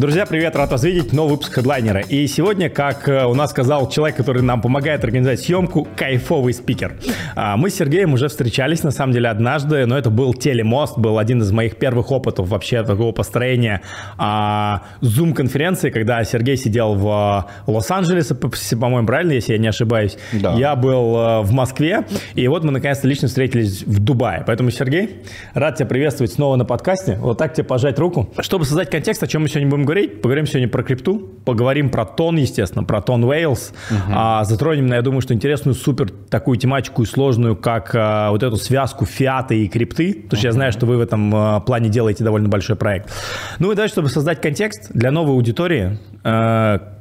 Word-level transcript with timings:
Друзья, 0.00 0.24
привет, 0.24 0.56
рад 0.56 0.70
вас 0.70 0.82
видеть, 0.82 1.12
новый 1.12 1.32
выпуск 1.32 1.52
хедлайнера. 1.52 2.00
И 2.00 2.26
сегодня, 2.26 2.70
как 2.70 3.06
э, 3.06 3.26
у 3.26 3.34
нас 3.34 3.50
сказал 3.50 3.86
человек, 3.90 4.16
который 4.16 4.40
нам 4.40 4.62
помогает 4.62 5.04
организовать 5.04 5.40
съемку, 5.40 5.86
кайфовый 5.94 6.54
спикер. 6.54 6.94
А, 7.36 7.58
мы 7.58 7.68
с 7.68 7.74
Сергеем 7.74 8.14
уже 8.14 8.28
встречались, 8.28 8.82
на 8.82 8.92
самом 8.92 9.12
деле, 9.12 9.28
однажды, 9.28 9.84
но 9.84 9.98
это 9.98 10.08
был 10.08 10.32
телемост, 10.32 10.96
был 10.96 11.18
один 11.18 11.42
из 11.42 11.52
моих 11.52 11.76
первых 11.76 12.12
опытов 12.12 12.48
вообще 12.48 12.82
такого 12.82 13.12
построения 13.12 13.82
Zoom-конференции, 14.18 15.90
когда 15.90 16.24
Сергей 16.24 16.56
сидел 16.56 16.94
в 16.94 17.46
э, 17.66 17.70
Лос-Анджелесе, 17.70 18.34
по-моему, 18.76 19.06
правильно, 19.06 19.32
если 19.32 19.52
я 19.52 19.58
не 19.58 19.68
ошибаюсь. 19.68 20.16
Да. 20.32 20.54
Я 20.54 20.76
был 20.76 21.14
э, 21.14 21.40
в 21.42 21.52
Москве, 21.52 22.06
и 22.34 22.48
вот 22.48 22.64
мы 22.64 22.72
наконец-то 22.72 23.06
лично 23.06 23.28
встретились 23.28 23.82
в 23.82 24.02
Дубае. 24.02 24.44
Поэтому, 24.46 24.70
Сергей, 24.70 25.20
рад 25.52 25.76
тебя 25.76 25.88
приветствовать 25.88 26.32
снова 26.32 26.56
на 26.56 26.64
подкасте. 26.64 27.18
Вот 27.20 27.36
так 27.36 27.52
тебе 27.52 27.64
пожать 27.64 27.98
руку. 27.98 28.30
Чтобы 28.38 28.64
создать 28.64 28.88
контекст, 28.88 29.22
о 29.22 29.26
чем 29.26 29.42
мы 29.42 29.48
сегодня 29.50 29.68
будем 29.68 29.89
говорить, 29.90 30.22
поговорим 30.22 30.46
сегодня 30.46 30.68
про 30.68 30.84
крипту, 30.84 31.18
поговорим 31.44 31.90
про 31.90 32.04
тон, 32.04 32.36
естественно, 32.36 32.84
про 32.84 33.02
тон 33.02 33.24
Wales, 33.24 33.72
угу. 33.90 34.12
а, 34.14 34.44
затронем, 34.44 34.86
я 34.86 35.02
думаю, 35.02 35.20
что 35.20 35.34
интересную 35.34 35.74
супер 35.74 36.10
такую 36.10 36.58
тематику 36.58 37.02
и 37.02 37.06
сложную, 37.06 37.56
как 37.56 37.90
а, 37.94 38.30
вот 38.30 38.44
эту 38.44 38.56
связку 38.56 39.04
фиата 39.04 39.54
и 39.54 39.66
крипты, 39.66 40.14
потому 40.14 40.38
что 40.38 40.46
я 40.46 40.52
знаю, 40.52 40.70
что 40.70 40.86
вы 40.86 40.96
в 40.96 41.00
этом 41.00 41.34
а, 41.34 41.58
плане 41.58 41.88
делаете 41.88 42.22
довольно 42.22 42.48
большой 42.48 42.76
проект. 42.76 43.10
Ну 43.58 43.72
и 43.72 43.74
дальше, 43.74 43.94
чтобы 43.94 44.10
создать 44.10 44.40
контекст 44.40 44.92
для 44.92 45.10
новой 45.10 45.32
аудитории, 45.32 45.98
а, 46.22 46.99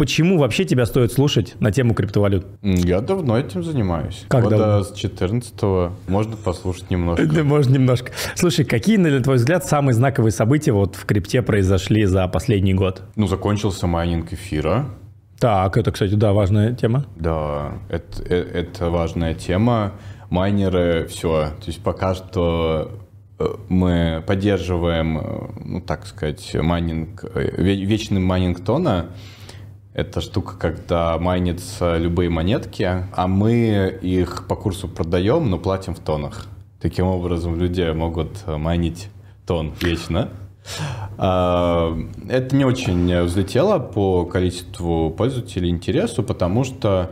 Почему 0.00 0.38
вообще 0.38 0.64
тебя 0.64 0.86
стоит 0.86 1.12
слушать 1.12 1.56
на 1.60 1.72
тему 1.72 1.92
криптовалют? 1.92 2.46
Я 2.62 3.02
давно 3.02 3.38
этим 3.38 3.62
занимаюсь. 3.62 4.24
Как 4.28 4.44
Года 4.44 4.56
давно? 4.56 4.82
с 4.82 4.94
14 4.94 5.52
можно 6.08 6.36
послушать 6.38 6.88
немножко. 6.88 7.26
Да, 7.26 7.44
можно 7.44 7.74
немножко. 7.74 8.10
Слушай, 8.34 8.64
какие, 8.64 8.96
на 8.96 9.22
твой 9.22 9.36
взгляд, 9.36 9.66
самые 9.66 9.92
знаковые 9.92 10.32
события 10.32 10.72
вот 10.72 10.96
в 10.96 11.04
крипте 11.04 11.42
произошли 11.42 12.06
за 12.06 12.26
последний 12.28 12.72
год? 12.72 13.02
Ну, 13.14 13.26
закончился 13.26 13.86
майнинг 13.86 14.32
эфира. 14.32 14.86
Так, 15.38 15.76
это, 15.76 15.92
кстати, 15.92 16.14
да, 16.14 16.32
важная 16.32 16.74
тема. 16.74 17.04
Да, 17.16 17.74
это, 17.90 18.22
э, 18.24 18.36
это 18.36 18.88
важная 18.88 19.34
тема. 19.34 19.92
Майнеры, 20.30 21.08
все. 21.08 21.50
То 21.60 21.66
есть 21.66 21.82
пока 21.82 22.14
что 22.14 23.02
э, 23.38 23.44
мы 23.68 24.24
поддерживаем, 24.26 25.18
э, 25.18 25.22
ну, 25.62 25.80
так 25.82 26.06
сказать, 26.06 26.54
майнинг, 26.54 27.22
вечный 27.34 28.20
майнинг 28.20 28.64
тона, 28.64 29.10
это 29.92 30.20
штука, 30.20 30.56
когда 30.56 31.18
майнятся 31.18 31.96
любые 31.98 32.30
монетки, 32.30 33.06
а 33.12 33.26
мы 33.26 33.98
их 34.00 34.46
по 34.46 34.54
курсу 34.54 34.88
продаем, 34.88 35.50
но 35.50 35.58
платим 35.58 35.94
в 35.94 36.00
тонах. 36.00 36.46
Таким 36.80 37.06
образом, 37.06 37.58
люди 37.58 37.90
могут 37.92 38.46
майнить 38.46 39.08
TON 39.46 39.72
вечно. 39.80 40.30
А, 41.18 41.98
это 42.28 42.56
не 42.56 42.64
очень 42.64 43.22
взлетело 43.22 43.78
по 43.78 44.24
количеству 44.24 45.10
пользователей 45.10 45.70
интересу, 45.70 46.22
потому 46.22 46.64
что, 46.64 47.10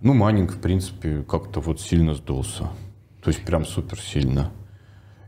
ну, 0.00 0.14
майнинг, 0.14 0.52
в 0.52 0.60
принципе, 0.60 1.22
как-то 1.28 1.60
вот 1.60 1.80
сильно 1.80 2.14
сдулся. 2.14 2.68
То 3.22 3.30
есть 3.30 3.44
прям 3.44 3.64
супер 3.64 3.98
сильно. 3.98 4.50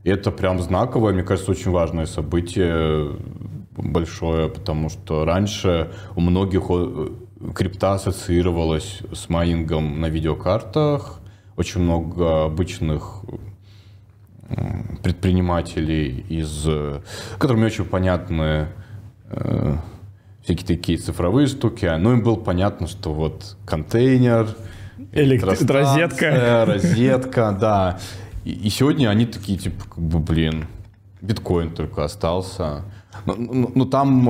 И 0.05 0.11
это 0.11 0.31
прям 0.31 0.61
знаковое, 0.61 1.12
мне 1.15 1.22
кажется, 1.22 1.50
очень 1.50 1.70
важное 1.70 2.06
событие 2.06 3.17
большое, 3.77 4.48
потому 4.48 4.89
что 4.89 5.25
раньше 5.25 5.91
у 6.17 6.20
многих 6.20 6.62
э, 6.69 7.08
крипта 7.55 7.94
ассоциировалась 7.94 9.00
с 9.12 9.28
майнингом 9.28 10.00
на 10.00 10.06
видеокартах. 10.06 11.20
Очень 11.56 11.83
много 11.83 12.44
обычных 12.44 13.22
предпринимателей, 15.03 16.25
из, 16.28 16.66
которым 17.39 17.61
не 17.61 17.66
очень 17.66 17.84
понятны 17.84 18.69
э, 19.31 19.77
всякие 20.42 20.66
такие 20.66 20.98
цифровые 20.98 21.47
штуки. 21.47 21.91
Но 21.98 22.12
им 22.12 22.22
было 22.22 22.36
понятно, 22.36 22.87
что 22.87 23.12
вот 23.12 23.56
контейнер, 23.65 24.49
розетка, 25.12 26.65
розетка, 26.66 27.56
да. 27.59 27.99
И, 28.44 28.53
и 28.53 28.70
сегодня 28.70 29.09
они 29.09 29.26
такие, 29.26 29.59
типа, 29.59 29.84
как 29.84 29.99
бы, 29.99 30.19
блин, 30.19 30.66
биткоин 31.20 31.70
только 31.70 32.04
остался. 32.04 32.82
Ну, 33.26 33.34
ну, 33.38 33.70
ну 33.75 33.86
там, 33.86 34.28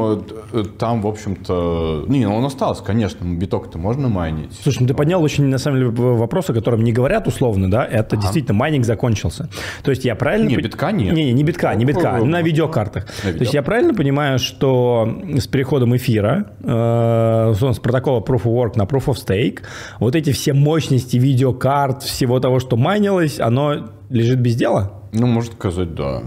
э, 0.52 0.64
там, 0.78 1.02
в 1.02 1.06
общем-то, 1.06 2.04
не, 2.08 2.26
ну 2.26 2.36
он 2.36 2.44
остался, 2.44 2.82
конечно, 2.82 3.24
биток-то 3.24 3.78
можно 3.78 4.08
майнить. 4.08 4.52
Слушай, 4.62 4.82
ну 4.82 4.88
ты 4.88 4.94
поднял 4.94 5.22
очень, 5.22 5.44
на 5.44 5.58
самом 5.58 5.78
деле, 5.78 5.90
вопрос, 5.90 6.50
о 6.50 6.54
котором 6.54 6.84
не 6.84 6.92
говорят 6.92 7.26
условно, 7.26 7.70
да, 7.70 7.84
это 7.84 8.16
ага. 8.16 8.22
действительно 8.22 8.54
майнинг 8.54 8.84
закончился. 8.84 9.48
То 9.82 9.90
есть 9.90 10.04
я 10.04 10.14
правильно... 10.14 10.48
Не, 10.48 10.56
битка 10.56 10.92
нет. 10.92 11.14
Не, 11.14 11.24
не, 11.24 11.32
не 11.32 11.42
битка, 11.42 11.74
не 11.74 11.84
битка, 11.84 12.18
на 12.24 12.42
видеокартах. 12.42 13.06
На 13.22 13.28
видео. 13.28 13.38
То 13.38 13.42
есть 13.42 13.54
я 13.54 13.62
правильно 13.62 13.94
понимаю, 13.94 14.38
что 14.38 15.08
с 15.36 15.46
переходом 15.46 15.96
эфира, 15.96 16.52
э, 16.62 17.54
с 17.54 17.78
протокола 17.78 18.20
Proof 18.20 18.44
of 18.44 18.54
Work 18.54 18.72
на 18.76 18.84
Proof 18.84 19.06
of 19.06 19.16
Stake, 19.16 19.60
вот 19.98 20.14
эти 20.14 20.32
все 20.32 20.52
мощности 20.52 21.16
видеокарт, 21.16 22.02
всего 22.02 22.40
того, 22.40 22.60
что 22.60 22.76
майнилось, 22.76 23.40
оно 23.40 23.90
лежит 24.08 24.40
без 24.40 24.56
дела? 24.56 25.02
Ну, 25.12 25.26
можно 25.26 25.52
сказать, 25.52 25.94
да. 25.94 26.22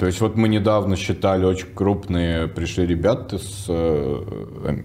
То 0.00 0.06
есть 0.06 0.22
вот 0.22 0.34
мы 0.34 0.48
недавно 0.48 0.96
считали 0.96 1.44
очень 1.44 1.66
крупные, 1.74 2.48
пришли 2.48 2.86
ребята 2.86 3.36
с, 3.36 3.66
э, 3.68 4.82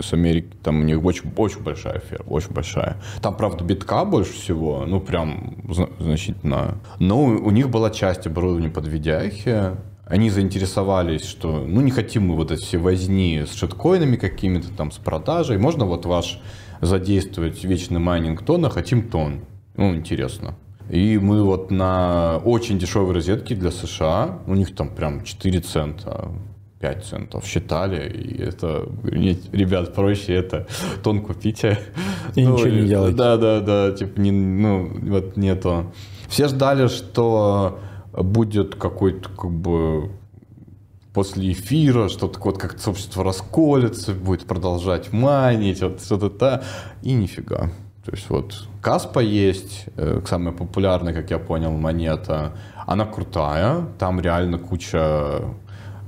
с 0.00 0.14
Америки, 0.14 0.48
там 0.62 0.80
у 0.80 0.82
них 0.82 1.04
очень, 1.04 1.30
очень 1.36 1.60
большая 1.60 1.98
ферма, 1.98 2.30
очень 2.30 2.54
большая. 2.54 2.96
Там, 3.20 3.36
правда, 3.36 3.64
битка 3.64 4.06
больше 4.06 4.32
всего, 4.32 4.86
ну 4.86 4.98
прям 4.98 5.58
значительно. 5.98 6.78
Но 6.98 7.22
у 7.22 7.50
них 7.50 7.68
была 7.68 7.90
часть 7.90 8.26
оборудования 8.26 8.70
под 8.70 8.86
видяхи, 8.86 9.72
они 10.06 10.30
заинтересовались, 10.30 11.26
что 11.26 11.62
ну 11.66 11.82
не 11.82 11.90
хотим 11.90 12.28
мы 12.28 12.34
вот 12.34 12.50
эти 12.50 12.62
все 12.62 12.78
возни 12.78 13.44
с 13.46 13.52
шиткоинами 13.52 14.16
какими-то 14.16 14.72
там, 14.72 14.90
с 14.90 14.96
продажей, 14.96 15.58
можно 15.58 15.84
вот 15.84 16.06
ваш 16.06 16.40
задействовать 16.80 17.62
вечный 17.62 18.00
майнинг 18.00 18.40
тона, 18.40 18.70
хотим 18.70 19.10
тон. 19.10 19.44
Ну, 19.76 19.94
интересно. 19.94 20.56
И 20.88 21.18
мы 21.18 21.42
вот 21.42 21.70
на 21.70 22.38
очень 22.44 22.78
дешевой 22.78 23.14
розетке 23.14 23.54
для 23.54 23.70
США, 23.70 24.38
у 24.46 24.54
них 24.54 24.74
там 24.74 24.88
прям 24.88 25.24
4 25.24 25.60
цента, 25.60 26.30
5 26.80 27.04
центов 27.04 27.44
считали, 27.44 28.08
и 28.08 28.40
это, 28.42 28.88
ребят, 29.02 29.94
проще 29.94 30.34
это 30.34 30.66
тон 31.02 31.22
купите. 31.22 31.78
И 32.34 32.44
ну, 32.44 32.54
ничего 32.54 32.68
не 32.68 32.86
делать. 32.86 33.16
Да, 33.16 33.36
да, 33.36 33.60
да, 33.60 33.92
типа, 33.92 34.20
не, 34.20 34.30
ну, 34.30 34.90
вот 35.10 35.36
нету. 35.36 35.92
Все 36.28 36.48
ждали, 36.48 36.86
что 36.86 37.80
будет 38.12 38.76
какой-то, 38.76 39.28
как 39.28 39.50
бы, 39.50 40.10
после 41.12 41.52
эфира, 41.52 42.08
что-то 42.08 42.38
вот 42.40 42.58
как 42.58 42.78
сообщество 42.78 43.24
расколется, 43.24 44.12
будет 44.12 44.44
продолжать 44.44 45.12
манить, 45.12 45.82
вот 45.82 46.02
что-то-то, 46.02 46.62
и 47.02 47.12
нифига. 47.12 47.70
То 48.06 48.12
есть 48.12 48.30
вот 48.30 48.68
Каспа 48.80 49.18
есть, 49.18 49.86
э, 49.96 50.20
самая 50.26 50.54
популярная, 50.54 51.12
как 51.12 51.30
я 51.30 51.40
понял, 51.40 51.72
монета. 51.72 52.52
Она 52.86 53.04
крутая, 53.04 53.88
там 53.98 54.20
реально 54.20 54.58
куча 54.58 55.42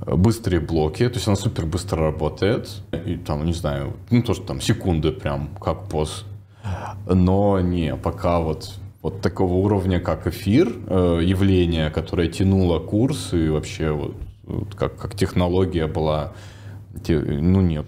э, 0.05 0.15
быстрые 0.15 0.61
блоки, 0.61 1.05
то 1.09 1.15
есть 1.15 1.27
она 1.27 1.35
супер 1.35 1.65
быстро 1.65 2.05
работает. 2.05 2.69
И 3.05 3.17
там, 3.17 3.45
не 3.45 3.51
знаю, 3.51 3.97
ну 4.11 4.23
то, 4.23 4.33
что 4.33 4.45
там 4.45 4.61
секунды 4.61 5.11
прям, 5.11 5.49
как 5.59 5.89
пост. 5.89 6.23
Но 7.05 7.59
не, 7.59 7.95
пока 7.97 8.39
вот 8.39 8.75
вот 9.01 9.21
такого 9.21 9.53
уровня, 9.55 9.99
как 9.99 10.27
эфир, 10.27 10.73
э, 10.87 11.19
явление, 11.21 11.89
которое 11.89 12.29
тянуло 12.29 12.79
курс 12.79 13.33
и 13.33 13.49
вообще 13.49 13.91
вот, 13.91 14.15
вот 14.43 14.73
как, 14.75 14.97
как 14.97 15.15
технология 15.15 15.87
была, 15.87 16.31
ну 17.07 17.59
нет. 17.59 17.87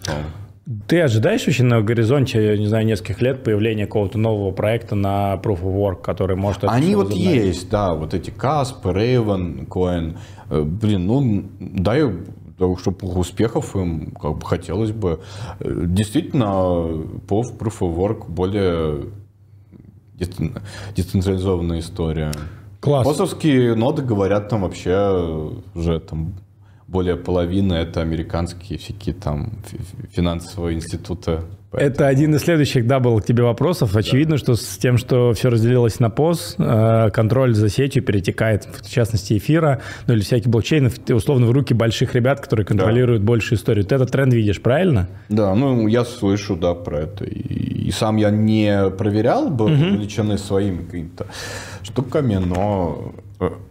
Ты 0.88 1.02
ожидаешь 1.02 1.46
вообще 1.46 1.64
на 1.64 1.82
горизонте, 1.82 2.58
не 2.58 2.68
знаю, 2.68 2.86
нескольких 2.86 3.22
лет 3.22 3.44
появления 3.44 3.86
какого-то 3.86 4.18
нового 4.18 4.52
проекта 4.52 4.96
на 4.96 5.34
Proof 5.36 5.62
of 5.62 5.76
Work, 5.76 6.02
который 6.02 6.36
может... 6.36 6.64
Они 6.66 6.96
вот 6.96 7.12
есть, 7.12 7.70
да, 7.70 7.94
вот 7.94 8.14
эти 8.14 8.30
Casp, 8.30 8.84
Raven, 8.84 9.68
Coin. 9.68 10.18
Э, 10.50 10.62
блин, 10.62 11.08
ну, 11.08 11.46
дай 11.60 12.04
чтобы 12.78 13.08
успехов 13.18 13.76
им 13.76 14.12
как 14.12 14.38
бы 14.38 14.46
хотелось 14.46 14.92
бы. 14.92 15.22
Э, 15.60 15.84
действительно, 15.88 17.04
по 17.28 17.42
Proof 17.42 17.80
of 17.80 17.96
Work 17.96 18.30
более 18.30 19.08
децентрализованная 20.96 21.80
история. 21.80 22.32
Класс. 22.80 23.06
Посовские 23.06 23.76
ноды 23.76 24.02
говорят 24.02 24.50
там 24.50 24.62
вообще 24.62 25.52
уже 25.76 26.00
там 26.00 26.36
более 26.92 27.16
половины 27.16 27.74
это 27.74 28.02
американские 28.02 28.78
всякие 28.78 29.16
там 29.16 29.54
финансовые 30.14 30.76
институты. 30.76 31.40
Поэтому... 31.72 31.94
Это 31.94 32.08
один 32.08 32.36
из 32.36 32.42
следующих, 32.42 32.86
да, 32.86 33.00
был 33.00 33.18
к 33.22 33.26
тебе 33.26 33.44
вопросов. 33.44 33.96
Очевидно, 33.96 34.36
да. 34.36 34.40
что 34.40 34.56
с 34.56 34.78
тем, 34.78 34.98
что 34.98 35.32
все 35.32 35.50
разделилось 35.50 36.02
на 36.02 36.10
ПОС, 36.10 36.56
э, 36.58 37.10
контроль 37.14 37.56
за 37.56 37.70
сетью 37.70 38.04
перетекает, 38.04 38.66
в 38.66 38.92
частности, 38.92 39.38
эфира, 39.38 39.80
ну 40.06 40.14
или 40.14 40.22
всяких 40.22 40.50
блокчейнов, 40.50 40.96
условно, 41.10 41.46
в 41.46 41.52
руки 41.52 41.74
больших 41.74 42.14
ребят, 42.14 42.42
которые 42.42 42.66
контролируют 42.66 43.22
да. 43.22 43.28
большую 43.28 43.58
историю. 43.58 43.86
Ты 43.86 43.96
этот 43.96 44.12
тренд 44.12 44.34
видишь, 44.34 44.62
правильно? 44.62 45.08
Да, 45.30 45.56
ну 45.56 45.88
я 45.88 46.04
слышу, 46.04 46.58
да, 46.58 46.74
про 46.74 47.04
это. 47.04 47.24
И, 47.24 47.88
и 47.88 47.92
сам 47.92 48.18
я 48.18 48.32
не 48.32 48.90
проверял 48.90 49.50
бы 49.50 49.66
угу. 49.66 49.74
увлечены 49.74 50.38
своими 50.38 50.84
какими-то 50.84 51.28
штуками, 51.84 52.36
но 52.36 53.14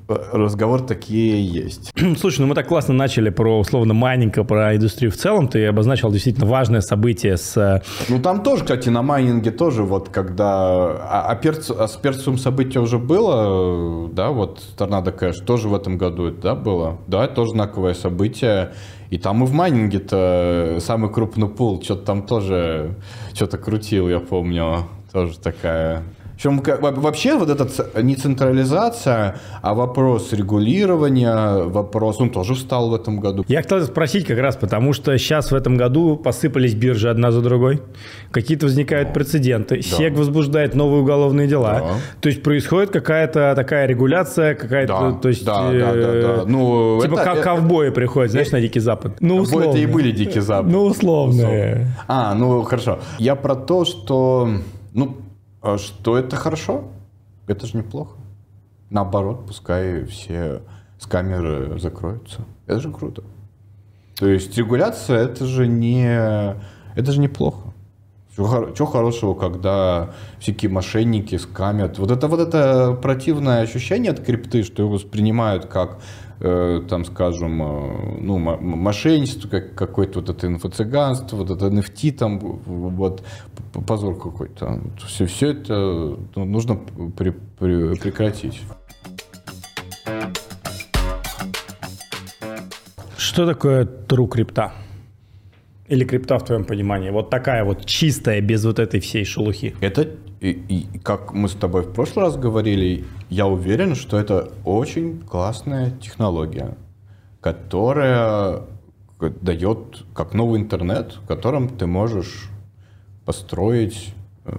разговор 0.09 0.81
такие 0.83 1.45
есть. 1.45 1.93
Слушай, 2.19 2.41
ну 2.41 2.47
мы 2.49 2.55
так 2.55 2.67
классно 2.67 2.95
начали 2.95 3.31
про 3.31 3.59
условно 3.59 3.95
майнинг, 3.95 4.47
про 4.47 4.77
индустрию 4.77 5.11
в 5.13 5.17
целом. 5.17 5.49
Ты 5.49 5.67
обозначил 5.67 6.11
действительно 6.11 6.47
важное 6.47 6.81
событие 6.81 7.37
с... 7.37 7.57
Э, 7.57 7.83
ну 8.09 8.21
там 8.21 8.43
тоже, 8.43 8.63
кстати, 8.65 8.89
на 8.89 9.03
майнинге 9.03 9.51
тоже 9.51 9.83
вот 9.83 10.09
когда... 10.09 10.49
А, 10.49 11.27
а, 11.29 11.37
перц... 11.37 11.71
а 11.71 11.87
с 11.87 11.97
перцем 11.97 12.39
событие 12.39 12.83
уже 12.83 12.99
было, 12.99 14.09
да, 14.09 14.31
вот 14.31 14.63
Tornado 14.77 15.13
Cash 15.13 15.41
тоже 15.41 15.69
в 15.69 15.75
этом 15.75 15.99
году, 15.99 16.31
да, 16.31 16.55
было? 16.55 16.99
Да, 17.07 17.29
тоже 17.29 17.53
знаковое 17.53 17.95
событие. 17.95 18.73
И 19.11 19.19
там 19.19 19.43
и 19.43 19.47
в 19.47 19.53
майнинге-то 19.53 20.79
самый 20.81 21.13
крупный 21.13 21.49
пул, 21.49 21.83
что-то 21.83 22.05
там 22.05 22.23
тоже 22.27 22.97
что-то 23.35 23.59
крутил, 23.59 24.09
я 24.09 24.21
помню. 24.21 24.89
Тоже 25.13 25.39
такая 25.41 26.05
причем 26.41 26.63
вообще 26.81 27.37
вот 27.37 27.51
эта 27.51 27.69
не 28.01 28.17
централизация, 28.17 29.37
а 29.61 29.75
вопрос 29.75 30.33
регулирования, 30.33 31.65
вопрос, 31.65 32.19
он 32.19 32.31
тоже 32.31 32.55
встал 32.55 32.89
в 32.89 32.95
этом 32.95 33.21
году. 33.21 33.45
Я 33.47 33.61
хотел 33.61 33.83
спросить 33.83 34.27
как 34.27 34.39
раз, 34.39 34.57
потому 34.57 34.95
что 34.95 35.17
сейчас 35.19 35.53
в 35.53 35.55
этом 35.55 35.77
году 35.77 36.17
посыпались 36.17 36.75
биржи 36.75 37.11
одна 37.11 37.31
за 37.31 37.43
другой, 37.43 37.83
какие-то 38.31 38.67
возникают 38.67 39.09
да. 39.09 39.15
прецеденты, 39.15 39.77
да. 39.77 39.83
СЕК 39.83 40.17
возбуждает 40.17 40.75
новые 40.75 41.03
уголовные 41.03 41.47
дела, 41.47 41.81
да. 41.81 41.87
то 42.23 42.31
есть 42.31 42.43
происходит 42.43 42.91
какая-то 42.91 43.53
такая 43.55 43.87
регуляция, 43.87 44.55
какая-то, 44.55 44.93
да. 44.93 45.13
то 45.21 45.29
есть, 45.29 45.45
да, 45.45 45.71
да, 45.71 45.93
да, 45.93 46.23
да. 46.23 46.45
Ну, 46.47 47.01
типа 47.03 47.15
это, 47.17 47.23
как 47.25 47.35
это, 47.35 47.43
ковбои 47.43 47.91
приходят, 47.91 48.31
знаешь, 48.31 48.51
на 48.51 48.63
Дикий 48.63 48.81
Запад. 48.81 49.19
Ну, 49.21 49.37
условно. 49.37 49.69
Это 49.69 49.79
и 49.79 49.85
были 49.85 50.11
Дикий 50.11 50.41
Запад. 50.41 50.73
Ну, 50.73 50.85
условно. 50.85 51.87
А, 52.09 52.35
ну, 52.35 52.63
хорошо. 52.63 52.99
Я 53.19 53.35
про 53.35 53.57
то, 53.57 53.85
что, 53.85 54.49
ну, 54.95 55.19
что 55.63 56.17
это 56.17 56.37
хорошо? 56.37 56.85
Это 57.47 57.67
же 57.67 57.77
неплохо. 57.77 58.17
Наоборот, 58.91 59.47
пускай 59.47 60.05
все 60.05 60.63
с 60.99 61.07
камеры 61.07 61.79
закроются. 61.79 62.43
Это 62.67 62.81
же 62.81 62.91
круто. 62.93 63.23
То 64.17 64.29
есть 64.29 64.57
регуляция 64.57 65.19
это 65.25 65.47
же 65.47 65.67
не 65.67 66.05
это 66.95 67.13
же 67.13 67.21
неплохо. 67.21 67.73
Чего 68.37 68.87
хорошего, 68.87 69.35
когда 69.35 70.15
всякие 70.39 70.71
мошенники 70.71 71.37
скамят. 71.37 71.99
Вот 71.99 72.11
это 72.11 72.29
вот 72.29 72.41
это 72.41 72.99
противное 73.01 73.63
ощущение 73.63 74.13
от 74.13 74.21
крипты, 74.21 74.63
что 74.63 74.83
его 74.83 74.93
воспринимают 74.93 75.67
как 75.67 75.99
там, 76.41 77.05
скажем, 77.05 77.63
э, 77.63 78.19
ну, 78.21 78.39
мошенничество, 78.39 79.49
как, 79.49 79.75
какое-то 79.75 80.21
вот 80.21 80.31
это 80.31 80.47
инфо-цыганство, 80.47 81.37
вот 81.37 81.51
это 81.51 81.67
NFT, 81.67 82.13
там, 82.13 82.39
вот, 82.39 83.23
позор 83.87 84.19
какой-то. 84.19 84.81
Все, 85.07 85.27
все 85.27 85.49
это 85.49 85.75
ну, 86.35 86.45
нужно 86.47 86.77
при, 87.17 87.31
при, 87.31 87.95
прекратить. 87.95 88.63
Что 93.19 93.47
такое 93.47 93.85
true 93.85 94.27
крипта? 94.27 94.73
Или 95.91 96.05
крипта 96.05 96.39
в 96.39 96.45
твоем 96.45 96.65
понимании? 96.65 97.11
Вот 97.11 97.31
такая 97.31 97.65
вот 97.65 97.85
чистая, 97.85 98.41
без 98.41 98.65
вот 98.65 98.79
этой 98.79 99.01
всей 99.01 99.25
шелухи. 99.25 99.75
Это, 99.81 100.09
и, 100.41 100.51
и, 100.51 100.99
как 101.01 101.35
мы 101.35 101.49
с 101.49 101.53
тобой 101.55 101.83
в 101.83 101.93
прошлый 101.93 102.27
раз 102.27 102.37
говорили, 102.37 103.05
я 103.29 103.49
уверен, 103.49 103.97
что 103.97 104.17
это 104.17 104.53
очень 104.65 105.19
классная 105.19 105.91
технология, 106.01 106.77
которая 107.41 108.61
дает 109.19 110.05
как 110.15 110.33
новый 110.33 110.61
интернет, 110.61 111.19
в 111.25 111.27
котором 111.27 111.69
ты 111.69 111.87
можешь 111.87 112.49
построить 113.25 114.15
э, 114.45 114.53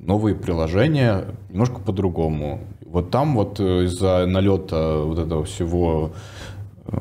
новые 0.00 0.36
приложения 0.36 1.24
немножко 1.50 1.80
по-другому. 1.80 2.60
Вот 2.86 3.10
там 3.10 3.34
вот 3.34 3.58
э, 3.58 3.84
из-за 3.86 4.26
налета 4.26 4.98
вот 4.98 5.18
этого 5.18 5.42
всего 5.44 6.12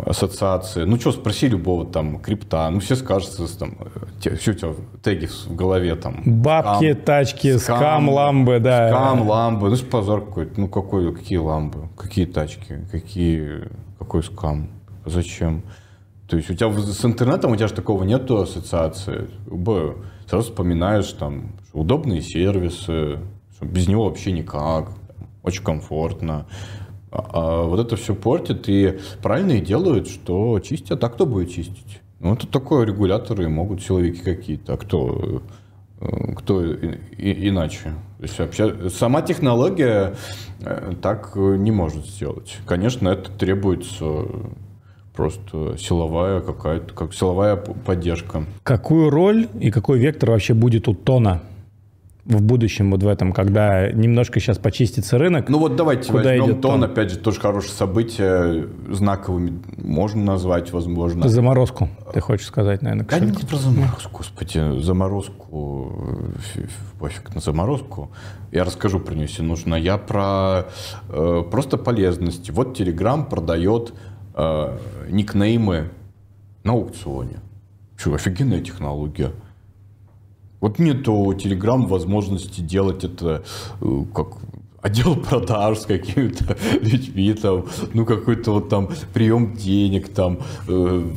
ассоциации. 0.05 0.83
Ну 0.83 0.99
что, 0.99 1.11
спроси 1.11 1.47
любого 1.47 1.85
там 1.85 2.19
крипта, 2.19 2.69
ну 2.69 2.79
все 2.79 2.95
скажут, 2.95 3.29
там, 3.57 3.77
те, 4.21 4.35
все 4.35 4.51
у 4.51 4.53
тебя 4.53 4.73
теги 5.03 5.27
в 5.27 5.55
голове 5.55 5.95
там. 5.95 6.21
Бабки, 6.25 6.93
скам, 6.93 7.03
тачки, 7.03 7.57
скам, 7.57 7.77
скам, 7.77 8.09
ламбы, 8.09 8.59
да. 8.59 8.89
Скам, 8.89 9.27
ламбы, 9.27 9.69
ну 9.69 9.77
позор 9.77 10.25
какой-то, 10.25 10.59
ну 10.59 10.67
какой, 10.67 11.13
какие 11.13 11.37
ламбы, 11.37 11.89
какие 11.97 12.25
тачки, 12.25 12.85
какие, 12.91 13.69
какой 13.99 14.23
скам, 14.23 14.69
зачем? 15.05 15.63
То 16.27 16.37
есть 16.37 16.49
у 16.49 16.53
тебя 16.53 16.71
с 16.71 17.05
интернетом 17.05 17.51
у 17.51 17.55
тебя 17.57 17.67
же 17.67 17.73
такого 17.73 18.03
нету 18.03 18.41
ассоциации. 18.41 19.29
Б, 19.47 19.95
сразу 20.29 20.49
вспоминаешь 20.49 21.11
там 21.11 21.51
удобные 21.73 22.21
сервисы, 22.21 23.19
без 23.61 23.87
него 23.87 24.05
вообще 24.05 24.31
никак, 24.31 24.91
очень 25.43 25.63
комфортно. 25.63 26.45
А, 27.11 27.29
а 27.33 27.63
вот 27.63 27.79
это 27.79 27.95
все 27.95 28.15
портит, 28.15 28.69
и 28.69 28.99
правильно 29.21 29.53
и 29.53 29.61
делают, 29.61 30.07
что 30.07 30.59
чистят. 30.59 31.03
А 31.03 31.09
кто 31.09 31.25
будет 31.25 31.51
чистить? 31.51 32.01
Ну, 32.19 32.33
это 32.33 32.47
такое 32.47 32.85
регуляторы 32.85 33.49
могут, 33.49 33.81
силовики 33.81 34.21
какие-то. 34.21 34.73
А 34.73 34.77
кто, 34.77 35.41
э, 35.99 36.33
кто 36.37 36.63
и, 36.63 36.97
и, 37.17 37.49
иначе? 37.49 37.93
То 38.17 38.23
есть 38.23 38.39
вообще, 38.39 38.89
сама 38.89 39.21
технология 39.21 40.15
э, 40.61 40.93
так 41.01 41.35
не 41.35 41.71
может 41.71 42.05
сделать. 42.05 42.57
Конечно, 42.65 43.09
это 43.09 43.29
требуется 43.31 44.25
просто 45.13 45.75
силовая 45.77 46.39
какая-то, 46.39 46.93
как 46.93 47.13
силовая 47.13 47.57
поддержка. 47.57 48.45
Какую 48.63 49.09
роль 49.09 49.49
и 49.59 49.69
какой 49.69 49.99
вектор 49.99 50.31
вообще 50.31 50.53
будет 50.53 50.87
у 50.87 50.93
тона 50.93 51.41
в 52.25 52.41
будущем 52.41 52.91
вот 52.91 53.01
в 53.01 53.07
этом, 53.07 53.33
когда 53.33 53.91
немножко 53.91 54.39
сейчас 54.39 54.59
почистится 54.59 55.17
рынок. 55.17 55.49
Ну 55.49 55.57
вот 55.57 55.75
давайте 55.75 56.11
куда 56.11 56.29
возьмем 56.29 56.45
идет 56.45 56.61
тон, 56.61 56.73
тон, 56.73 56.83
опять 56.83 57.11
же, 57.11 57.17
тоже 57.17 57.39
хорошее 57.39 57.73
событие, 57.73 58.67
знаковыми 58.89 59.59
можно 59.77 60.23
назвать, 60.23 60.71
возможно. 60.71 61.27
Заморозку, 61.27 61.89
ты 62.13 62.19
хочешь 62.19 62.45
сказать, 62.45 62.81
наверное, 62.83 63.05
Да 63.07 63.19
не 63.19 63.31
про 63.31 63.57
заморозку, 63.57 64.17
господи, 64.17 64.79
заморозку, 64.81 65.93
пофиг 66.99 67.33
на 67.33 67.41
заморозку. 67.41 68.11
Я 68.51 68.65
расскажу 68.65 68.99
про 68.99 69.15
нее, 69.15 69.23
если 69.23 69.41
нужно. 69.41 69.75
Я 69.75 69.97
про 69.97 70.65
э, 71.09 71.43
просто 71.49 71.77
полезности. 71.77 72.51
Вот 72.51 72.79
Telegram 72.79 73.27
продает 73.27 73.93
э, 74.35 74.77
никнеймы 75.09 75.89
на 76.63 76.73
аукционе. 76.73 77.39
Что, 77.97 78.13
офигенная 78.13 78.61
технология. 78.61 79.31
Вот 80.61 80.79
нет 80.79 81.07
у 81.07 81.33
Telegram 81.33 81.85
возможности 81.87 82.61
делать 82.61 83.03
это 83.03 83.43
э, 83.81 84.03
как 84.13 84.37
отдел 84.81 85.15
продаж 85.29 85.79
с 85.79 85.85
какими-то 85.85 86.55
людьми, 86.81 87.33
там, 87.33 87.65
ну, 87.93 88.05
какой-то 88.05 88.51
вот 88.51 88.69
там 88.69 88.89
прием 89.13 89.53
денег, 89.53 90.09
там, 90.09 90.39
э, 90.67 91.11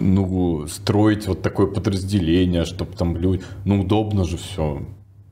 ну, 0.00 0.66
строить 0.68 1.26
вот 1.26 1.42
такое 1.42 1.66
подразделение, 1.66 2.64
чтобы 2.64 2.92
там 2.92 3.16
люди, 3.16 3.42
ну, 3.64 3.80
удобно 3.80 4.24
же 4.24 4.36
все. 4.36 4.82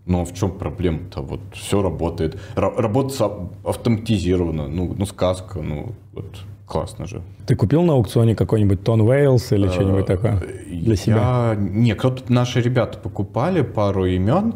Но 0.06 0.24
в 0.24 0.32
чем 0.34 0.52
проблема-то? 0.52 1.20
Вот 1.20 1.40
все 1.52 1.82
работает. 1.82 2.38
Работа 2.54 3.48
автоматизирована, 3.64 4.68
ну, 4.68 4.94
ну, 4.96 5.04
сказка, 5.04 5.60
ну, 5.62 5.94
вот 6.12 6.26
Классно 6.66 7.06
же. 7.06 7.22
Ты 7.46 7.54
купил 7.54 7.82
на 7.82 7.92
аукционе 7.92 8.34
какой-нибудь 8.34 8.82
TON 8.82 9.08
Whales 9.08 9.52
или 9.52 9.68
что-нибудь 9.68 10.06
такое 10.06 10.42
для 10.68 10.96
себя? 10.96 11.54
Не, 11.56 11.94
кто-то, 11.94 12.32
наши 12.32 12.60
ребята 12.60 12.98
покупали 12.98 13.62
пару 13.62 14.04
имен, 14.06 14.54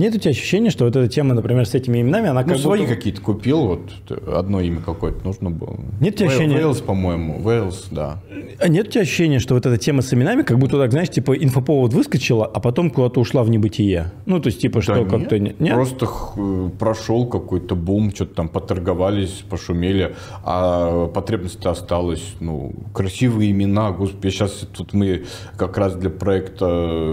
нет 0.00 0.14
у 0.14 0.18
тебя 0.18 0.30
ощущения, 0.30 0.70
что 0.70 0.84
вот 0.84 0.96
эта 0.96 1.08
тема, 1.08 1.34
например, 1.34 1.66
с 1.66 1.74
этими 1.74 2.00
именами, 2.00 2.28
она 2.28 2.42
ну, 2.42 2.48
как 2.48 2.58
свои 2.58 2.80
будто... 2.80 2.94
какие-то 2.94 3.20
купил, 3.20 3.66
вот 3.66 3.90
одно 4.26 4.60
имя 4.60 4.80
какое-то 4.80 5.24
нужно 5.24 5.50
было. 5.50 5.78
Нет 6.00 6.14
у 6.14 6.18
тебя 6.18 6.28
ощущения... 6.28 6.56
Whales, 6.56 6.80
по-моему, 6.80 7.40
Whales, 7.42 7.88
да. 7.90 8.20
А 8.58 8.68
нет 8.68 8.88
у 8.88 8.90
тебя 8.90 9.02
ощущения, 9.02 9.38
что 9.38 9.54
вот 9.54 9.66
эта 9.66 9.78
тема 9.78 10.02
с 10.02 10.12
именами, 10.12 10.42
как 10.42 10.58
будто 10.58 10.78
так, 10.78 10.90
знаешь, 10.90 11.08
типа 11.10 11.36
инфоповод 11.36 11.92
выскочила, 11.92 12.46
а 12.46 12.60
потом 12.60 12.90
куда-то 12.90 13.20
ушла 13.20 13.42
в 13.42 13.50
небытие? 13.50 14.12
Ну, 14.26 14.40
то 14.40 14.48
есть, 14.48 14.60
типа, 14.60 14.76
да 14.76 14.82
что 14.82 14.98
нет, 14.98 15.10
как-то... 15.10 15.38
Нет? 15.38 15.74
Просто 15.74 16.06
прошел 16.78 17.26
какой-то 17.26 17.74
бум, 17.74 18.12
что-то 18.14 18.34
там 18.34 18.48
поторговались, 18.48 19.44
пошумели, 19.48 20.14
а 20.44 21.06
потребность 21.08 21.64
осталась, 21.64 22.34
ну, 22.40 22.72
красивые 22.92 23.50
имена, 23.50 23.90
господи, 23.90 24.30
сейчас 24.30 24.66
тут 24.76 24.92
мы 24.92 25.24
как 25.56 25.78
раз 25.78 25.94
для 25.94 26.10
проекта 26.10 26.66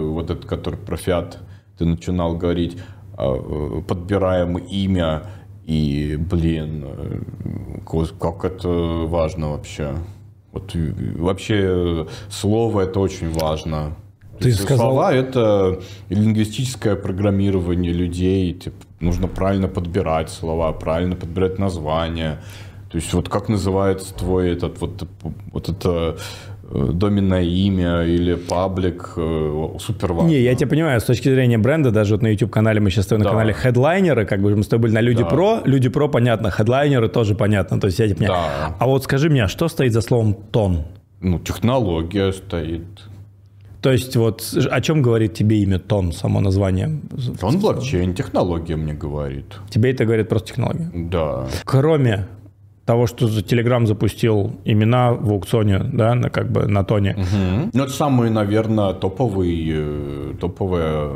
вот 0.03 0.29
этот, 0.29 0.45
который 0.45 0.75
про 0.75 0.97
Фиат, 0.97 1.39
ты 1.77 1.85
начинал 1.85 2.35
говорить, 2.35 2.77
а, 3.17 3.35
э, 3.35 3.81
подбираем 3.81 4.57
имя, 4.57 5.23
и, 5.65 6.17
блин, 6.19 6.85
э, 6.85 8.09
как 8.19 8.45
это 8.45 8.69
важно 8.69 9.51
вообще. 9.51 9.95
Вот 10.51 10.71
вообще 10.75 12.07
слово 12.29 12.81
это 12.81 12.99
очень 12.99 13.31
важно. 13.31 13.95
Ты 14.39 14.51
сказал... 14.53 14.91
Слова 14.91 15.13
это 15.13 15.81
лингвистическое 16.09 16.95
программирование 16.95 17.93
людей. 17.93 18.53
Типа, 18.53 18.75
нужно 18.99 19.27
правильно 19.27 19.67
подбирать 19.67 20.29
слова, 20.29 20.71
правильно 20.73 21.15
подбирать 21.15 21.59
названия. 21.59 22.41
То 22.91 22.97
есть 22.97 23.13
вот 23.13 23.29
как 23.29 23.49
называется 23.49 24.13
твой 24.13 24.51
этот 24.51 24.79
вот, 24.79 25.07
вот 25.51 25.69
это 25.69 25.89
э, 25.89 26.17
доменное 26.73 27.43
имя 27.43 28.03
или 28.03 28.35
паблик 28.35 29.13
э, 29.15 29.67
супер 29.79 30.13
важно. 30.13 30.29
Не, 30.29 30.41
я 30.41 30.55
тебя 30.55 30.67
понимаю, 30.67 30.99
с 30.99 31.03
точки 31.03 31.29
зрения 31.29 31.57
бренда, 31.57 31.91
даже 31.91 32.15
вот 32.15 32.23
на 32.23 32.27
YouTube-канале, 32.27 32.79
мы 32.79 32.89
сейчас 32.89 33.05
с 33.05 33.07
тобой 33.07 33.23
на 33.23 33.29
канале 33.29 33.53
хедлайнеры, 33.53 34.25
как 34.25 34.41
бы 34.41 34.55
мы 34.55 34.63
с 34.63 34.67
тобой 34.67 34.83
были 34.83 34.93
на 34.93 35.01
Люди 35.01 35.23
да. 35.23 35.29
Про, 35.29 35.61
Люди 35.65 35.89
Про, 35.89 36.07
понятно, 36.07 36.49
хедлайнеры 36.49 37.09
тоже 37.09 37.35
понятно, 37.35 37.79
то 37.79 37.87
есть 37.87 37.99
я 37.99 38.07
тебя 38.07 38.17
понимаю. 38.17 38.41
Да. 38.41 38.75
А 38.79 38.85
вот 38.87 39.03
скажи 39.03 39.29
мне, 39.29 39.43
а 39.43 39.47
что 39.47 39.67
стоит 39.67 39.93
за 39.93 40.01
словом 40.01 40.33
тон? 40.33 40.83
Ну, 41.21 41.39
технология 41.39 42.31
стоит. 42.31 42.83
То 43.81 43.91
есть 43.91 44.15
вот 44.15 44.41
о 44.71 44.81
чем 44.81 45.01
говорит 45.01 45.33
тебе 45.33 45.61
имя 45.61 45.77
Тон, 45.77 46.13
само 46.13 46.39
название? 46.39 47.01
Тон 47.41 47.59
блокчейн, 47.59 48.13
технология 48.13 48.77
мне 48.77 48.93
говорит. 48.93 49.59
Тебе 49.69 49.91
это 49.91 50.05
говорит 50.05 50.29
просто 50.29 50.49
технология? 50.49 50.89
Да. 50.93 51.47
Кроме 51.65 52.27
того, 52.85 53.07
что 53.07 53.27
Telegram 53.27 53.85
запустил 53.85 54.59
имена 54.65 55.13
в 55.13 55.31
аукционе, 55.31 55.79
да, 55.79 56.15
на, 56.15 56.29
как 56.29 56.51
бы 56.51 56.67
на 56.67 56.83
тоне. 56.83 57.15
Угу. 57.17 57.69
Ну, 57.73 57.83
это 57.83 57.93
самое, 57.93 58.31
наверное, 58.31 58.93
топовый, 58.93 59.71
э, 59.73 60.33
топовое 60.39 61.11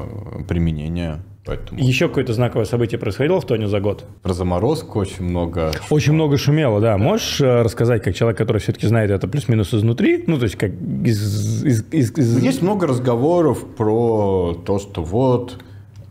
применение. 0.48 1.20
Поэтому... 1.48 1.80
Еще 1.80 2.10
какое-то 2.10 2.34
знаковое 2.34 2.66
событие 2.66 3.00
происходило 3.00 3.40
в 3.40 3.46
Тоне 3.46 3.70
за 3.70 3.80
год? 3.80 4.04
Про 4.22 4.34
заморозку 4.34 5.00
очень 5.00 5.24
много. 5.24 5.72
Очень 5.90 6.14
много 6.14 6.38
шумело, 6.38 6.82
да. 6.82 6.98
Можешь 6.98 7.40
э, 7.40 7.62
рассказать, 7.62 8.04
как 8.04 8.16
человек, 8.16 8.38
который 8.38 8.58
все-таки 8.58 8.86
знает 8.86 9.12
это 9.12 9.30
плюс-минус 9.30 9.74
изнутри? 9.74 10.26
Ну, 10.28 10.38
то 10.38 10.44
есть, 10.44 10.58
как 10.58 10.72
из... 10.72 11.64
из, 11.64 11.86
из, 11.92 12.18
из... 12.18 12.44
Есть 12.44 12.62
много 12.62 12.86
разговоров 12.86 13.66
про 13.78 14.58
то, 14.66 14.78
что 14.78 15.04
вот, 15.04 15.58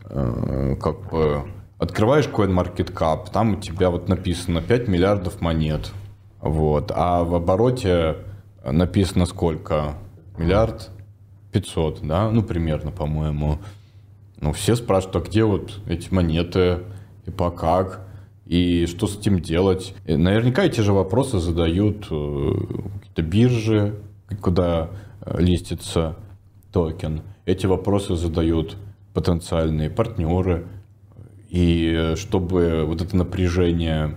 э, 0.08 0.76
как 0.80 1.10
бы, 1.10 1.42
открываешь 1.78 2.26
CoinMarketCap, 2.26 3.30
там 3.33 3.54
у 3.54 3.61
тебя 3.61 3.90
вот 3.90 4.09
написано 4.09 4.62
5 4.62 4.88
миллиардов 4.88 5.40
монет. 5.40 5.92
Вот. 6.40 6.92
А 6.95 7.25
в 7.25 7.35
обороте 7.35 8.16
написано 8.64 9.26
сколько? 9.26 9.95
Миллиард 10.38 10.90
500, 11.52 12.00
да? 12.02 12.30
Ну, 12.30 12.42
примерно, 12.42 12.90
по-моему. 12.90 13.59
Ну, 14.40 14.52
все 14.52 14.76
спрашивают, 14.76 15.16
а 15.16 15.28
где 15.28 15.45
вот 15.45 15.80
эти 15.87 16.12
монеты, 16.12 16.80
и 17.25 17.30
по 17.30 17.50
как, 17.50 18.06
и 18.45 18.87
что 18.87 19.06
с 19.06 19.18
этим 19.18 19.40
делать. 19.40 19.95
И 20.06 20.16
наверняка 20.16 20.64
эти 20.64 20.80
же 20.80 20.92
вопросы 20.92 21.38
задают 21.38 22.06
э, 22.11 22.52
какие-то 23.00 23.23
биржи, 23.23 23.95
куда 24.40 24.90
э, 25.23 25.40
листится 25.40 26.16
токен. 26.73 27.23
Эти 27.45 27.66
вопросы 27.66 28.14
задают 28.14 28.76
потенциальные 29.14 29.90
партнеры. 29.90 30.66
И 31.48 31.92
э, 31.96 32.16
чтобы 32.16 32.84
вот 32.86 33.02
это 33.02 33.16
напряжение 33.16 34.16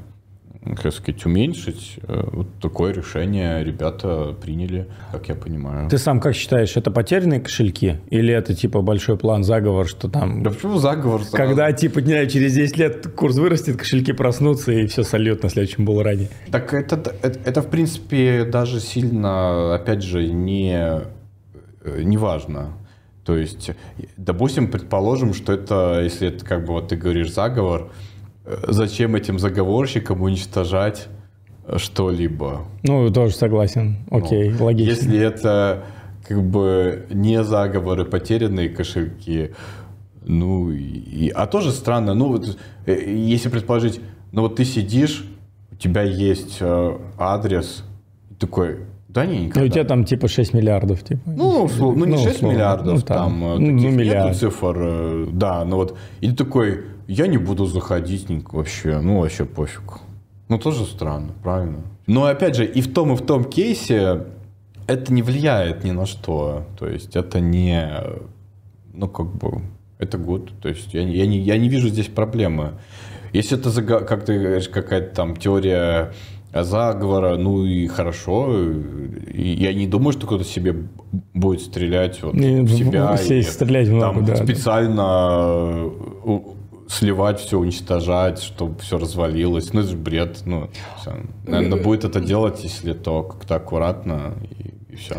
как 0.61 0.93
сказать, 0.93 1.25
уменьшить. 1.25 1.99
Э, 2.03 2.23
вот 2.31 2.47
такое 2.61 2.93
решение 2.93 3.63
ребята 3.63 4.35
приняли, 4.41 4.87
как 5.11 5.29
я 5.29 5.35
понимаю. 5.35 5.89
Ты 5.89 5.97
сам 5.97 6.19
как 6.19 6.35
считаешь, 6.35 6.75
это 6.75 6.91
потерянные 6.91 7.39
кошельки? 7.39 7.97
Или 8.09 8.33
это 8.33 8.53
типа 8.53 8.81
большой 8.81 9.17
план, 9.17 9.43
заговор, 9.43 9.87
что 9.87 10.09
там... 10.09 10.43
Да 10.43 10.51
почему 10.51 10.77
заговор? 10.77 11.21
Сразу? 11.21 11.37
Когда 11.37 11.71
типа 11.71 11.99
не, 11.99 12.27
через 12.27 12.53
10 12.53 12.77
лет 12.77 13.07
курс 13.07 13.37
вырастет, 13.37 13.77
кошельки 13.77 14.11
проснутся 14.11 14.71
и 14.71 14.85
все 14.87 15.03
сольет 15.03 15.43
на 15.43 15.49
следующем 15.49 15.85
было 15.85 16.03
ранее. 16.03 16.29
Так 16.51 16.73
это, 16.73 16.95
это, 17.21 17.39
это, 17.45 17.61
в 17.61 17.69
принципе, 17.69 18.43
даже 18.43 18.79
сильно, 18.79 19.75
опять 19.75 20.03
же, 20.03 20.27
не, 20.27 21.01
э, 21.83 22.01
не 22.03 22.17
важно. 22.17 22.73
То 23.29 23.37
есть, 23.37 23.69
допустим, 24.17 24.71
предположим, 24.71 25.35
что 25.35 25.53
это, 25.53 26.01
если 26.01 26.29
это 26.29 26.43
как 26.43 26.65
бы 26.65 26.73
вот 26.73 26.87
ты 26.87 26.95
говоришь 26.95 27.31
заговор, 27.31 27.91
зачем 28.67 29.15
этим 29.15 29.37
заговорщикам 29.37 30.23
уничтожать 30.23 31.09
что-либо. 31.75 32.65
Ну, 32.81 33.13
тоже 33.13 33.35
согласен. 33.35 33.97
Окей, 34.09 34.49
ну, 34.49 34.65
логично. 34.65 34.89
Если 34.89 35.19
это 35.19 35.83
как 36.27 36.43
бы 36.43 37.05
не 37.11 37.43
заговоры, 37.43 38.03
потерянные 38.03 38.67
кошельки, 38.67 39.51
ну, 40.25 40.71
и, 40.71 41.29
а 41.29 41.45
тоже 41.45 41.71
странно, 41.71 42.15
ну, 42.15 42.29
вот, 42.29 42.57
э, 42.87 43.13
если 43.13 43.49
предположить, 43.49 44.01
ну, 44.31 44.41
вот 44.41 44.55
ты 44.55 44.65
сидишь, 44.65 45.23
у 45.71 45.75
тебя 45.75 46.01
есть 46.01 46.57
э, 46.61 46.97
адрес, 47.19 47.83
такой, 48.39 48.79
да 49.09 49.25
не, 49.25 49.45
никогда. 49.45 49.59
Ну, 49.61 49.65
у 49.65 49.69
тебя 49.69 49.83
там 49.83 50.05
типа 50.05 50.27
6 50.27 50.53
миллиардов, 50.53 51.03
типа. 51.03 51.21
Ну, 51.25 51.63
условно, 51.63 51.99
ну 51.99 52.05
не 52.05 52.15
ну, 52.15 52.23
6 52.23 52.35
условно. 52.35 52.55
миллиардов, 52.55 52.95
ну, 52.95 53.01
там, 53.01 53.17
там 53.17 53.39
ну, 53.39 53.77
таких 53.77 53.91
миллиард. 53.91 54.27
нету 54.27 54.39
цифр, 54.39 54.77
э, 54.79 55.27
да, 55.31 55.65
ну 55.65 55.75
вот, 55.77 55.97
и 56.21 56.29
ты 56.29 56.35
такой, 56.35 56.85
я 57.07 57.27
не 57.27 57.37
буду 57.37 57.65
заходить 57.65 58.27
вообще, 58.51 58.99
ну 59.01 59.19
вообще 59.21 59.45
пофиг. 59.45 59.99
Ну 60.47 60.57
тоже 60.57 60.85
странно, 60.85 61.33
правильно? 61.43 61.81
Но 62.07 62.25
опять 62.25 62.55
же, 62.55 62.65
и 62.65 62.81
в 62.81 62.93
том, 62.93 63.13
и 63.13 63.15
в 63.15 63.21
том 63.21 63.43
кейсе 63.43 64.25
это 64.87 65.13
не 65.13 65.21
влияет 65.21 65.83
ни 65.83 65.91
на 65.91 66.05
что. 66.05 66.65
То 66.77 66.87
есть 66.87 67.15
это 67.15 67.39
не, 67.39 67.87
ну 68.93 69.07
как 69.07 69.27
бы, 69.27 69.61
это 69.99 70.17
год. 70.17 70.51
То 70.61 70.69
есть 70.69 70.93
я, 70.93 71.01
я, 71.01 71.27
не, 71.27 71.39
я 71.39 71.57
не 71.57 71.69
вижу 71.69 71.89
здесь 71.89 72.07
проблемы. 72.07 72.73
Если 73.31 73.59
это, 73.59 73.81
как 73.81 74.25
ты 74.25 74.39
говоришь, 74.39 74.69
какая-то 74.69 75.15
там 75.15 75.35
теория 75.35 76.13
заговора, 76.53 77.37
ну 77.37 77.65
и 77.65 77.87
хорошо. 77.87 78.51
Я 79.33 79.73
не 79.73 79.87
думаю, 79.87 80.13
что 80.13 80.27
кто-то 80.27 80.43
себе 80.43 80.75
будет 81.33 81.61
стрелять 81.61 82.21
вот 82.23 82.33
не, 82.33 82.61
в 82.61 82.69
себя. 82.69 83.15
Все 83.15 83.39
и, 83.39 83.41
стрелять 83.41 83.89
много, 83.89 84.15
там, 84.15 84.25
да. 84.25 84.35
Специально 84.35 85.91
сливать 86.87 87.39
все, 87.39 87.59
уничтожать, 87.59 88.41
чтобы 88.41 88.79
все 88.79 88.97
развалилось. 88.97 89.73
Ну, 89.73 89.81
это 89.81 89.89
же 89.89 89.97
бред. 89.97 90.41
Ну, 90.45 90.69
все. 90.99 91.15
Наверное, 91.45 91.81
будет 91.81 92.03
это 92.03 92.19
делать, 92.19 92.63
если 92.63 92.93
то 92.93 93.23
как-то 93.23 93.55
аккуратно 93.55 94.33
и, 94.49 94.93
и 94.93 94.95
все. 94.95 95.17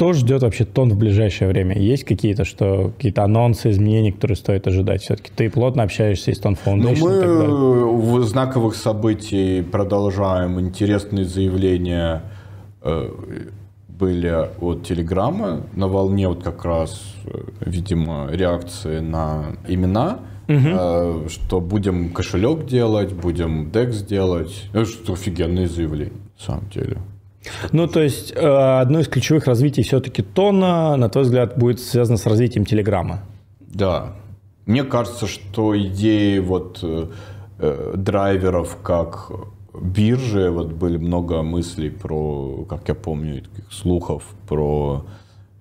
Что 0.00 0.14
ждет 0.14 0.40
вообще 0.40 0.64
тон 0.64 0.88
в 0.88 0.96
ближайшее 0.96 1.48
время? 1.48 1.78
Есть 1.78 2.04
какие-то 2.04 2.46
что 2.46 2.90
какие-то 2.96 3.22
анонсы, 3.22 3.70
изменения, 3.70 4.12
которые 4.12 4.34
стоит 4.34 4.66
ожидать? 4.66 5.02
Все-таки 5.02 5.30
ты 5.36 5.50
плотно 5.50 5.82
общаешься 5.82 6.32
с 6.32 6.38
Тон 6.38 6.54
Foundation. 6.54 7.00
Ну, 7.00 8.00
мы 8.00 8.20
в 8.20 8.24
знаковых 8.24 8.76
событий 8.76 9.60
продолжаем 9.60 10.58
интересные 10.58 11.26
заявления 11.26 12.22
э, 12.80 13.10
были 13.88 14.48
от 14.58 14.84
Телеграма 14.86 15.66
на 15.74 15.86
волне 15.86 16.28
вот 16.28 16.42
как 16.42 16.64
раз, 16.64 17.02
э, 17.26 17.38
видимо, 17.66 18.30
реакции 18.32 19.00
на 19.00 19.56
имена, 19.68 20.20
угу. 20.48 21.28
что 21.28 21.60
будем 21.60 22.08
кошелек 22.08 22.64
делать, 22.64 23.12
будем 23.12 23.68
DEX 23.68 24.06
делать. 24.06 24.64
Это 24.72 24.86
что 24.86 25.12
офигенные 25.12 25.68
заявления, 25.68 26.12
на 26.38 26.42
самом 26.42 26.70
деле. 26.70 26.96
Ну, 27.72 27.86
то 27.86 28.00
есть, 28.02 28.32
э, 28.34 28.38
одно 28.38 29.00
из 29.00 29.08
ключевых 29.08 29.46
развитий 29.46 29.82
все-таки 29.82 30.22
тона, 30.22 30.96
на 30.96 31.08
твой 31.08 31.24
взгляд, 31.24 31.58
будет 31.58 31.80
связано 31.80 32.18
с 32.18 32.26
развитием 32.26 32.64
Телеграма. 32.64 33.20
Да. 33.60 34.12
Мне 34.66 34.84
кажется, 34.84 35.26
что 35.26 35.76
идеи 35.78 36.38
вот 36.38 36.84
драйверов 37.94 38.78
как 38.82 39.30
бирже, 39.74 40.50
вот 40.50 40.72
были 40.72 40.96
много 40.96 41.42
мыслей 41.42 41.90
про, 41.90 42.64
как 42.68 42.88
я 42.88 42.94
помню, 42.94 43.42
таких 43.42 43.72
слухов 43.72 44.24
про 44.48 45.04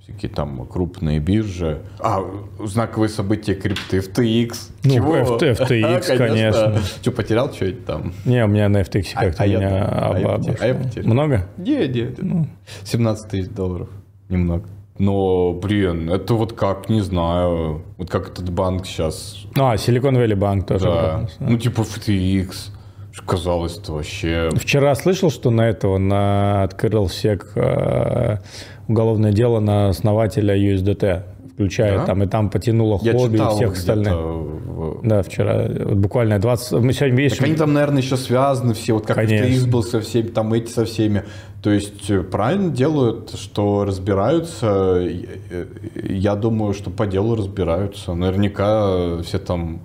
всякие 0.09 0.29
там 0.29 0.65
крупные 0.65 1.19
биржи. 1.19 1.81
А, 1.99 2.23
знаковые 2.63 3.09
события 3.09 3.55
крипты, 3.55 3.99
FTX. 3.99 4.53
Ну, 4.83 4.93
Чего? 4.93 5.15
FT, 5.17 5.57
FTX, 5.57 6.17
конечно. 6.17 6.79
Что, 7.01 7.11
потерял 7.11 7.51
что-нибудь 7.53 7.85
там? 7.85 8.13
Не, 8.25 8.43
у 8.43 8.47
меня 8.47 8.69
на 8.69 8.81
FTX 8.81 9.07
а, 9.15 9.25
как-то 9.25 9.43
а, 9.43 9.47
меня 9.47 9.85
а, 9.85 10.39
а 10.59 10.67
я 10.67 10.75
потерял. 10.75 11.07
Много? 11.07 11.47
Не, 11.57 11.87
не, 11.87 12.15
ну. 12.17 12.47
17 12.83 13.29
тысяч 13.29 13.49
долларов. 13.49 13.89
Немного. 14.29 14.67
Но, 14.97 15.53
блин, 15.53 16.09
это 16.09 16.33
вот 16.33 16.53
как, 16.53 16.89
не 16.89 17.01
знаю, 17.01 17.83
вот 17.97 18.09
как 18.09 18.29
этот 18.29 18.49
банк 18.49 18.85
сейчас. 18.85 19.45
А, 19.57 19.75
Silicon 19.75 20.15
Valley 20.15 20.35
банк 20.35 20.67
тоже. 20.67 20.85
Да. 20.85 21.27
Ну, 21.39 21.57
типа 21.57 21.81
FTX. 21.81 22.71
Казалось, 23.25 23.77
это 23.77 23.91
вообще... 23.91 24.49
Вчера 24.55 24.95
слышал, 24.95 25.29
что 25.29 25.51
на 25.51 25.67
этого 25.67 25.97
на 25.97 26.63
открыл 26.63 27.09
сек 27.09 27.51
э, 27.55 28.37
уголовное 28.89 29.31
дело 29.31 29.59
на 29.59 29.89
основателя 29.89 30.57
USDT, 30.57 31.23
включая 31.53 31.99
да? 31.99 32.05
там 32.05 32.23
и 32.23 32.27
там 32.27 32.49
потянуло 32.49 32.99
и 33.03 33.13
Huobi 33.13 33.37
и 33.37 33.55
всех 33.55 33.73
остальных. 33.73 34.13
В... 34.13 35.01
Да, 35.03 35.21
вчера. 35.21 35.67
Вот 35.85 35.97
буквально 35.97 36.39
20... 36.39 36.71
Мы 36.81 36.93
сегодня 36.93 37.17
видишь... 37.17 37.37
Так 37.37 37.45
они 37.45 37.55
там, 37.55 37.73
наверное, 37.73 38.01
еще 38.01 38.17
связаны 38.17 38.73
все, 38.73 38.93
вот 38.93 39.05
как 39.05 39.15
Конечно. 39.15 39.67
был 39.67 39.83
со 39.83 40.01
всеми, 40.01 40.27
там 40.27 40.53
эти 40.53 40.69
со 40.69 40.85
всеми. 40.85 41.23
То 41.61 41.69
есть 41.69 42.09
э, 42.09 42.21
правильно 42.23 42.71
делают, 42.71 43.35
что 43.37 43.85
разбираются. 43.85 45.05
Я 46.03 46.35
думаю, 46.35 46.73
что 46.73 46.89
по 46.89 47.05
делу 47.05 47.35
разбираются. 47.35 48.13
Наверняка 48.13 49.21
все 49.21 49.37
там 49.37 49.81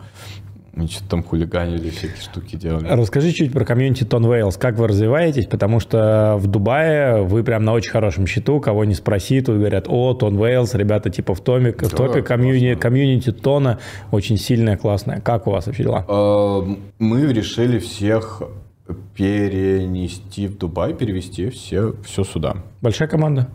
мы 0.76 0.88
что-то 0.88 1.10
там 1.10 1.22
хулиганили, 1.22 1.90
всякие 1.90 2.20
штуки 2.20 2.56
делали. 2.56 2.88
Расскажи 2.88 3.32
чуть 3.32 3.52
про 3.52 3.64
комьюнити 3.64 4.04
TON 4.04 4.30
Whales. 4.30 4.56
Как 4.56 4.76
вы 4.76 4.88
развиваетесь? 4.88 5.46
Потому 5.46 5.80
что 5.80 6.36
в 6.38 6.46
Дубае 6.46 7.22
вы 7.22 7.44
прям 7.44 7.64
на 7.64 7.72
очень 7.72 7.90
хорошем 7.90 8.26
счету. 8.26 8.60
Кого 8.60 8.84
не 8.84 8.94
спроси, 8.94 9.40
тут 9.40 9.56
говорят, 9.56 9.86
о, 9.88 10.14
TON 10.14 10.36
Whales, 10.36 10.74
ребята 10.74 11.10
типа 11.10 11.34
в, 11.34 11.40
томе, 11.40 11.72
в 11.72 11.88
топе 11.90 12.22
комьюнити, 12.22 12.78
комьюнити 12.78 13.32
TON 13.32 13.60
а. 13.60 13.78
Очень 14.10 14.36
сильная, 14.36 14.76
классная. 14.76 15.20
Как 15.20 15.46
у 15.46 15.50
вас 15.50 15.66
вообще 15.66 15.84
дела? 15.84 16.04
Э, 16.08 16.74
мы 16.98 17.32
решили 17.32 17.78
всех 17.78 18.42
перенести 19.14 20.46
в 20.46 20.58
Дубай, 20.58 20.92
перевести 20.92 21.50
все, 21.50 21.94
все 22.04 22.24
сюда. 22.24 22.56
Большая 22.80 23.08
команда? 23.08 23.48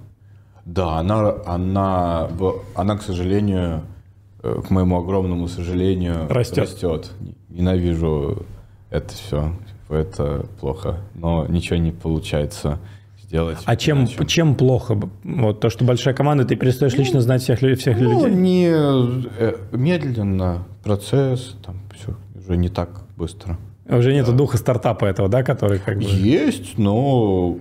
Да, 0.65 0.99
она, 0.99 1.35
она, 1.45 2.29
она, 2.75 2.97
к 2.97 3.01
сожалению, 3.01 3.83
к 4.41 4.69
моему 4.69 4.97
огромному 4.97 5.47
сожалению, 5.47 6.27
растет. 6.29 6.59
растет. 6.59 7.11
Ненавижу 7.49 8.45
это 8.89 9.13
все. 9.13 9.53
Это 9.89 10.45
плохо. 10.59 10.97
Но 11.15 11.45
ничего 11.47 11.77
не 11.77 11.91
получается 11.91 12.79
сделать. 13.23 13.57
А 13.65 13.75
чем, 13.75 14.07
чем 14.07 14.55
плохо? 14.55 14.99
Вот 15.23 15.59
то, 15.59 15.69
что 15.69 15.83
большая 15.83 16.13
команда, 16.13 16.45
ты 16.45 16.55
перестаешь 16.55 16.93
ну, 16.93 16.99
лично 16.99 17.21
знать 17.21 17.41
всех, 17.41 17.59
всех 17.59 17.99
ну, 17.99 18.25
людей? 18.25 18.35
не 18.35 18.69
э, 18.69 19.55
медленно, 19.71 20.63
процесс, 20.83 21.55
там 21.65 21.81
все 21.95 22.15
уже 22.35 22.57
не 22.57 22.69
так 22.69 23.03
быстро. 23.17 23.57
Уже 23.87 24.13
нет 24.13 24.33
духа 24.35 24.57
стартапа 24.57 25.05
этого, 25.05 25.29
да, 25.29 25.43
который 25.43 25.79
как 25.79 25.97
бы... 25.97 26.03
Есть, 26.03 26.77
но 26.77 27.57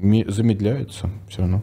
замедляется 0.00 1.10
все 1.28 1.40
равно. 1.42 1.62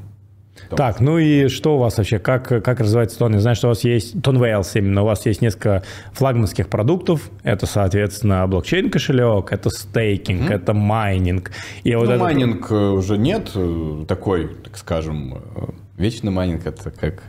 Так, 0.69 0.99
ну 0.99 1.17
и 1.17 1.47
что 1.47 1.75
у 1.75 1.79
вас 1.79 1.97
вообще, 1.97 2.19
как, 2.19 2.47
как 2.47 2.79
развивается 2.79 3.19
TON? 3.19 3.33
Я 3.33 3.39
знаю, 3.39 3.55
что 3.55 3.67
у 3.67 3.69
вас 3.69 3.83
есть 3.83 4.21
TON 4.21 4.41
Whales 4.41 4.69
именно, 4.75 5.03
у 5.03 5.05
вас 5.05 5.25
есть 5.25 5.41
несколько 5.41 5.83
флагманских 6.13 6.69
продуктов, 6.69 7.29
это, 7.43 7.65
соответственно, 7.65 8.45
блокчейн-кошелек, 8.47 9.51
это 9.51 9.69
стейкинг, 9.69 10.49
mm-hmm. 10.49 10.53
это 10.53 10.73
майнинг. 10.73 11.51
И 11.83 11.93
ну, 11.93 11.99
вот 11.99 12.09
это... 12.09 12.23
майнинг 12.23 12.71
э, 12.71 12.75
уже 12.75 13.17
нет, 13.17 13.51
э, 13.53 14.05
такой, 14.07 14.47
так 14.63 14.77
скажем, 14.77 15.35
э, 15.55 15.65
вечный 15.97 16.31
майнинг, 16.31 16.65
это 16.65 16.89
как, 16.89 17.23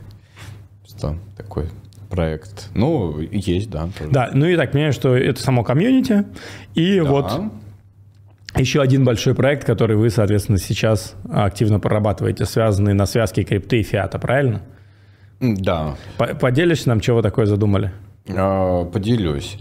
что, 0.86 1.16
такой 1.36 1.66
проект. 2.08 2.70
Ну, 2.74 3.20
есть, 3.20 3.70
да. 3.70 3.88
Тоже. 3.98 4.10
Да, 4.10 4.30
ну 4.32 4.46
и 4.46 4.56
так, 4.56 4.72
понимаю, 4.72 4.92
что 4.92 5.16
это 5.16 5.40
само 5.40 5.64
комьюнити, 5.64 6.24
и 6.74 7.00
да. 7.00 7.04
вот 7.04 7.42
еще 8.56 8.80
один 8.80 9.04
большой 9.04 9.34
проект, 9.34 9.64
который 9.64 9.96
вы, 9.96 10.10
соответственно, 10.10 10.58
сейчас 10.58 11.14
активно 11.30 11.80
прорабатываете, 11.80 12.44
связанный 12.44 12.94
на 12.94 13.06
связке 13.06 13.42
крипты 13.42 13.80
и 13.80 13.82
фиата, 13.82 14.18
правильно? 14.18 14.62
Да. 15.40 15.96
Поделишься 16.16 16.88
нам, 16.88 17.00
чего 17.00 17.22
такое 17.22 17.46
задумали? 17.46 17.92
А, 18.28 18.84
поделюсь. 18.84 19.58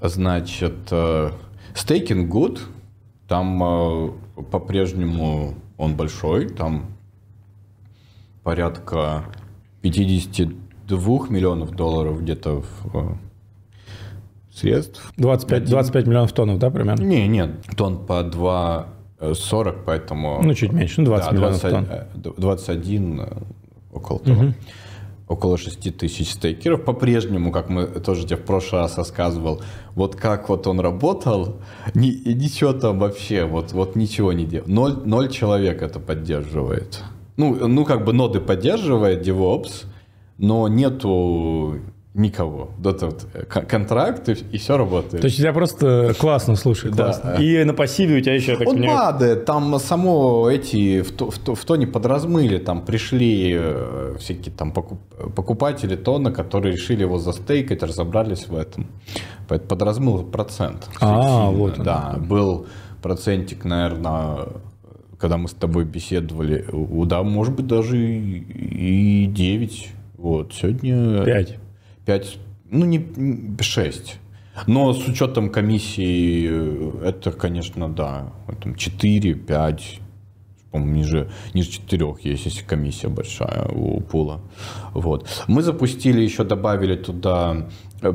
Значит, 0.00 0.92
стейкинг 1.74 2.34
э, 2.34 2.36
good, 2.36 2.60
там 3.26 3.62
э, 3.62 4.10
по-прежнему 4.50 5.54
он 5.76 5.96
большой, 5.96 6.48
там 6.48 6.86
порядка 8.42 9.24
52 9.82 11.28
миллионов 11.28 11.72
долларов 11.72 12.22
где-то 12.22 12.62
в 12.62 12.96
э, 12.96 13.27
средств. 14.58 15.12
25, 15.16 15.64
25 15.64 16.06
миллионов 16.06 16.32
тонн, 16.32 16.58
да, 16.58 16.70
примерно? 16.70 17.02
Не, 17.02 17.26
нет, 17.28 17.50
тонн 17.76 18.04
по 18.06 18.22
2,40, 18.22 19.76
поэтому... 19.86 20.40
Ну, 20.42 20.54
чуть 20.54 20.72
меньше, 20.72 21.00
ну, 21.00 21.06
20 21.06 21.30
да, 21.30 21.36
миллионов 21.36 21.60
20, 21.60 22.14
тонн. 22.14 22.34
21, 22.36 23.20
э, 23.20 23.26
около 23.92 24.18
того. 24.18 24.40
Угу. 24.40 24.54
Около 25.28 25.58
6 25.58 25.96
тысяч 25.98 26.32
стейкеров. 26.32 26.84
По-прежнему, 26.84 27.52
как 27.52 27.68
мы 27.68 27.86
тоже 27.86 28.24
тебе 28.24 28.36
в 28.36 28.44
прошлый 28.44 28.82
раз 28.82 28.96
рассказывал, 28.96 29.60
вот 29.94 30.16
как 30.16 30.48
вот 30.48 30.66
он 30.66 30.80
работал, 30.80 31.56
ни, 31.94 32.08
ничего 32.32 32.72
там 32.72 32.98
вообще, 32.98 33.44
вот, 33.44 33.72
вот 33.72 33.96
ничего 33.96 34.32
не 34.32 34.44
делал. 34.46 34.66
Ноль, 34.68 34.96
ноль 35.04 35.28
человек 35.28 35.82
это 35.82 36.00
поддерживает. 36.00 37.02
Ну, 37.36 37.68
ну, 37.68 37.84
как 37.84 38.04
бы 38.04 38.12
ноды 38.12 38.40
поддерживает 38.40 39.26
DevOps, 39.26 39.84
но 40.38 40.66
нету 40.66 41.76
никого. 42.18 42.70
Вот 42.78 43.02
этот 43.02 43.26
контракт, 43.48 44.28
и, 44.28 44.32
и 44.32 44.58
все 44.58 44.76
работает. 44.76 45.22
То 45.22 45.26
есть 45.26 45.38
у 45.38 45.42
тебя 45.42 45.52
просто 45.52 46.14
классно, 46.18 46.56
слушай, 46.56 46.90
классно. 46.92 47.34
Да. 47.36 47.42
И 47.42 47.64
на 47.64 47.74
пассиве 47.74 48.18
у 48.18 48.20
тебя 48.20 48.34
еще, 48.34 48.56
так 48.56 48.68
Он 48.68 48.82
падает, 48.82 49.44
там 49.44 49.78
само 49.78 50.50
эти 50.50 51.02
в, 51.02 51.12
то, 51.12 51.30
в, 51.30 51.38
то, 51.38 51.54
в 51.54 51.64
тоне 51.64 51.86
подразмыли, 51.86 52.58
там 52.58 52.84
пришли 52.84 53.56
э, 53.58 54.16
всякие 54.18 54.54
там 54.54 54.72
покуп, 54.72 54.98
покупатели 55.34 55.96
тона, 55.96 56.32
которые 56.32 56.74
решили 56.74 57.02
его 57.02 57.18
застейкать, 57.18 57.82
разобрались 57.82 58.48
в 58.48 58.56
этом. 58.56 58.86
Подразмыл 59.46 60.24
процент. 60.24 60.88
А, 61.00 61.50
вот. 61.50 61.78
Да, 61.78 62.16
был 62.18 62.66
процентик, 63.00 63.64
наверное, 63.64 64.48
когда 65.18 65.36
мы 65.36 65.48
с 65.48 65.52
тобой 65.52 65.84
беседовали, 65.84 66.64
да, 67.06 67.22
может 67.22 67.54
быть, 67.54 67.66
даже 67.66 67.96
и 67.98 69.26
9. 69.26 69.88
Вот, 70.18 70.52
сегодня... 70.52 71.24
5. 71.24 71.58
5, 72.08 72.38
ну 72.70 72.86
не 72.86 73.06
6. 73.60 74.18
Но 74.66 74.92
с 74.94 75.08
учетом 75.08 75.50
комиссии 75.50 76.48
э, 76.50 77.08
это, 77.08 77.32
конечно, 77.32 77.88
да, 77.88 78.32
там 78.62 78.74
4, 78.74 79.34
5, 79.34 80.00
по-моему, 80.70 80.94
ниже, 80.94 81.30
ниже 81.54 81.70
4 81.70 82.14
есть, 82.24 82.46
если 82.46 82.64
комиссия 82.64 83.08
большая 83.08 83.68
у 83.68 84.00
пула. 84.00 84.40
Вот. 84.94 85.28
Мы 85.48 85.62
запустили, 85.62 86.22
еще 86.22 86.44
добавили 86.44 86.96
туда 86.96 87.68
э, 88.00 88.12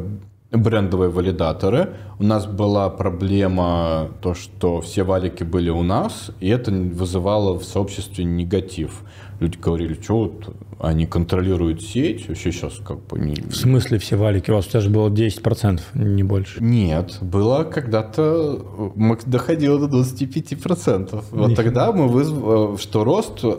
брендовые 0.51 1.09
валидаторы. 1.09 1.93
У 2.19 2.23
нас 2.23 2.45
была 2.45 2.89
проблема, 2.89 4.09
то, 4.21 4.33
что 4.33 4.81
все 4.81 5.03
валики 5.03 5.43
были 5.43 5.69
у 5.69 5.83
нас, 5.83 6.31
и 6.39 6.49
это 6.49 6.71
вызывало 6.71 7.59
в 7.59 7.63
сообществе 7.63 8.25
негатив. 8.25 9.03
Люди 9.39 9.57
говорили, 9.57 9.93
что 10.01 10.19
вот 10.19 10.55
они 10.79 11.05
контролируют 11.05 11.81
сеть, 11.81 12.27
вообще 12.27 12.51
сейчас 12.51 12.73
как 12.85 12.99
бы... 13.05 13.19
Не... 13.19 13.35
В 13.35 13.55
смысле 13.55 13.97
все 13.99 14.15
валики? 14.15 14.51
У 14.51 14.55
вас 14.55 14.67
даже 14.67 14.89
было 14.89 15.09
10%, 15.09 15.81
не 15.93 16.23
больше? 16.23 16.61
Нет, 16.61 17.17
было 17.21 17.63
когда-то... 17.63 18.93
Доходило 19.25 19.87
до 19.87 19.99
25%. 19.99 21.23
Вот 21.31 21.49
Нифига. 21.49 21.63
тогда 21.63 21.91
мы 21.91 22.07
вызвали, 22.07 22.77
что 22.77 23.03
рост 23.03 23.39
э, 23.43 23.55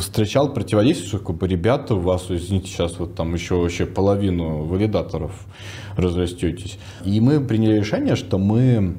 встречал 0.00 0.52
противодействие, 0.52 1.08
что 1.08 1.18
как 1.18 1.36
бы, 1.36 1.48
ребята, 1.48 1.94
у 1.94 2.00
вас, 2.00 2.26
извините, 2.30 2.68
сейчас 2.68 2.98
вот 2.98 3.14
там 3.14 3.34
еще 3.34 3.56
вообще 3.56 3.86
половину 3.86 4.64
валидаторов 4.64 5.46
разрастетесь. 5.96 6.78
И 7.04 7.20
мы 7.20 7.40
приняли 7.40 7.78
решение, 7.78 8.16
что 8.16 8.38
мы 8.38 8.96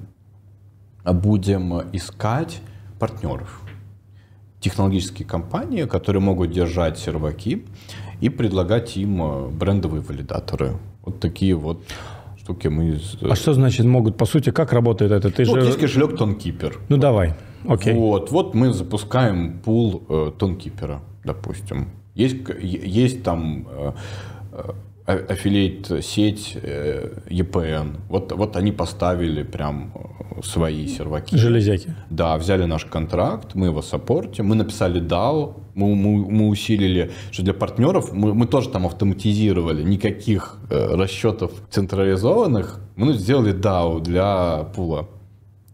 будем 1.05 1.81
искать 1.93 2.61
партнеров 2.99 3.61
технологические 4.69 5.27
компании, 5.27 5.85
которые 5.85 6.21
могут 6.21 6.51
держать 6.51 6.97
серваки 6.97 7.65
и 8.21 8.29
предлагать 8.29 8.97
им 8.97 9.21
э, 9.21 9.47
брендовые 9.49 10.01
валидаторы. 10.01 10.77
Вот 11.05 11.19
такие 11.19 11.55
вот 11.55 11.83
штуки 12.37 12.67
мы... 12.67 12.99
А 13.21 13.35
что 13.35 13.53
значит 13.53 13.85
могут? 13.85 14.17
По 14.17 14.25
сути, 14.25 14.51
как 14.51 14.73
работает 14.73 15.11
это? 15.11 15.31
Ты 15.31 15.45
ну, 15.45 15.45
же... 15.45 15.51
Вот 15.51 15.63
есть 15.67 15.79
кошелек 15.79 16.11
TonKeeper. 16.19 16.73
Ну, 16.89 16.97
давай. 16.97 17.33
Окей. 17.67 17.93
Вот, 17.93 18.31
вот 18.31 18.55
мы 18.55 18.73
запускаем 18.73 19.59
пул 19.59 20.03
э, 20.09 20.31
TonKeeper, 20.37 20.99
допустим. 21.23 21.89
Есть, 22.15 22.37
есть 22.61 23.23
там 23.23 23.67
э, 23.69 23.91
э 25.07 25.25
аффилейт 25.29 26.03
сеть 26.03 26.55
EPN. 26.55 27.97
Вот, 28.09 28.31
вот 28.33 28.55
они 28.57 28.71
поставили 28.71 29.43
прям 29.43 29.93
свои 30.43 30.87
серваки. 30.87 31.35
Железяки. 31.35 31.93
Да, 32.09 32.37
взяли 32.37 32.65
наш 32.65 32.85
контракт, 32.85 33.55
мы 33.55 33.67
его 33.67 33.81
саппортим, 33.81 34.47
мы 34.47 34.55
написали 34.55 35.01
DAO, 35.01 35.55
мы, 35.73 35.95
мы, 35.95 36.31
мы 36.31 36.47
усилили, 36.49 37.11
что 37.31 37.43
для 37.43 37.53
партнеров 37.53 38.13
мы, 38.13 38.33
мы 38.33 38.47
тоже 38.47 38.69
там 38.69 38.85
автоматизировали, 38.85 39.83
никаких 39.83 40.57
э, 40.69 40.95
расчетов 40.95 41.51
централизованных, 41.69 42.79
мы 42.95 43.13
сделали 43.13 43.53
DAO 43.53 44.01
для 44.01 44.65
пула. 44.75 45.07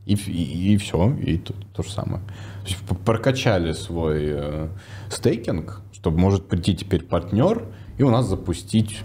И, 0.05 0.15
и, 0.15 0.73
и 0.73 0.77
все, 0.77 1.15
и 1.15 1.37
то, 1.37 1.53
то 1.73 1.83
же 1.83 1.89
самое. 1.89 2.21
То 2.63 2.69
есть 2.69 2.79
прокачали 3.05 3.71
свой 3.71 4.21
э, 4.25 4.67
стейкинг, 5.09 5.81
чтобы 5.93 6.17
может 6.19 6.47
прийти 6.47 6.75
теперь 6.75 7.03
партнер 7.03 7.63
и 7.97 8.03
у 8.03 8.09
нас 8.09 8.25
запустить 8.25 9.01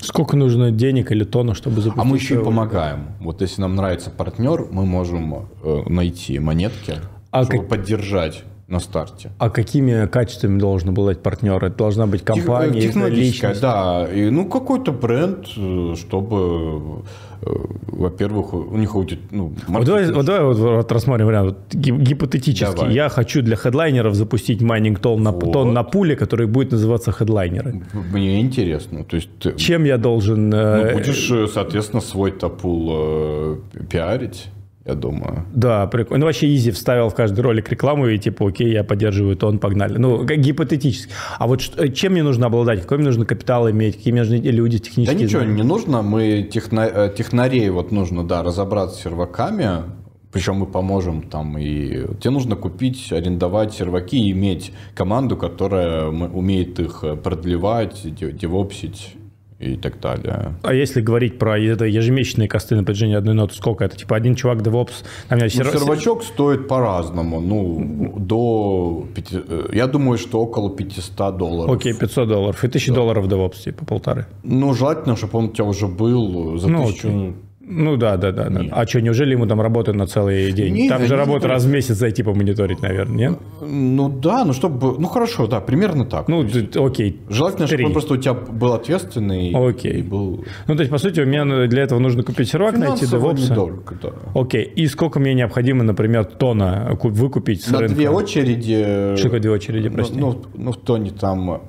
Сколько 0.00 0.36
нужно 0.36 0.70
денег 0.70 1.10
или 1.10 1.24
тонна, 1.24 1.54
чтобы 1.54 1.80
запустить? 1.80 2.00
А 2.00 2.04
мы 2.04 2.16
еще 2.16 2.34
и 2.40 2.44
помогаем. 2.44 3.08
Вот 3.20 3.40
если 3.40 3.60
нам 3.60 3.74
нравится 3.74 4.10
партнер, 4.10 4.68
мы 4.70 4.86
можем 4.86 5.48
э, 5.62 5.82
найти 5.88 6.38
монетки, 6.38 6.96
а 7.30 7.42
чтобы 7.42 7.60
как... 7.60 7.68
поддержать 7.68 8.44
на 8.68 8.78
старте. 8.78 9.32
А 9.38 9.50
какими 9.50 10.06
качествами 10.06 10.58
должен 10.58 10.94
быть 10.94 11.20
партнер? 11.20 11.62
Это 11.64 11.76
должна 11.76 12.06
быть 12.06 12.24
компания, 12.24 12.80
Тех, 12.80 12.92
технологическая, 12.92 13.54
да. 13.60 14.08
И, 14.12 14.30
ну, 14.30 14.46
какой-то 14.48 14.92
бренд, 14.92 15.48
э, 15.56 15.94
чтобы 15.96 17.02
Э, 17.33 17.33
во-первых, 17.44 18.54
у 18.54 18.76
них 18.76 18.92
будет... 18.92 19.18
Ну, 19.30 19.52
вот 19.68 19.84
давай, 19.84 20.10
вот 20.12 20.24
давай 20.24 20.42
вот, 20.44 20.56
вот 20.58 20.92
рассмотрим 20.92 21.26
вариант. 21.26 21.56
Гипотетически. 21.72 22.76
Давай. 22.76 22.94
Я 22.94 23.08
хочу 23.08 23.42
для 23.42 23.56
хедлайнеров 23.56 24.14
запустить 24.14 24.62
майнинг 24.62 24.98
TON 24.98 25.22
на, 25.22 25.32
вот. 25.32 25.52
TON 25.52 25.72
на 25.72 25.82
пуле, 25.82 26.16
который 26.16 26.46
будет 26.46 26.72
называться 26.72 27.12
хедлайнеры. 27.12 27.82
Мне 28.12 28.40
интересно. 28.40 29.04
То 29.04 29.16
есть 29.16 29.28
ты, 29.38 29.54
Чем 29.56 29.84
я 29.84 29.98
должен... 29.98 30.52
Э, 30.52 30.92
ну, 30.92 30.98
будешь, 30.98 31.50
соответственно, 31.52 32.00
свой-то 32.00 32.30
пул 32.32 32.90
э, 32.92 33.56
пиарить 33.90 34.48
я 34.86 34.94
думаю. 34.94 35.46
Да, 35.54 35.86
прикольно. 35.86 36.20
Ну, 36.20 36.26
вообще 36.26 36.54
easy 36.54 36.70
вставил 36.70 37.08
в 37.08 37.14
каждый 37.14 37.40
ролик 37.40 37.70
рекламу 37.70 38.06
и 38.06 38.18
типа, 38.18 38.48
окей, 38.48 38.70
я 38.70 38.84
поддерживаю 38.84 39.34
TON, 39.34 39.58
погнали. 39.58 39.96
Ну, 39.96 40.24
гипотетически. 40.24 41.10
А 41.38 41.46
вот 41.46 41.62
что, 41.62 41.88
чем 41.88 42.12
мне 42.12 42.22
нужно 42.22 42.46
обладать? 42.46 42.82
Какой 42.82 42.98
мне 42.98 43.06
нужно 43.06 43.24
капитал 43.24 43.70
иметь? 43.70 43.96
Какие 43.96 44.12
мне 44.12 44.22
нужны 44.22 44.36
люди 44.36 44.78
технические? 44.78 45.18
Да 45.18 45.24
ничего 45.24 45.40
знания? 45.40 45.56
не 45.56 45.62
нужно. 45.62 46.02
Мы 46.02 46.48
техно, 46.52 46.80
э, 46.80 47.14
технарей 47.16 47.70
вот 47.70 47.92
нужно, 47.92 48.24
да, 48.24 48.42
разобраться 48.42 48.98
с 48.98 49.02
серваками, 49.02 49.84
причем 50.32 50.56
мы 50.56 50.66
поможем 50.66 51.22
там 51.22 51.56
и 51.56 52.06
тебе 52.20 52.30
нужно 52.30 52.54
купить, 52.54 53.10
арендовать 53.10 53.72
серваки 53.72 54.18
и 54.18 54.32
иметь 54.32 54.72
команду, 54.94 55.38
которая 55.38 56.08
умеет 56.08 56.78
их 56.78 57.04
продлевать, 57.22 58.02
девопсить 58.04 59.14
и 59.58 59.76
так 59.76 60.00
далее. 60.00 60.54
А 60.62 60.74
если 60.74 61.00
говорить 61.00 61.38
про 61.38 61.58
это 61.58 61.84
ежемесячные 61.84 62.48
косты 62.48 62.76
на 62.76 62.84
протяжении 62.84 63.16
одной 63.16 63.34
ноты, 63.34 63.54
сколько 63.54 63.84
это? 63.84 63.96
Типа 63.96 64.16
один 64.16 64.34
чувак 64.34 64.58
DevOps? 64.58 65.04
Там, 65.28 65.38
ну, 65.38 65.48
серв... 65.48 65.72
сервачок 65.72 66.24
стоит 66.24 66.68
по-разному. 66.68 67.40
Ну, 67.40 68.14
до... 68.18 69.06
Э, 69.32 69.68
я 69.72 69.86
думаю, 69.86 70.18
что 70.18 70.40
около 70.40 70.70
500 70.70 71.36
долларов. 71.36 71.74
Окей, 71.74 71.94
500 71.94 72.28
долларов. 72.28 72.64
И 72.64 72.66
1000 72.66 72.90
да. 72.90 72.94
долларов 72.96 73.26
DevOps, 73.26 73.62
типа 73.62 73.84
полторы. 73.84 74.26
Ну, 74.42 74.74
желательно, 74.74 75.16
чтобы 75.16 75.38
он 75.38 75.44
у 75.46 75.52
тебя 75.52 75.64
уже 75.64 75.86
был 75.86 76.58
за 76.58 76.68
ну, 76.68 76.82
1000... 76.82 77.08
Окей. 77.08 77.34
Ну 77.66 77.96
да, 77.96 78.16
да, 78.16 78.32
да. 78.32 78.48
Нет. 78.48 78.72
А 78.72 78.86
что, 78.86 79.00
неужели 79.00 79.32
ему 79.32 79.46
там 79.46 79.60
работают 79.60 79.96
на 79.96 80.06
целый 80.06 80.52
день? 80.52 80.74
Нет, 80.74 80.88
там 80.90 81.06
же 81.06 81.16
работа 81.16 81.48
раз 81.48 81.64
в 81.64 81.70
месяц 81.70 81.96
зайти 81.96 82.22
помониторить, 82.22 82.82
наверное, 82.82 83.16
нет? 83.16 83.38
Ну 83.60 84.08
да, 84.08 84.44
ну 84.44 84.52
чтобы... 84.52 84.98
Ну 84.98 85.08
хорошо, 85.08 85.46
да, 85.46 85.60
примерно 85.60 86.04
так. 86.04 86.28
Ну, 86.28 86.42
есть, 86.42 86.76
окей. 86.76 87.20
Желательно, 87.28 87.66
3. 87.66 87.76
чтобы 87.76 87.86
он 87.86 87.92
просто 87.92 88.14
у 88.14 88.16
тебя 88.16 88.34
был 88.34 88.72
ответственный. 88.72 89.52
Окей. 89.54 90.00
И 90.00 90.02
был... 90.02 90.44
Ну 90.66 90.74
то 90.74 90.80
есть, 90.80 90.90
по 90.90 90.98
сути, 90.98 91.20
у 91.20 91.26
меня 91.26 91.66
для 91.66 91.82
этого 91.82 91.98
нужно 91.98 92.22
купить 92.22 92.48
сервак, 92.48 92.76
найти 92.76 93.06
DevOps. 93.06 93.50
недорого, 93.50 93.96
да. 94.02 94.10
Окей. 94.34 94.64
И 94.64 94.86
сколько 94.86 95.18
мне 95.18 95.34
необходимо, 95.34 95.84
например, 95.84 96.24
тона 96.24 96.98
выкупить 97.02 97.62
с 97.62 97.70
На 97.70 97.80
рынка? 97.80 97.94
две 97.94 98.10
очереди... 98.10 99.14
Что 99.16 99.24
такое 99.24 99.40
две 99.40 99.50
очереди, 99.50 99.88
прости? 99.88 100.18
Ну, 100.18 100.32
ну, 100.32 100.44
ну 100.54 100.72
в 100.72 100.76
тоне 100.76 101.10
там 101.10 101.62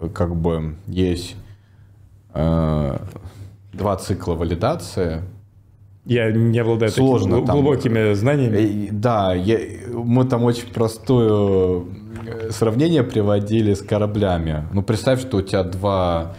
э, 0.00 0.08
как 0.08 0.36
бы 0.36 0.76
есть... 0.86 1.36
Э, 2.34 2.98
два 3.76 3.96
цикла 3.96 4.34
валидации. 4.34 5.22
Я 6.06 6.30
не 6.30 6.58
обладаю 6.60 6.92
Сложно 6.92 7.40
такими 7.40 7.50
глубокими 7.50 8.04
там, 8.04 8.14
знаниями. 8.14 8.88
Да, 8.92 9.34
я, 9.34 9.58
мы 9.92 10.24
там 10.24 10.44
очень 10.44 10.68
простое 10.68 11.82
э, 12.26 12.50
сравнение 12.50 13.02
приводили 13.02 13.74
с 13.74 13.82
кораблями. 13.82 14.64
Ну, 14.72 14.82
представь, 14.82 15.20
что 15.20 15.38
у 15.38 15.42
тебя 15.42 15.64
два... 15.64 16.36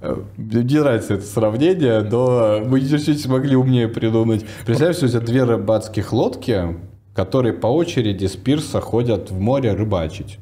Э, 0.00 0.16
мне 0.38 0.80
нравится 0.80 1.14
это 1.14 1.26
сравнение, 1.26 2.00
но 2.00 2.60
мы 2.64 2.80
чуть-чуть 2.80 3.20
смогли 3.20 3.54
умнее 3.54 3.88
придумать. 3.88 4.46
Представь, 4.64 4.96
что 4.96 5.04
у 5.04 5.08
тебя 5.10 5.20
две 5.20 5.44
рыбацких 5.44 6.10
лодки, 6.14 6.78
которые 7.14 7.52
по 7.52 7.66
очереди 7.66 8.24
с 8.24 8.36
пирса 8.36 8.80
ходят 8.80 9.30
в 9.30 9.38
море 9.38 9.74
рыбачить. 9.74 10.38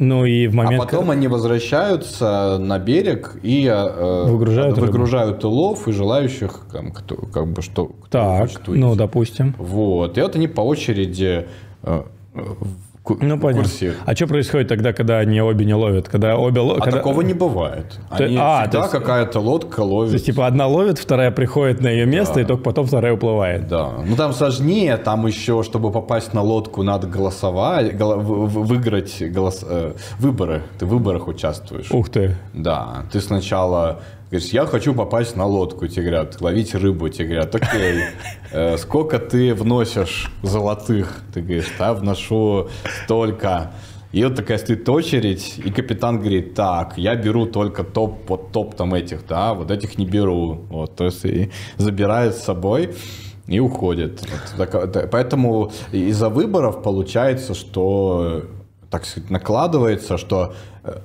Ну 0.00 0.24
и 0.24 0.46
в 0.46 0.54
момент... 0.54 0.82
А 0.82 0.86
потом 0.86 1.00
когда... 1.00 1.12
они 1.12 1.28
возвращаются 1.28 2.56
на 2.58 2.78
берег 2.78 3.36
и 3.42 3.66
э, 3.66 4.24
выгружают, 4.24 4.78
выгружают 4.78 5.44
улов 5.44 5.86
и 5.88 5.92
желающих, 5.92 6.62
там, 6.72 6.90
кто, 6.90 7.16
как 7.16 7.46
бы, 7.48 7.60
что... 7.60 7.84
Кто 7.84 8.08
так, 8.08 8.50
ну, 8.66 8.94
допустим. 8.94 9.54
Вот. 9.58 10.16
И 10.16 10.22
вот 10.22 10.36
они 10.36 10.48
по 10.48 10.62
очереди 10.62 11.46
э, 11.82 12.02
ну, 13.08 13.38
понятно. 13.38 13.70
А 14.04 14.14
что 14.14 14.26
происходит 14.26 14.68
тогда, 14.68 14.92
когда 14.92 15.18
они 15.18 15.40
обе 15.40 15.64
не 15.64 15.74
ловят? 15.74 16.08
Когда 16.08 16.36
обе 16.36 16.60
А 16.60 16.80
когда... 16.80 16.98
такого 16.98 17.22
не 17.22 17.34
бывает. 17.34 17.98
Они 18.10 18.36
а, 18.38 18.62
всегда 18.62 18.80
есть... 18.80 18.90
какая-то 18.90 19.40
лодка 19.40 19.80
ловит. 19.80 20.10
То 20.10 20.14
есть, 20.14 20.26
типа, 20.26 20.46
одна 20.46 20.66
ловит, 20.66 20.98
вторая 20.98 21.30
приходит 21.30 21.80
на 21.80 21.88
ее 21.88 22.06
место, 22.06 22.36
да. 22.36 22.40
и 22.42 22.44
только 22.44 22.62
потом 22.62 22.86
вторая 22.86 23.14
уплывает. 23.14 23.68
Да. 23.68 23.90
Ну, 24.04 24.16
там 24.16 24.32
сложнее. 24.32 24.96
Там 24.98 25.26
еще, 25.26 25.62
чтобы 25.62 25.90
попасть 25.90 26.34
на 26.34 26.42
лодку, 26.42 26.82
надо 26.82 27.06
голосовать, 27.06 27.96
гол... 27.96 28.16
выиграть 28.18 29.22
голос... 29.32 29.64
Э, 29.66 29.92
выборы. 30.18 30.62
Ты 30.78 30.86
в 30.86 30.90
выборах 30.90 31.26
участвуешь. 31.26 31.90
Ух 31.90 32.10
ты. 32.10 32.36
Да. 32.52 33.04
Ты 33.12 33.20
сначала 33.20 34.00
Говоришь, 34.30 34.50
я 34.50 34.64
хочу 34.64 34.94
попасть 34.94 35.34
на 35.34 35.44
лодку, 35.44 35.88
тебе 35.88 36.02
говорят, 36.02 36.40
ловить 36.40 36.72
рыбу, 36.76 37.08
тебе 37.08 37.30
говорят, 37.30 37.52
окей, 37.52 38.04
э, 38.52 38.76
сколько 38.76 39.18
ты 39.18 39.52
вносишь 39.54 40.30
золотых? 40.44 41.22
Ты 41.34 41.40
говоришь, 41.40 41.72
да, 41.76 41.94
вношу 41.94 42.68
столько. 43.02 43.72
И 44.12 44.22
вот 44.22 44.36
такая 44.36 44.58
стоит 44.58 44.88
очередь, 44.88 45.58
и 45.58 45.72
капитан 45.72 46.20
говорит, 46.20 46.54
так, 46.54 46.96
я 46.96 47.16
беру 47.16 47.46
только 47.46 47.82
топ, 47.82 48.28
вот 48.28 48.52
топ 48.52 48.76
там 48.76 48.94
этих, 48.94 49.26
да, 49.26 49.52
вот 49.52 49.72
этих 49.72 49.98
не 49.98 50.06
беру. 50.06 50.60
Вот, 50.68 50.94
то 50.94 51.06
есть 51.06 51.24
и 51.24 51.50
забирает 51.76 52.36
с 52.36 52.44
собой 52.44 52.94
и 53.48 53.58
уходит. 53.58 54.22
Вот, 54.56 54.70
так, 54.70 55.10
поэтому 55.10 55.72
из-за 55.90 56.28
выборов 56.28 56.84
получается, 56.84 57.54
что, 57.54 58.44
так 58.90 59.06
сказать, 59.06 59.28
накладывается, 59.28 60.18
что 60.18 60.54
э, 60.84 61.00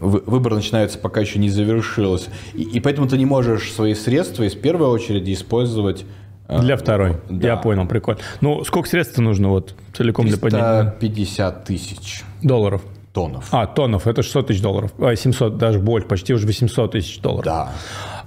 выбор 0.00 0.54
начинается, 0.54 0.98
пока 0.98 1.20
еще 1.20 1.38
не 1.38 1.48
завершилось. 1.48 2.28
И, 2.54 2.62
и 2.62 2.80
поэтому 2.80 3.08
ты 3.08 3.18
не 3.18 3.26
можешь 3.26 3.72
свои 3.72 3.94
средства 3.94 4.44
из 4.44 4.54
первой 4.54 4.88
очереди 4.88 5.32
использовать 5.32 6.04
э, 6.48 6.60
для 6.60 6.76
второй. 6.76 7.16
Да. 7.28 7.48
Я 7.48 7.56
понял, 7.56 7.86
прикольно. 7.86 8.20
Ну, 8.40 8.64
сколько 8.64 8.88
средств 8.88 9.18
нужно 9.18 9.48
вот 9.48 9.74
целиком 9.96 10.26
для 10.26 10.38
поднятия? 10.38 10.94
50 11.00 11.64
тысяч. 11.64 12.22
Долларов. 12.42 12.82
Тонов. 13.12 13.48
А, 13.50 13.66
тонов, 13.66 14.06
это 14.06 14.22
600 14.22 14.48
тысяч 14.48 14.60
долларов. 14.60 14.92
А, 14.98 15.16
700, 15.16 15.56
даже 15.56 15.80
больше, 15.80 16.06
почти 16.06 16.34
уже 16.34 16.46
800 16.46 16.92
тысяч 16.92 17.20
долларов. 17.20 17.44
Да. 17.44 17.72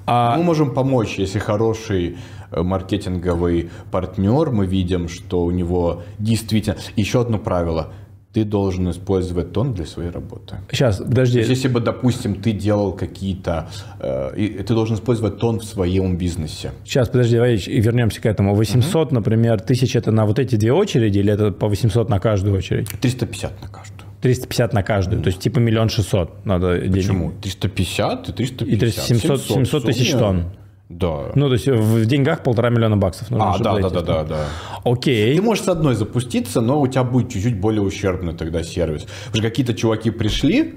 А... 0.06 0.36
Мы 0.36 0.44
можем 0.44 0.74
помочь, 0.74 1.16
если 1.18 1.40
хороший 1.40 2.18
э, 2.52 2.62
маркетинговый 2.62 3.70
партнер, 3.92 4.50
мы 4.50 4.66
видим, 4.66 5.08
что 5.08 5.44
у 5.44 5.52
него 5.52 6.02
действительно... 6.18 6.78
Еще 6.96 7.22
одно 7.22 7.38
правило– 7.38 7.94
ты 8.34 8.46
должен 8.46 8.90
использовать 8.90 9.52
тон 9.52 9.74
для 9.74 9.86
своей 9.86 10.10
работы. 10.10 10.56
Сейчас, 10.72 10.98
подожди. 10.98 11.40
Есть, 11.40 11.50
если 11.50 11.68
бы, 11.68 11.82
допустим, 11.82 12.36
ты 12.36 12.54
делал 12.54 12.94
какие-то... 12.94 13.70
Э, 14.00 14.34
и 14.36 14.64
ты 14.64 14.74
должен 14.74 14.96
использовать 14.96 15.38
тон 15.38 15.60
в 15.60 15.66
своем 15.66 16.18
бизнесе. 16.18 16.72
Сейчас, 16.86 17.10
подожди, 17.10 17.36
давай 17.36 17.58
вернемся 17.58 18.22
к 18.22 18.26
этому. 18.26 18.56
800, 18.56 19.08
угу. 19.08 19.16
например, 19.16 19.60
тысяч 19.60 19.96
это 19.98 20.12
на 20.12 20.26
вот 20.26 20.40
эти 20.40 20.56
две 20.56 20.72
очереди 20.72 21.20
или 21.20 21.34
это 21.34 21.52
по 21.52 21.68
800 21.68 22.10
на 22.10 22.20
каждую 22.20 22.56
очередь? 22.56 22.88
350 23.02 23.62
на 23.62 23.68
каждую. 23.68 24.12
350 24.22 24.74
на 24.74 24.84
каждую, 24.84 25.20
mm. 25.20 25.24
то 25.24 25.28
есть 25.30 25.40
типа 25.40 25.58
миллион 25.58 25.90
шестьсот 25.90 26.46
надо 26.46 26.80
Почему? 26.92 27.30
денег. 27.32 27.42
350 27.42 28.30
и 28.30 28.34
350. 28.34 28.72
И 28.72 29.20
700, 29.20 29.42
700, 29.42 29.42
700 29.42 29.86
тысяч 29.86 30.12
тонн. 30.12 30.46
Да. 30.98 31.32
Ну, 31.36 31.48
то 31.48 31.54
есть 31.54 31.68
в 31.68 32.06
деньгах 32.06 32.44
полтора 32.44 32.70
миллиона 32.70 32.98
баксов 32.98 33.30
нужно. 33.32 33.54
А, 33.54 33.58
да, 33.60 33.80
да, 33.80 33.90
да, 33.90 34.02
да, 34.02 34.24
да. 34.24 34.46
Окей. 34.84 35.36
Ты 35.36 35.42
можешь 35.42 35.64
с 35.64 35.70
одной 35.70 35.96
запуститься, 35.96 36.62
но 36.62 36.82
у 36.82 36.88
тебя 36.88 37.04
будет 37.04 37.32
чуть-чуть 37.32 37.60
более 37.60 37.82
ущербный 37.82 38.34
тогда 38.34 38.64
сервис. 38.64 39.04
Потому 39.04 39.42
что 39.42 39.50
какие-то 39.50 39.74
чуваки 39.74 40.12
пришли, 40.12 40.76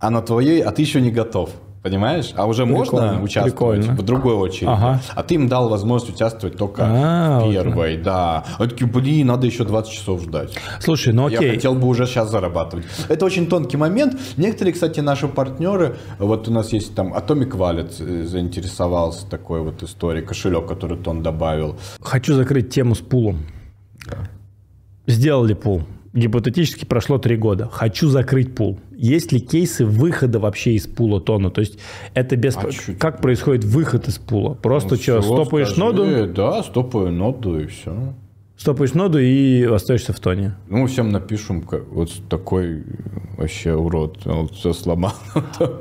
а 0.00 0.10
на 0.10 0.22
твоей, 0.22 0.62
а 0.62 0.70
ты 0.72 0.82
еще 0.82 1.00
не 1.00 1.10
готов. 1.10 1.50
Понимаешь? 1.82 2.32
А 2.36 2.46
уже 2.46 2.64
прикольно, 2.64 3.06
можно 3.06 3.22
участвовать 3.22 3.80
прикольно. 3.80 4.00
в 4.00 4.04
другой 4.04 4.34
очереди. 4.34 4.70
Ага. 4.70 5.00
А 5.16 5.22
ты 5.24 5.34
им 5.34 5.48
дал 5.48 5.68
возможность 5.68 6.14
участвовать 6.14 6.56
только 6.56 6.82
а, 6.86 7.40
в 7.40 7.50
первой, 7.50 7.96
вот. 7.96 8.04
да. 8.04 8.44
Они 8.58 8.68
такие, 8.68 8.86
блин, 8.86 9.26
надо 9.26 9.46
еще 9.46 9.64
20 9.64 9.92
часов 9.92 10.22
ждать. 10.22 10.56
Слушай, 10.78 11.12
ну 11.12 11.26
окей. 11.26 11.44
Я 11.44 11.54
хотел 11.54 11.74
бы 11.74 11.88
уже 11.88 12.06
сейчас 12.06 12.30
зарабатывать. 12.30 12.86
Это 13.08 13.24
очень 13.24 13.48
тонкий 13.48 13.76
момент. 13.76 14.16
Некоторые, 14.36 14.74
кстати, 14.74 15.00
наши 15.00 15.26
партнеры, 15.26 15.96
вот 16.20 16.46
у 16.46 16.52
нас 16.52 16.72
есть 16.72 16.94
там 16.94 17.14
Atomic 17.14 17.50
Wallet 17.50 17.92
э, 17.98 18.26
заинтересовался 18.26 19.28
такой 19.28 19.62
вот 19.62 19.82
историей, 19.82 20.24
кошелек, 20.24 20.68
который 20.68 20.98
он 21.04 21.24
добавил. 21.24 21.76
Хочу 22.00 22.34
закрыть 22.34 22.70
тему 22.70 22.94
с 22.94 23.00
пулом. 23.00 23.38
Да. 24.06 24.18
Сделали 25.08 25.54
пул 25.54 25.82
гипотетически 26.12 26.84
прошло 26.84 27.18
три 27.18 27.36
года. 27.36 27.68
Хочу 27.70 28.08
закрыть 28.08 28.54
пул. 28.54 28.78
Есть 28.96 29.32
ли 29.32 29.40
кейсы 29.40 29.84
выхода 29.84 30.38
вообще 30.38 30.74
из 30.74 30.86
пула 30.86 31.20
тона? 31.20 31.50
То 31.50 31.60
есть 31.60 31.78
это 32.14 32.36
без... 32.36 32.56
А 32.56 32.68
как 32.98 33.20
происходит 33.20 33.64
выход 33.64 34.08
из 34.08 34.18
пула? 34.18 34.54
Просто 34.54 34.90
ну, 34.90 34.96
что, 34.96 35.22
стопаешь 35.22 35.68
скажи, 35.68 35.80
ноду? 35.80 36.26
Да, 36.32 36.62
стопаю 36.62 37.12
ноду 37.12 37.58
и 37.58 37.66
все. 37.66 38.14
Стопаешь 38.62 38.94
ноду 38.94 39.18
и 39.18 39.64
остаешься 39.64 40.12
в 40.12 40.20
тоне. 40.20 40.54
Ну, 40.68 40.86
всем 40.86 41.08
напишем, 41.08 41.64
вот 41.90 42.12
такой 42.28 42.84
вообще 43.36 43.74
урод, 43.74 44.24
он 44.24 44.46
все 44.50 44.72
сломал. 44.72 45.14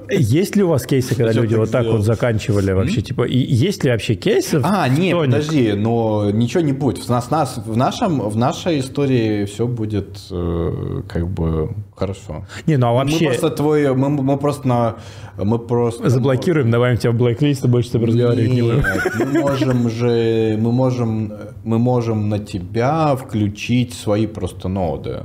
Есть 0.10 0.56
ли 0.56 0.64
у 0.64 0.70
вас 0.70 0.88
кейсы, 0.88 1.14
когда 1.14 1.32
люди 1.32 1.54
вот 1.54 1.70
так 1.70 1.86
вот 1.86 2.04
заканчивали 2.04 2.72
вообще? 2.72 3.04
Типа, 3.04 3.28
есть 3.28 3.84
ли 3.84 3.92
вообще 3.92 4.16
кейсы? 4.16 4.62
А, 4.64 4.90
нет, 4.90 5.16
подожди, 5.16 5.74
но 5.74 6.32
ничего 6.32 6.62
не 6.62 6.72
будет. 6.74 7.04
В, 7.04 7.10
нас, 7.10 7.30
нас, 7.30 7.62
в, 7.64 7.78
нашем, 7.78 8.20
в 8.20 8.36
нашей 8.36 8.80
истории 8.80 9.46
все 9.46 9.68
будет 9.68 10.18
э, 10.32 11.04
как 11.08 11.28
бы 11.28 11.76
хорошо. 11.96 12.48
Не, 12.66 12.78
ну 12.78 12.88
а 12.88 12.94
вообще... 12.94 13.26
Мы 13.26 13.32
просто 13.32 13.50
твой, 13.52 13.94
мы, 13.94 14.10
мы 14.10 14.38
просто 14.38 14.68
на... 14.68 14.96
Мы 15.38 15.60
просто... 15.60 16.10
Заблокируем, 16.10 16.72
добавим 16.72 16.98
тебя 16.98 17.12
в 17.12 17.16
блэк-лист, 17.16 17.64
и 17.64 17.68
больше 17.68 17.90
с 17.90 17.92
тобой 17.92 18.08
разговаривать 18.08 18.52
не 18.52 18.62
будем. 18.64 18.84
мы 19.20 19.40
можем 19.40 19.90
же, 19.90 20.58
мы 20.60 20.72
можем, 20.72 21.34
мы 21.64 21.78
можем 21.78 22.30
на 22.30 22.40
тебя 22.40 22.71
включить 23.16 23.94
свои 23.94 24.28
просто 24.28 24.68
ноды. 24.68 25.24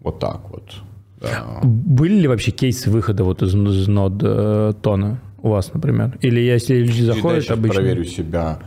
Вот 0.00 0.18
так 0.18 0.50
вот. 0.50 0.74
Да. 1.20 1.60
Были 1.62 2.20
ли 2.20 2.28
вообще 2.28 2.50
кейсы 2.50 2.90
выхода 2.90 3.24
вот 3.24 3.42
из, 3.42 3.54
из 3.54 3.88
нод 3.88 4.14
э, 4.22 4.72
тона 4.82 5.20
у 5.42 5.48
вас, 5.48 5.72
например? 5.72 6.18
Или 6.20 6.40
если 6.40 6.76
люди 6.76 7.02
заходят 7.02 7.50
обычно... 7.50 7.74
проверю 7.74 8.04
себя. 8.04 8.58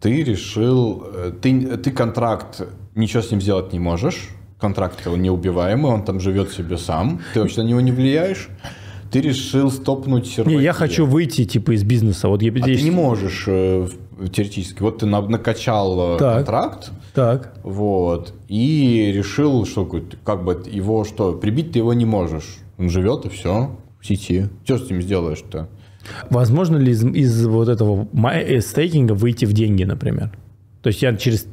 ты 0.00 0.22
решил, 0.22 1.04
э, 1.14 1.32
ты, 1.40 1.76
ты 1.78 1.90
контракт, 1.90 2.62
ничего 2.94 3.22
с 3.22 3.30
ним 3.30 3.40
сделать 3.40 3.72
не 3.72 3.78
можешь, 3.78 4.28
контракт 4.60 5.04
его 5.06 5.16
неубиваемый, 5.16 5.90
он 5.90 6.04
там 6.04 6.20
живет 6.20 6.50
себе 6.50 6.76
сам, 6.76 7.20
ты 7.32 7.40
вообще 7.40 7.62
на 7.62 7.68
него 7.68 7.80
не 7.80 7.92
влияешь, 7.92 8.48
ты 9.10 9.20
решил 9.20 9.70
стопнуть 9.70 10.26
серваки. 10.26 10.56
Не, 10.56 10.62
я 10.62 10.72
хочу 10.72 11.06
выйти 11.06 11.44
типа 11.44 11.72
из 11.72 11.82
бизнеса. 11.82 12.28
Вот 12.28 12.42
я, 12.42 12.52
а 12.52 12.58
здесь... 12.58 12.78
ты 12.78 12.84
не 12.84 12.90
можешь 12.90 13.44
э, 13.46 13.88
теоретически. 14.28 14.82
Вот 14.82 14.98
ты 14.98 15.06
накачал 15.06 16.16
э, 16.16 16.18
так, 16.18 16.36
контракт, 16.36 16.90
так. 17.14 17.54
вот, 17.62 18.34
и 18.48 19.12
решил, 19.14 19.64
что 19.66 19.88
как 20.24 20.44
бы 20.44 20.62
его 20.70 21.04
что, 21.04 21.32
прибить 21.32 21.72
ты 21.72 21.78
его 21.78 21.94
не 21.94 22.04
можешь. 22.04 22.58
Он 22.78 22.88
живет 22.88 23.26
и 23.26 23.28
все 23.28 23.76
в 24.00 24.06
сети. 24.06 24.48
Что 24.64 24.78
с 24.78 24.90
ним 24.90 25.02
сделаешь-то? 25.02 25.68
Возможно 26.30 26.76
ли 26.76 26.92
из, 26.92 27.04
из 27.04 27.46
вот 27.46 27.68
этого 27.68 28.08
э, 28.32 28.60
стейкинга 28.60 29.12
выйти 29.12 29.44
в 29.44 29.52
деньги, 29.52 29.84
например? 29.84 30.30
То 30.82 30.88
есть 30.88 31.02
я 31.02 31.14
через 31.14 31.46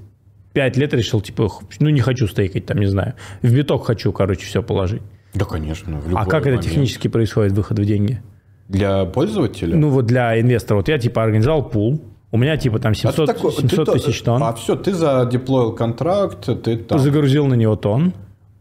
5 0.53 0.77
лет 0.77 0.93
решил, 0.93 1.21
типа, 1.21 1.49
ну 1.79 1.89
не 1.89 1.99
хочу 1.99 2.27
стейкать, 2.27 2.65
там, 2.65 2.79
не 2.79 2.87
знаю, 2.87 3.15
в 3.41 3.53
биток 3.53 3.85
хочу, 3.85 4.11
короче, 4.11 4.45
все 4.45 4.63
положить. 4.63 5.01
Да, 5.33 5.45
конечно. 5.45 6.01
а 6.15 6.25
как 6.25 6.45
момент. 6.45 6.61
это 6.61 6.69
технически 6.69 7.09
происходит, 7.09 7.51
выход 7.51 7.77
в 7.77 7.85
деньги? 7.85 8.21
Для 8.69 9.05
пользователя? 9.05 9.75
Ну 9.75 9.89
вот 9.89 10.05
для 10.05 10.39
инвестора. 10.39 10.77
Вот 10.77 10.87
я 10.87 10.97
типа 10.97 11.23
организовал 11.23 11.69
пул, 11.69 12.01
у 12.31 12.37
меня 12.37 12.57
типа 12.57 12.79
там 12.79 12.93
700, 12.93 13.29
а 13.29 13.33
такой, 13.33 13.51
700 13.53 13.93
тысяч 13.93 14.21
тонн. 14.21 14.43
А 14.43 14.53
все, 14.53 14.75
ты 14.75 14.93
задеплоил 14.93 15.73
контракт, 15.73 16.49
ты 16.63 16.77
там... 16.77 16.99
Загрузил 16.99 17.45
на 17.47 17.53
него 17.53 17.75
тонн. 17.75 18.13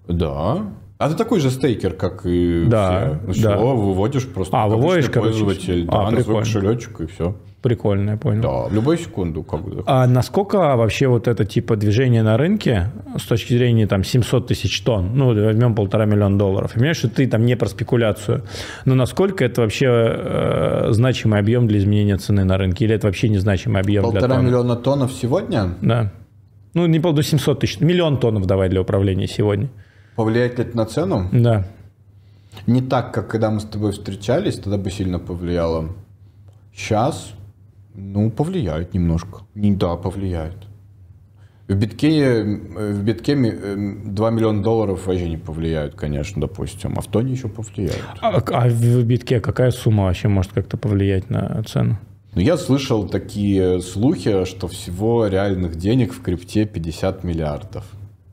Да. 0.07 0.67
А 0.99 1.11
ты 1.11 1.17
такой 1.17 1.41
же 1.41 1.51
стейкер, 1.51 1.93
как 1.93 2.25
и 2.25 2.65
да, 2.67 3.21
все. 3.31 3.51
Ну, 3.51 3.57
да. 3.57 3.57
выводишь 3.59 4.27
просто 4.29 4.57
а, 4.57 4.67
выводишь, 4.67 5.11
пользователь, 5.13 5.87
короче, 5.87 5.91
да, 5.91 6.07
а, 6.07 6.11
на 6.11 6.23
свой 6.23 6.39
кошелечек 6.39 7.01
и 7.01 7.07
все. 7.07 7.35
Прикольно, 7.63 8.11
я 8.11 8.17
понял. 8.17 8.43
Да, 8.43 8.69
в 8.69 8.73
любую 8.73 8.99
секунду. 8.99 9.43
Как 9.43 9.63
бы. 9.63 9.83
А 9.87 10.07
насколько 10.07 10.77
вообще 10.77 11.09
вот 11.09 11.27
это 11.27 11.45
типа 11.45 11.77
движение 11.77 12.23
на 12.23 12.37
рынке 12.37 12.91
с 13.19 13.23
точки 13.25 13.55
зрения 13.55 13.87
там 13.87 14.05
700 14.05 14.47
тысяч 14.47 14.81
тонн, 14.83 15.17
ну, 15.17 15.35
возьмем 15.35 15.75
полтора 15.75 16.05
миллиона 16.05 16.39
долларов, 16.39 16.73
и 16.73 16.75
понимаешь, 16.75 16.99
что 16.99 17.09
ты 17.09 17.27
там 17.27 17.45
не 17.45 17.57
про 17.57 17.69
спекуляцию, 17.69 18.45
но 18.85 18.95
насколько 18.95 19.45
это 19.45 19.63
вообще 19.63 19.87
э, 19.89 20.87
значимый 20.91 21.41
объем 21.41 21.67
для 21.67 21.79
изменения 21.79 22.17
цены 22.19 22.45
на 22.45 22.57
рынке, 22.57 22.85
или 22.85 22.95
это 22.95 23.09
вообще 23.09 23.29
незначимый 23.29 23.81
объем 23.81 24.05
полтора 24.05 24.21
для 24.21 24.29
Полтора 24.29 24.47
миллиона 24.47 24.77
тоннов 24.77 25.13
сегодня? 25.13 25.75
Да. 25.81 26.13
Ну, 26.75 26.87
не 26.87 27.01
полтора, 27.01 27.23
700 27.23 27.61
тысяч, 27.61 27.81
миллион 27.81 28.21
тоннов 28.21 28.47
давай 28.47 28.69
для 28.69 28.83
управления 28.83 29.27
сегодня. 29.27 29.69
Повлияет 30.15 30.59
ли 30.59 30.65
это 30.65 30.77
на 30.77 30.87
цену? 30.87 31.29
Да. 31.33 31.67
Не 32.67 32.83
так, 32.83 33.13
как 33.13 33.29
когда 33.29 33.51
мы 33.51 33.61
с 33.61 33.65
тобой 33.65 33.93
встречались, 33.93 34.59
тогда 34.59 34.79
бы 34.79 34.91
сильно 34.91 35.19
повлияло. 35.19 35.89
Сейчас, 36.75 37.33
ну, 37.97 38.31
повлияет 38.31 38.95
немножко. 38.95 39.41
Не, 39.55 39.75
да, 39.75 39.97
повлияет. 39.97 40.57
В 41.69 41.75
битке, 41.75 42.45
в 42.45 43.03
битке 43.03 43.35
2 43.35 43.43
э, 43.43 44.33
миллиона 44.33 44.63
долларов 44.63 45.07
вообще 45.07 45.29
не 45.29 45.37
повлияют, 45.37 45.97
конечно, 45.97 46.41
допустим. 46.41 46.95
А 46.97 47.01
в 47.01 47.07
тоне 47.09 47.33
еще 47.33 47.49
повлияют. 47.49 48.05
А, 48.21 48.37
а 48.37 48.69
в 48.69 49.05
битке 49.05 49.41
какая 49.41 49.73
сумма 49.73 50.05
вообще 50.05 50.29
может 50.29 50.53
как-то 50.53 50.77
повлиять 50.77 51.29
на 51.29 51.63
цену? 51.65 51.99
Ну, 52.35 52.41
я 52.41 52.57
слышал 52.57 53.09
такие 53.09 53.81
слухи, 53.81 54.45
что 54.45 54.69
всего 54.69 55.27
реальных 55.27 55.77
денег 55.77 56.13
в 56.13 56.23
крипте 56.23 56.67
50 56.67 57.25
миллиардов. 57.25 57.85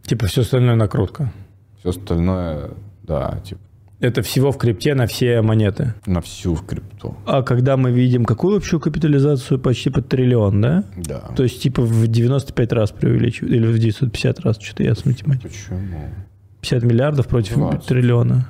Типа 0.04 0.28
все 0.28 0.42
остальное 0.42 0.76
накрутка. 0.76 1.32
Все 1.80 1.90
остальное, 1.90 2.72
да, 3.02 3.40
типа. 3.44 3.62
Это 4.04 4.22
всего 4.22 4.52
в 4.52 4.58
крипте 4.58 4.96
на 4.96 5.08
все 5.08 5.42
монеты? 5.42 5.94
На 6.06 6.20
всю 6.20 6.56
в 6.56 6.66
крипту. 6.66 7.16
А 7.26 7.42
когда 7.42 7.78
мы 7.78 7.90
видим 7.90 8.26
какую 8.26 8.58
общую 8.58 8.82
капитализацию? 8.82 9.62
Почти 9.62 9.90
под 9.90 10.10
триллион, 10.10 10.60
да? 10.60 10.84
Да. 10.98 11.20
То 11.38 11.44
есть 11.44 11.62
типа 11.62 11.82
в 11.82 12.08
95 12.08 12.74
раз 12.74 12.92
преувеличивают? 12.92 13.56
Или 13.56 13.66
в 13.66 13.80
950 13.80 14.42
раз? 14.42 14.60
Что-то 14.60 14.84
я 14.84 14.94
с 14.94 15.06
математикой. 15.06 15.52
Почему? 15.52 16.02
50 16.60 16.84
миллиардов 16.84 17.28
против 17.28 17.56
20. 17.56 17.88
триллиона. 17.88 18.50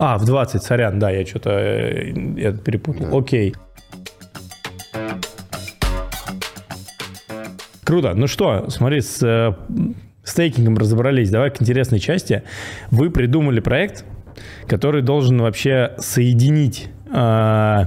А, 0.00 0.18
в 0.18 0.24
20, 0.24 0.64
сорян, 0.64 0.98
да, 0.98 1.10
я 1.10 1.24
что-то 1.24 1.50
э, 1.50 2.12
я 2.36 2.50
перепутал. 2.50 3.06
Да. 3.08 3.16
Окей. 3.16 3.54
Круто. 7.84 8.14
Ну 8.14 8.26
что, 8.26 8.68
смотри, 8.68 9.00
с 9.00 9.22
э, 9.22 9.54
стейкингом 10.24 10.76
разобрались. 10.76 11.30
Давай 11.30 11.50
к 11.50 11.62
интересной 11.62 12.00
части. 12.00 12.42
Вы 12.90 13.10
придумали 13.10 13.60
проект, 13.60 14.04
который 14.68 15.02
должен 15.02 15.40
вообще 15.40 15.94
соединить 15.98 16.88
э, 17.10 17.84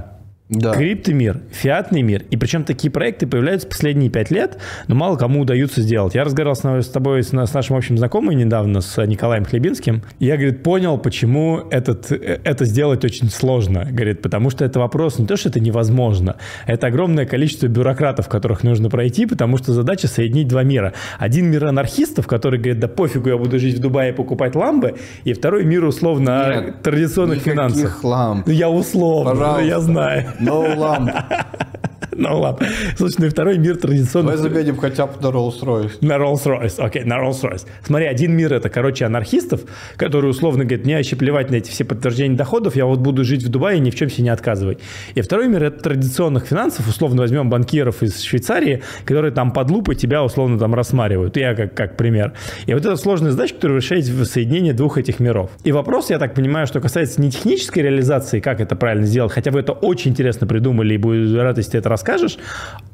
да. 0.52 0.74
криптомир, 0.74 1.40
фиатный 1.50 2.02
мир. 2.02 2.24
И 2.30 2.36
причем 2.36 2.64
такие 2.64 2.90
проекты 2.90 3.26
появляются 3.26 3.66
последние 3.66 4.10
пять 4.10 4.30
лет, 4.30 4.58
но 4.88 4.94
мало 4.94 5.16
кому 5.16 5.40
удаются 5.40 5.80
сделать. 5.80 6.14
Я 6.14 6.24
разговаривал 6.24 6.56
с, 6.56 6.86
с 6.86 6.90
тобой, 6.90 7.22
с, 7.22 7.28
с 7.28 7.54
нашим 7.54 7.76
общим 7.76 7.96
знакомым 7.98 8.36
недавно, 8.36 8.80
с 8.80 9.04
Николаем 9.06 9.44
Хлебинским. 9.44 10.02
И 10.18 10.26
я, 10.26 10.36
говорит, 10.36 10.62
понял, 10.62 10.98
почему 10.98 11.62
этот, 11.70 12.12
это 12.12 12.64
сделать 12.64 13.04
очень 13.04 13.28
сложно. 13.30 13.86
Говорит, 13.90 14.22
потому 14.22 14.50
что 14.50 14.64
это 14.64 14.78
вопрос 14.78 15.18
не 15.18 15.26
то, 15.26 15.36
что 15.36 15.48
это 15.48 15.60
невозможно. 15.60 16.36
Это 16.66 16.86
огромное 16.88 17.26
количество 17.26 17.66
бюрократов, 17.66 18.28
которых 18.28 18.62
нужно 18.62 18.90
пройти, 18.90 19.26
потому 19.26 19.56
что 19.56 19.72
задача 19.72 20.08
соединить 20.08 20.48
два 20.48 20.62
мира. 20.62 20.92
Один 21.18 21.50
мир 21.50 21.66
анархистов, 21.66 22.26
который 22.26 22.58
говорит, 22.58 22.80
да 22.80 22.88
пофигу, 22.88 23.28
я 23.28 23.36
буду 23.36 23.58
жить 23.58 23.76
в 23.76 23.80
Дубае 23.80 24.12
и 24.12 24.14
покупать 24.14 24.54
ламбы, 24.54 24.96
и 25.24 25.32
второй 25.32 25.64
мир 25.64 25.84
условно 25.84 26.62
Нет, 26.66 26.82
традиционных 26.82 27.40
финансов. 27.40 28.02
ламп. 28.04 28.48
Я 28.48 28.68
условно, 28.68 29.30
Пожалуйста. 29.30 29.64
я 29.64 29.80
знаю. 29.80 30.24
No 30.42 30.74
Lump. 30.74 31.08
Ну 32.14 32.40
ладно. 32.40 32.68
Слушай, 32.96 33.16
ну 33.18 33.26
и 33.26 33.28
второй 33.28 33.58
мир 33.58 33.76
традиционно... 33.76 34.32
Мы 34.32 34.36
заметим 34.36 34.76
хотя 34.76 35.06
бы 35.06 35.14
на 35.20 35.34
Rolls-Royce. 35.34 35.98
На 36.00 36.16
Rolls-Royce, 36.16 36.74
окей, 36.78 37.04
на 37.04 37.18
Rolls-Royce. 37.18 37.66
Смотри, 37.84 38.06
один 38.06 38.32
мир 38.36 38.52
это, 38.52 38.68
короче, 38.68 39.04
анархистов, 39.04 39.62
которые 39.96 40.30
условно 40.30 40.64
говорят, 40.64 40.84
мне 40.84 40.96
вообще 40.96 41.16
плевать 41.16 41.50
на 41.50 41.56
эти 41.56 41.70
все 41.70 41.84
подтверждения 41.84 42.36
доходов, 42.36 42.76
я 42.76 42.86
вот 42.86 43.00
буду 43.00 43.24
жить 43.24 43.42
в 43.42 43.48
Дубае 43.48 43.78
и 43.78 43.80
ни 43.80 43.90
в 43.90 43.94
чем 43.94 44.10
себе 44.10 44.24
не 44.24 44.30
отказывать. 44.30 44.78
И 45.14 45.20
второй 45.20 45.48
мир 45.48 45.64
это 45.64 45.82
традиционных 45.82 46.46
финансов, 46.46 46.86
условно 46.88 47.22
возьмем 47.22 47.48
банкиров 47.48 48.02
из 48.02 48.20
Швейцарии, 48.20 48.82
которые 49.04 49.32
там 49.32 49.52
под 49.52 49.70
лупой 49.70 49.94
тебя 49.94 50.22
условно 50.22 50.58
там 50.58 50.74
рассматривают. 50.74 51.36
Я 51.36 51.54
как, 51.54 51.74
как 51.74 51.96
пример. 51.96 52.34
И 52.66 52.74
вот 52.74 52.84
это 52.84 52.96
сложная 52.96 53.30
задача, 53.30 53.54
которая 53.54 53.78
решает 53.78 54.04
в 54.06 54.24
соединении 54.24 54.72
двух 54.72 54.98
этих 54.98 55.20
миров. 55.20 55.50
И 55.64 55.72
вопрос, 55.72 56.10
я 56.10 56.18
так 56.18 56.34
понимаю, 56.34 56.66
что 56.66 56.80
касается 56.80 57.20
не 57.20 57.30
технической 57.30 57.82
реализации, 57.82 58.40
как 58.40 58.60
это 58.60 58.76
правильно 58.76 59.06
сделать, 59.06 59.32
хотя 59.32 59.50
вы 59.50 59.60
это 59.60 59.72
очень 59.72 60.10
интересно 60.10 60.46
придумали, 60.46 60.94
и 60.94 60.98
буду 60.98 61.40
рад, 61.40 61.58
если 61.58 61.72
ты 61.72 61.78
это 61.78 61.88
расскажешь, 62.02 62.38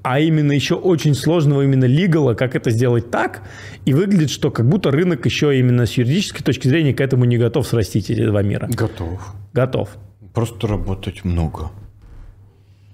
а 0.03 0.21
именно 0.21 0.53
еще 0.53 0.75
очень 0.75 1.15
сложного 1.15 1.63
именно 1.63 1.87
лигала, 1.87 2.35
как 2.35 2.55
это 2.55 2.71
сделать 2.71 3.11
так, 3.11 3.43
и 3.87 3.95
выглядит, 3.95 4.31
что 4.31 4.51
как 4.51 4.69
будто 4.69 4.91
рынок 4.91 5.25
еще 5.25 5.59
именно 5.59 5.87
с 5.87 5.95
юридической 5.95 6.45
точки 6.45 6.69
зрения 6.69 6.93
к 6.93 7.01
этому 7.01 7.25
не 7.25 7.39
готов 7.39 7.67
срастить 7.67 8.11
эти 8.11 8.25
два 8.25 8.43
мира. 8.43 8.69
Готов. 8.71 9.35
Готов. 9.53 9.89
Просто 10.35 10.67
работать 10.67 11.25
много. 11.25 11.71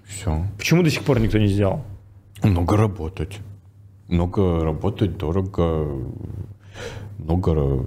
Все. 0.07 0.45
Почему 0.57 0.83
до 0.83 0.91
сих 0.91 1.03
пор 1.03 1.19
никто 1.19 1.39
не 1.39 1.49
сделал? 1.49 1.85
Много 2.43 2.77
работать. 2.77 3.39
Много 4.09 4.63
работать, 4.63 5.19
дорого. 5.19 5.87
Много 7.19 7.87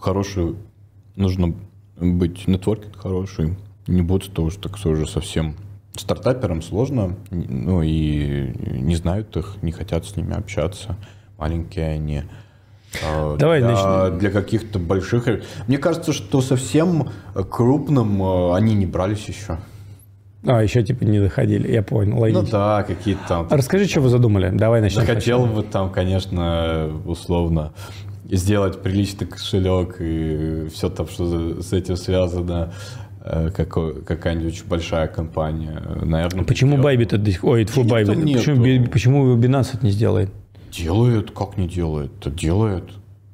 хороший. 0.00 0.56
Нужно 1.14 1.54
быть 1.96 2.48
нетворкинг 2.48 2.96
хороший. 2.96 3.56
Не 3.86 4.02
будет 4.02 4.32
того, 4.32 4.50
что 4.50 4.62
так 4.68 4.76
все 4.76 4.90
уже 4.90 5.06
совсем 5.06 5.54
Стартаперам 5.96 6.62
сложно, 6.62 7.16
ну 7.30 7.82
и 7.82 8.52
не 8.64 8.96
знают 8.96 9.36
их, 9.36 9.56
не 9.62 9.72
хотят 9.72 10.06
с 10.06 10.16
ними 10.16 10.34
общаться. 10.34 10.96
Маленькие 11.38 11.88
они. 11.88 12.22
А, 13.04 13.36
Давай 13.36 13.60
для, 13.60 13.70
начнем. 13.70 14.18
Для 14.18 14.30
каких-то 14.30 14.78
больших... 14.78 15.28
Мне 15.66 15.78
кажется, 15.78 16.12
что 16.12 16.40
совсем 16.40 17.10
крупным 17.50 18.22
э, 18.22 18.54
они 18.54 18.74
не 18.74 18.86
брались 18.86 19.26
еще. 19.28 19.58
А, 20.44 20.62
еще 20.62 20.82
типа 20.82 21.04
не 21.04 21.20
доходили, 21.20 21.70
я 21.70 21.82
понял, 21.82 22.18
логично. 22.18 22.42
Ну 22.42 22.48
да, 22.50 22.82
какие-то 22.82 23.20
там... 23.28 23.46
А 23.50 23.56
расскажи, 23.56 23.86
что 23.86 24.00
вы 24.00 24.08
задумали, 24.08 24.50
давай 24.50 24.80
начнем. 24.80 25.02
Я 25.02 25.14
хотел 25.14 25.46
бы 25.46 25.62
там, 25.62 25.90
конечно, 25.90 26.90
условно 27.06 27.72
сделать 28.24 28.82
приличный 28.82 29.26
кошелек 29.26 29.96
и 30.00 30.68
все 30.72 30.88
там, 30.88 31.06
что 31.06 31.62
с 31.62 31.72
этим 31.72 31.96
связано. 31.96 32.72
Э, 33.24 33.50
как, 33.54 34.04
какая-нибудь 34.04 34.64
большая 34.66 35.06
компания, 35.06 35.80
наверное. 36.02 36.44
Почему 36.44 36.76
Bybit 36.76 37.14
это 37.14 37.46
Ой, 37.46 37.64
фу, 37.66 37.82
Bybit. 37.82 38.34
Почему, 38.34 38.86
почему 38.90 39.36
Binance 39.36 39.74
это 39.74 39.86
не 39.86 39.92
сделает? 39.92 40.30
Делает, 40.72 41.30
как 41.30 41.56
не 41.56 41.68
делает? 41.68 42.10
Это 42.20 42.30
делает. 42.30 42.84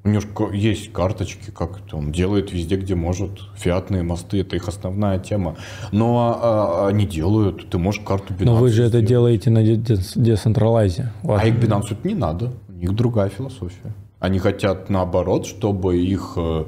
У 0.04 0.10
него 0.10 0.52
есть 0.52 0.92
карточки, 0.92 1.50
как 1.50 1.80
это 1.80 1.96
он 1.96 2.12
делает 2.12 2.52
везде, 2.52 2.76
где 2.76 2.94
может. 2.94 3.30
Фиатные 3.56 4.02
мосты, 4.02 4.40
это 4.40 4.56
их 4.56 4.68
основная 4.68 5.18
тема. 5.18 5.56
Но 5.90 6.18
а, 6.18 6.84
а, 6.84 6.88
они 6.88 7.06
делают, 7.06 7.70
ты 7.70 7.78
можешь 7.78 8.02
карту 8.02 8.34
Binance 8.34 8.44
Но 8.44 8.56
вы 8.56 8.68
же 8.68 8.88
сделать. 8.88 8.94
это 8.94 9.02
делаете 9.02 9.50
на 9.50 9.62
децентралайзе. 9.64 11.12
А 11.24 11.46
их 11.46 11.54
Binance 11.54 11.96
не 12.04 12.14
надо, 12.14 12.52
у 12.68 12.72
них 12.72 12.94
другая 12.94 13.30
философия. 13.30 13.94
Они 14.20 14.38
хотят 14.38 14.90
наоборот, 14.90 15.46
чтобы 15.46 15.98
их 15.98 16.32
э, 16.36 16.64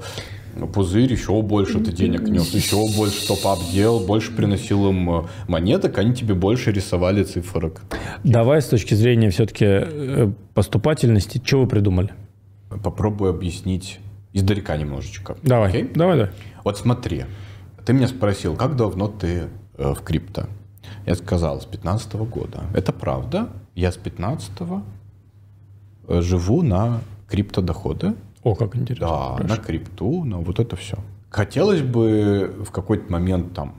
пузырь, 0.72 1.12
еще 1.12 1.40
больше 1.42 1.80
ты 1.80 1.92
денег 1.92 2.22
нес, 2.22 2.52
еще 2.54 2.76
больше 2.96 3.26
топ-ап 3.26 3.58
делал, 3.72 4.00
больше 4.00 4.34
приносил 4.34 4.88
им 4.90 5.10
э, 5.10 5.22
монеток, 5.48 5.98
они 5.98 6.14
тебе 6.14 6.34
больше 6.34 6.72
рисовали 6.72 7.24
цифрок. 7.24 7.82
Давай 8.24 8.62
с 8.62 8.66
точки 8.66 8.94
зрения 8.94 9.30
все-таки 9.30 9.64
э, 9.66 10.32
поступательности, 10.54 11.40
что 11.44 11.60
вы 11.60 11.66
придумали? 11.66 12.12
Попробую 12.82 13.30
объяснить 13.30 14.00
издалека 14.32 14.76
немножечко. 14.76 15.36
Давай, 15.42 15.70
Окей? 15.70 15.90
давай, 15.94 16.16
давай. 16.16 16.32
Вот 16.64 16.78
смотри, 16.78 17.24
ты 17.84 17.92
меня 17.92 18.08
спросил, 18.08 18.56
как 18.56 18.76
давно 18.76 19.08
ты 19.08 19.48
э, 19.76 19.94
в 19.94 20.02
крипто? 20.02 20.46
Я 21.06 21.14
сказал, 21.14 21.60
с 21.60 21.64
15 21.64 22.14
года. 22.14 22.64
Это 22.74 22.92
правда. 22.92 23.48
Я 23.74 23.90
с 23.90 23.96
15 23.96 24.50
э, 26.08 26.20
живу 26.20 26.62
на 26.62 27.00
криптодоходы. 27.28 28.14
О, 28.42 28.54
как 28.54 28.76
интересно. 28.76 29.06
Да, 29.06 29.32
Хорошо. 29.36 29.48
на 29.48 29.56
крипту, 29.56 30.24
на 30.24 30.38
вот 30.38 30.60
это 30.60 30.76
все. 30.76 30.98
Хотелось 31.28 31.82
бы 31.82 32.54
в 32.64 32.70
какой-то 32.70 33.10
момент 33.12 33.54
там, 33.54 33.74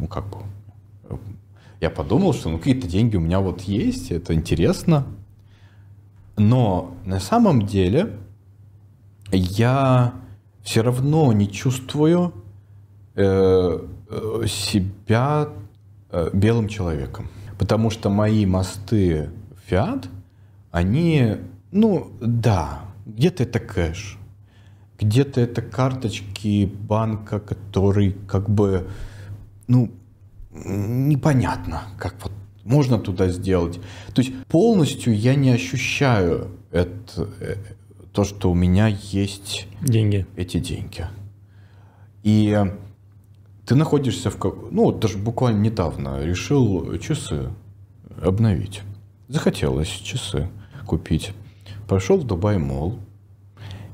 ну 0.00 0.06
как 0.06 0.24
бы, 0.28 0.38
я 1.80 1.90
подумал, 1.90 2.32
что 2.32 2.48
ну 2.48 2.58
какие-то 2.58 2.88
деньги 2.88 3.16
у 3.16 3.20
меня 3.20 3.40
вот 3.40 3.62
есть, 3.62 4.10
это 4.10 4.34
интересно. 4.34 5.06
Но 6.36 6.94
на 7.04 7.20
самом 7.20 7.66
деле 7.66 8.16
я 9.30 10.14
все 10.62 10.82
равно 10.82 11.32
не 11.32 11.50
чувствую 11.50 12.32
э, 13.14 13.78
э, 14.08 14.46
себя 14.46 15.48
э, 16.10 16.30
белым 16.32 16.68
человеком. 16.68 17.28
Потому 17.58 17.90
что 17.90 18.10
мои 18.10 18.46
мосты 18.46 19.30
фиат, 19.66 20.08
они, 20.72 21.36
ну 21.70 22.10
да, 22.20 22.84
где-то 23.06 23.42
это 23.42 23.58
кэш, 23.58 24.18
где-то 24.98 25.40
это 25.40 25.62
карточки 25.62 26.66
банка, 26.66 27.40
который 27.40 28.12
как 28.26 28.48
бы, 28.48 28.88
ну, 29.66 29.90
непонятно, 30.52 31.84
как 31.98 32.14
вот 32.22 32.32
можно 32.64 32.98
туда 32.98 33.28
сделать. 33.28 33.80
То 34.14 34.22
есть 34.22 34.32
полностью 34.46 35.14
я 35.14 35.34
не 35.34 35.50
ощущаю 35.50 36.50
это, 36.70 37.28
э, 37.40 37.56
то, 38.12 38.24
что 38.24 38.50
у 38.50 38.54
меня 38.54 38.86
есть 38.86 39.66
деньги. 39.82 40.26
эти 40.36 40.58
деньги. 40.58 41.06
И 42.22 42.64
ты 43.66 43.74
находишься 43.74 44.30
в... 44.30 44.38
Ну, 44.70 44.92
даже 44.92 45.18
буквально 45.18 45.60
недавно 45.60 46.24
решил 46.24 46.96
часы 46.98 47.50
обновить. 48.22 48.82
Захотелось 49.28 49.88
часы 49.88 50.48
купить. 50.86 51.32
Пошел 51.88 52.18
в 52.18 52.24
Дубай 52.24 52.58
Мол. 52.58 52.98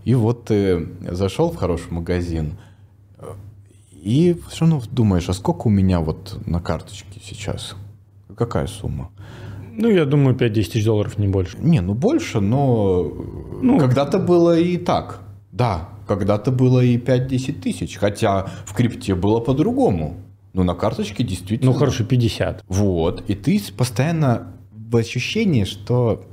И 0.05 0.15
вот 0.15 0.47
ты 0.47 0.89
зашел 1.11 1.51
в 1.51 1.57
хороший 1.57 1.93
магазин. 1.93 2.59
И 3.93 4.41
все 4.49 4.65
равно 4.65 4.83
думаешь, 4.91 5.29
а 5.29 5.35
сколько 5.35 5.67
у 5.67 5.71
меня 5.71 6.01
вот 6.01 6.41
на 6.47 6.61
карточке 6.61 7.21
сейчас? 7.23 7.77
Какая 8.37 8.67
сумма? 8.67 9.11
Ну, 9.73 9.89
я 9.89 10.05
думаю, 10.05 10.37
5-10 10.37 10.53
тысяч 10.53 10.85
долларов, 10.85 11.19
не 11.19 11.29
больше. 11.29 11.59
Не, 11.59 11.81
ну 11.81 11.95
больше, 11.95 12.41
но 12.41 13.03
ну, 13.63 13.79
когда-то 13.79 14.19
было 14.19 14.59
и 14.59 14.79
так. 14.79 15.21
Да, 15.53 15.91
когда-то 16.07 16.51
было 16.51 16.81
и 16.81 16.97
5-10 16.97 17.61
тысяч. 17.61 17.97
Хотя 17.97 18.51
в 18.65 18.75
крипте 18.75 19.15
было 19.15 19.41
по-другому. 19.41 20.17
Но 20.53 20.65
на 20.65 20.75
карточке 20.75 21.23
действительно... 21.23 21.73
Ну, 21.73 21.79
хорошо, 21.79 22.05
50. 22.05 22.65
Вот. 22.69 23.25
И 23.29 23.35
ты 23.35 23.61
постоянно 23.77 24.53
в 24.73 24.97
ощущении, 24.97 25.65
что 25.65 26.25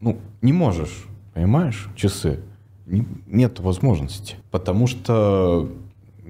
ну, 0.00 0.18
не 0.42 0.52
можешь, 0.52 1.06
понимаешь, 1.34 1.88
часы. 1.96 2.40
Нет 2.86 3.60
возможности. 3.60 4.36
Потому 4.50 4.86
что 4.86 5.68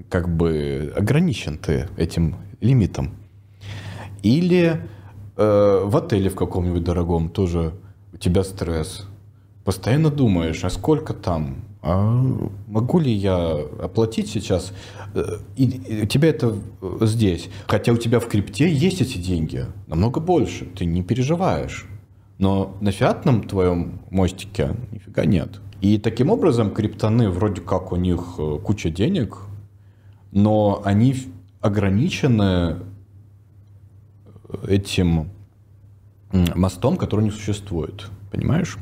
как 0.09 0.29
бы 0.35 0.93
ограничен 0.95 1.57
ты 1.57 1.87
этим 1.97 2.35
лимитом. 2.61 3.11
Или 4.23 4.81
э, 5.37 5.81
в 5.85 5.95
отеле 5.95 6.29
в 6.29 6.35
каком-нибудь 6.35 6.83
дорогом 6.83 7.29
тоже 7.29 7.73
у 8.13 8.17
тебя 8.17 8.43
стресс. 8.43 9.07
Постоянно 9.63 10.09
думаешь, 10.09 10.63
а 10.63 10.69
сколько 10.69 11.13
там? 11.13 11.63
А 11.81 12.21
могу 12.67 12.99
ли 12.99 13.11
я 13.11 13.57
оплатить 13.81 14.29
сейчас? 14.29 14.73
Э, 15.13 15.37
и, 15.55 15.65
и 15.65 16.03
у 16.03 16.05
тебя 16.07 16.29
это 16.29 16.57
здесь. 17.01 17.49
Хотя 17.67 17.93
у 17.93 17.97
тебя 17.97 18.19
в 18.19 18.27
крипте 18.27 18.69
есть 18.69 19.01
эти 19.01 19.17
деньги. 19.17 19.65
Намного 19.87 20.19
больше. 20.19 20.65
Ты 20.65 20.85
не 20.85 21.03
переживаешь. 21.03 21.87
Но 22.39 22.77
на 22.79 22.91
фиатном 22.91 23.43
твоем 23.43 23.99
мостике 24.09 24.75
нифига 24.91 25.25
нет. 25.25 25.59
И 25.81 25.97
таким 25.97 26.29
образом 26.29 26.71
криптоны 26.71 27.29
вроде 27.29 27.61
как 27.61 27.91
у 27.91 27.95
них 27.95 28.35
э, 28.37 28.57
куча 28.63 28.89
денег, 28.89 29.37
но 30.31 30.81
они 30.83 31.15
ограничены 31.61 32.77
этим 34.67 35.29
мостом, 36.31 36.97
который 36.97 37.25
не 37.25 37.31
существует. 37.31 38.07
Понимаешь? 38.31 38.77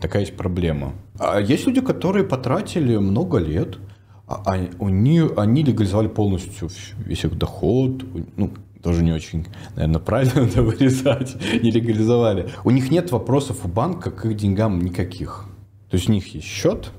Такая 0.00 0.22
есть 0.22 0.36
проблема. 0.36 0.92
А 1.18 1.40
есть 1.40 1.66
люди, 1.66 1.80
которые 1.80 2.24
потратили 2.24 2.96
много 2.96 3.38
лет, 3.38 3.78
а, 4.26 4.42
а 4.44 4.52
они, 4.84 5.22
они 5.36 5.62
легализовали 5.62 6.08
полностью 6.08 6.68
весь 6.98 7.24
их 7.24 7.36
доход, 7.38 8.04
ну, 8.36 8.50
тоже 8.86 9.02
не 9.02 9.10
очень, 9.10 9.48
наверное, 9.74 9.98
правильно 9.98 10.38
это 10.46 10.62
вырезать, 10.62 11.34
не 11.60 11.72
легализовали. 11.72 12.50
У 12.62 12.70
них 12.70 12.88
нет 12.88 13.10
вопросов 13.10 13.64
у 13.64 13.68
банка 13.68 14.12
к 14.12 14.26
их 14.26 14.36
деньгам 14.36 14.78
никаких. 14.80 15.44
То 15.90 15.96
есть 15.96 16.08
у 16.08 16.12
них 16.12 16.32
есть 16.36 16.46
счет, 16.46 16.92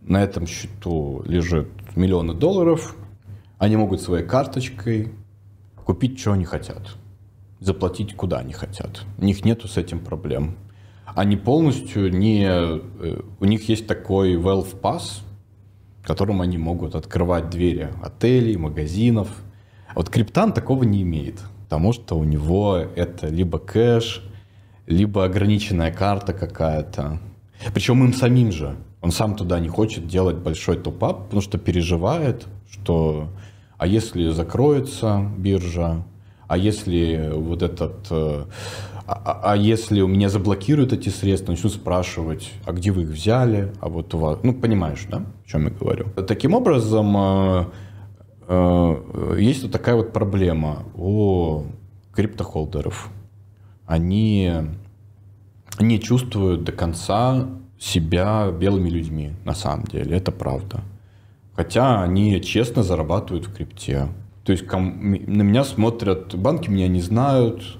на 0.00 0.22
этом 0.22 0.46
счету 0.46 1.22
лежит 1.26 1.68
миллионы 1.96 2.32
долларов, 2.32 2.96
они 3.58 3.76
могут 3.76 4.00
своей 4.00 4.24
карточкой 4.24 5.12
купить, 5.84 6.18
что 6.18 6.32
они 6.32 6.46
хотят, 6.46 6.96
заплатить, 7.60 8.16
куда 8.16 8.38
они 8.38 8.54
хотят. 8.54 9.04
У 9.18 9.26
них 9.26 9.44
нету 9.44 9.68
с 9.68 9.76
этим 9.76 10.00
проблем. 10.00 10.56
Они 11.04 11.36
полностью 11.36 12.10
не... 12.10 12.46
Э, 12.46 13.20
у 13.38 13.44
них 13.44 13.68
есть 13.68 13.86
такой 13.86 14.36
Wealth 14.36 14.80
Pass, 14.80 15.20
которым 16.04 16.40
они 16.40 16.56
могут 16.56 16.94
открывать 16.94 17.50
двери 17.50 17.90
отелей, 18.02 18.56
магазинов. 18.56 19.28
Вот 19.98 20.10
криптан 20.10 20.52
такого 20.52 20.84
не 20.84 21.02
имеет, 21.02 21.40
потому 21.64 21.92
что 21.92 22.16
у 22.16 22.22
него 22.22 22.76
это 22.76 23.26
либо 23.26 23.58
кэш, 23.58 24.22
либо 24.86 25.24
ограниченная 25.24 25.92
карта 25.92 26.32
какая-то. 26.32 27.18
Причем 27.74 28.04
им 28.04 28.14
самим 28.14 28.52
же. 28.52 28.76
Он 29.00 29.10
сам 29.10 29.34
туда 29.34 29.58
не 29.58 29.66
хочет 29.66 30.06
делать 30.06 30.36
большой 30.36 30.76
топ-ап, 30.76 31.24
потому 31.24 31.42
что 31.42 31.58
переживает, 31.58 32.46
что 32.70 33.28
а 33.76 33.88
если 33.88 34.28
закроется 34.30 35.28
биржа, 35.36 36.04
а 36.46 36.56
если 36.56 37.32
вот 37.34 37.62
этот, 37.64 38.06
э, 38.10 38.44
а, 39.04 39.12
а, 39.24 39.50
а 39.50 39.56
если 39.56 40.00
у 40.00 40.06
меня 40.06 40.28
заблокируют 40.28 40.92
эти 40.92 41.08
средства, 41.08 41.50
начнут 41.50 41.72
спрашивать, 41.72 42.52
а 42.66 42.72
где 42.72 42.92
вы 42.92 43.02
их 43.02 43.08
взяли, 43.08 43.72
а 43.80 43.88
вот 43.88 44.14
у 44.14 44.18
вас, 44.18 44.38
ну 44.44 44.54
понимаешь, 44.54 45.08
да, 45.10 45.24
о 45.44 45.48
чем 45.50 45.64
я 45.64 45.70
говорю. 45.70 46.06
Таким 46.28 46.54
образом, 46.54 47.16
э, 47.16 47.64
есть 48.48 49.62
вот 49.62 49.72
такая 49.72 49.94
вот 49.94 50.12
проблема 50.12 50.84
у 50.94 51.64
криптохолдеров. 52.12 53.10
Они 53.86 54.52
не 55.78 56.00
чувствуют 56.00 56.64
до 56.64 56.72
конца 56.72 57.46
себя 57.78 58.50
белыми 58.50 58.88
людьми, 58.88 59.32
на 59.44 59.54
самом 59.54 59.84
деле, 59.84 60.16
это 60.16 60.32
правда. 60.32 60.80
Хотя 61.54 62.02
они 62.02 62.40
честно 62.40 62.82
зарабатывают 62.82 63.46
в 63.46 63.54
крипте. 63.54 64.08
То 64.44 64.52
есть 64.52 64.70
на 64.70 65.42
меня 65.42 65.64
смотрят, 65.64 66.34
банки 66.34 66.70
меня 66.70 66.88
не 66.88 67.00
знают, 67.00 67.78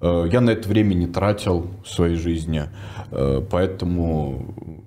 э, 0.00 0.28
я 0.32 0.40
на 0.40 0.50
это 0.50 0.68
время 0.68 0.94
не 0.94 1.06
тратил 1.06 1.70
в 1.84 1.88
своей 1.88 2.16
жизни, 2.16 2.64
э, 3.10 3.42
поэтому 3.50 4.81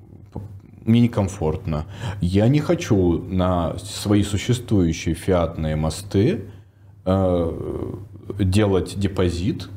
мне 0.85 1.01
некомфортно. 1.01 1.85
Я 2.21 2.47
не 2.47 2.59
хочу 2.59 3.21
на 3.21 3.77
свои 3.77 4.23
существующие 4.23 5.15
фиатные 5.15 5.75
мосты 5.75 6.45
э, 7.03 7.93
делать 8.39 8.97
депозит 8.97 9.69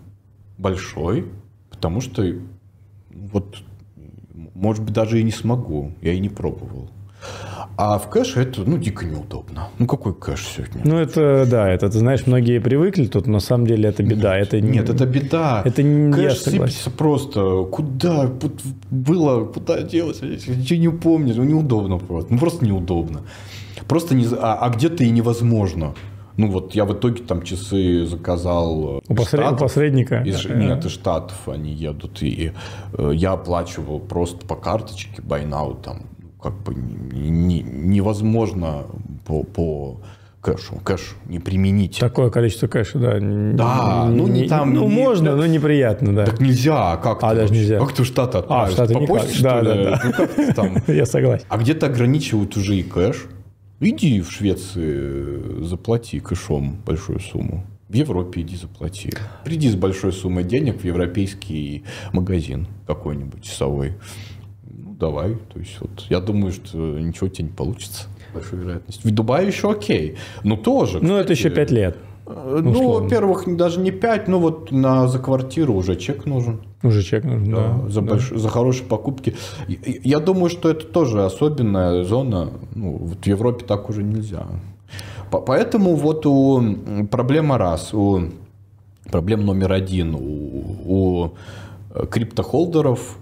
большой, 0.58 1.26
потому 1.70 2.00
что 2.00 2.24
вот 3.10 3.56
может 4.58 4.84
быть, 4.84 4.92
даже 4.92 5.20
и 5.20 5.22
не 5.22 5.30
смогу. 5.30 5.92
Я 6.02 6.12
и 6.12 6.18
не 6.18 6.28
пробовал. 6.28 6.90
А 7.80 7.96
в 7.96 8.10
кэше 8.10 8.40
это, 8.40 8.62
ну, 8.62 8.76
дико 8.76 9.06
неудобно. 9.06 9.68
Ну, 9.78 9.86
какой 9.86 10.12
кэш 10.12 10.44
сегодня? 10.56 10.82
Ну, 10.84 10.98
это, 10.98 11.46
да, 11.48 11.70
это, 11.70 11.88
ты 11.88 11.98
знаешь, 12.00 12.26
многие 12.26 12.58
привыкли 12.58 13.06
тут, 13.06 13.28
на 13.28 13.38
самом 13.38 13.68
деле 13.68 13.88
это 13.88 14.02
беда. 14.02 14.36
Нет, 14.36 14.48
это, 14.48 14.60
нет 14.60 14.90
это 14.90 15.06
беда. 15.06 15.62
Это 15.64 15.84
не 15.84 16.12
Кэш 16.12 16.38
сыпется 16.38 16.90
просто. 16.90 17.62
Куда 17.70 18.28
было, 18.90 19.44
куда 19.44 19.82
делать? 19.82 20.20
Ничего 20.22 20.80
не 20.80 20.88
помнишь. 20.88 21.36
Ну, 21.36 21.44
неудобно 21.44 21.98
просто. 21.98 22.32
Ну, 22.32 22.40
просто 22.40 22.64
неудобно. 22.64 23.20
Просто 23.86 24.16
не... 24.16 24.26
А, 24.26 24.59
а 24.61 24.70
где-то 24.70 25.05
и 25.05 25.11
невозможно. 25.11 25.94
Ну 26.36 26.50
вот 26.50 26.74
я 26.74 26.84
в 26.84 26.92
итоге 26.92 27.22
там 27.22 27.42
часы 27.42 28.07
заказал 28.07 29.03
у, 29.09 29.14
посред... 29.14 29.53
у 29.53 29.57
посредника. 29.57 30.22
Из... 30.22 30.44
Нет, 30.46 30.84
из 30.84 30.90
Штатов 30.90 31.48
они 31.48 31.72
едут. 31.72 32.22
И 32.24 32.53
э, 32.94 33.11
я 33.14 33.32
оплачивал 33.32 34.00
просто 34.00 34.44
по 34.46 34.57
карточке, 34.57 35.22
buy 35.22 35.48
now, 35.48 35.80
там 35.80 36.07
как 36.41 36.55
бы 36.62 36.74
не, 36.74 37.62
невозможно 37.62 38.86
по, 39.26 39.43
по 39.43 40.01
кэшу. 40.41 40.76
Кэш 40.84 41.16
не 41.26 41.39
применить. 41.41 41.99
Такое 41.99 42.30
количество 42.30 42.68
кэша, 42.68 42.99
да. 42.99 43.18
Да, 43.20 44.05
ну 44.09 44.28
не, 44.28 44.43
не 44.43 44.49
там... 44.49 44.72
Ну, 44.72 44.89
не, 44.89 44.95
можно, 44.95 45.36
но 45.36 45.47
неприятно, 45.47 46.14
да. 46.14 46.26
Так 46.26 46.41
нельзя, 46.41 46.97
как 46.97 47.22
А, 47.22 47.34
даже 47.34 47.53
нельзя. 47.53 47.78
Как 47.78 47.93
ты 47.93 48.03
в 48.03 48.07
Штаты 48.07 48.39
отправишь? 48.39 48.70
А, 48.70 48.72
Штаты 48.72 48.95
По 48.95 49.07
почте, 49.07 49.43
Да, 49.43 49.61
что 49.61 49.72
ли? 49.74 49.84
да, 49.84 49.91
да. 49.91 50.03
Ну, 50.05 50.12
как 50.12 50.34
ты 50.34 50.53
там? 50.55 50.76
Я 50.86 51.07
согласен. 51.07 51.45
А 51.49 51.59
где-то 51.59 51.86
ограничивают 51.86 52.57
уже 52.57 52.76
и 52.76 52.82
кэш. 52.82 53.26
Иди 53.80 54.20
в 54.20 54.30
Швеции, 54.30 55.64
заплати 55.64 56.20
кэшом 56.20 56.80
большую 56.84 57.20
сумму. 57.20 57.64
В 57.89 57.95
Европе 57.95 58.43
иди 58.43 58.57
заплати. 58.57 59.11
Приди 59.45 59.70
с 59.70 59.74
большой 59.74 60.12
суммой 60.12 60.45
денег 60.45 60.82
в 60.82 60.84
европейский 60.84 61.84
магазин 62.12 62.66
какой-нибудь 62.86 63.43
часовой. 63.43 63.95
Ну, 65.01 65.07
давай. 65.07 65.34
То 65.53 65.59
есть 65.61 65.76
вот 65.80 66.07
я 66.11 66.20
думаю, 66.20 66.53
что 66.53 66.76
ничего 66.78 67.26
у 67.26 67.30
тебя 67.30 67.49
не 67.49 67.55
получится. 67.55 68.07
Большой 68.34 68.59
вероятность. 68.59 69.05
В 69.05 69.11
Дубае 69.11 69.46
еще 69.46 69.70
окей. 69.70 70.16
Но 70.44 70.57
тоже. 70.57 70.99
Ну, 71.03 71.16
это 71.16 71.32
еще 71.32 71.51
пять 71.51 71.70
лет. 71.70 71.96
Э, 72.26 72.61
Ну, 72.62 72.70
условно. 72.72 73.05
во-первых, 73.05 73.57
даже 73.57 73.80
не 73.80 73.90
5, 73.90 74.28
но 74.28 74.38
вот 74.38 74.70
на, 74.70 75.09
за 75.09 75.18
квартиру 75.18 75.74
уже 75.74 75.96
чек 75.96 76.26
нужен. 76.26 76.61
Уже 76.82 77.03
чек 77.03 77.24
нужен, 77.24 77.55
да. 77.55 77.88
за, 77.88 78.03
да. 78.03 78.14
больш- 78.14 78.36
за 78.38 78.49
хорошие 78.49 78.86
покупки. 78.86 79.34
И- 79.68 80.01
Я 80.05 80.18
думаю, 80.20 80.51
что 80.51 80.68
это 80.68 80.84
тоже 80.86 81.24
особенная 81.24 82.05
зона. 82.05 82.51
Ну, 82.74 82.96
вот 82.99 83.18
в 83.24 83.26
Европе 83.26 83.64
так 83.64 83.88
уже 83.88 84.03
нельзя. 84.03 84.46
По- 85.30 85.40
Поэтому 85.40 85.94
вот 85.94 86.26
у 86.26 86.62
проблема 87.11 87.57
раз, 87.57 87.94
у 87.94 88.20
проблем 89.11 89.46
номер 89.46 89.72
один 89.72 90.14
у, 90.14 90.20
у 90.84 91.30
криптохолдеров 92.11 93.16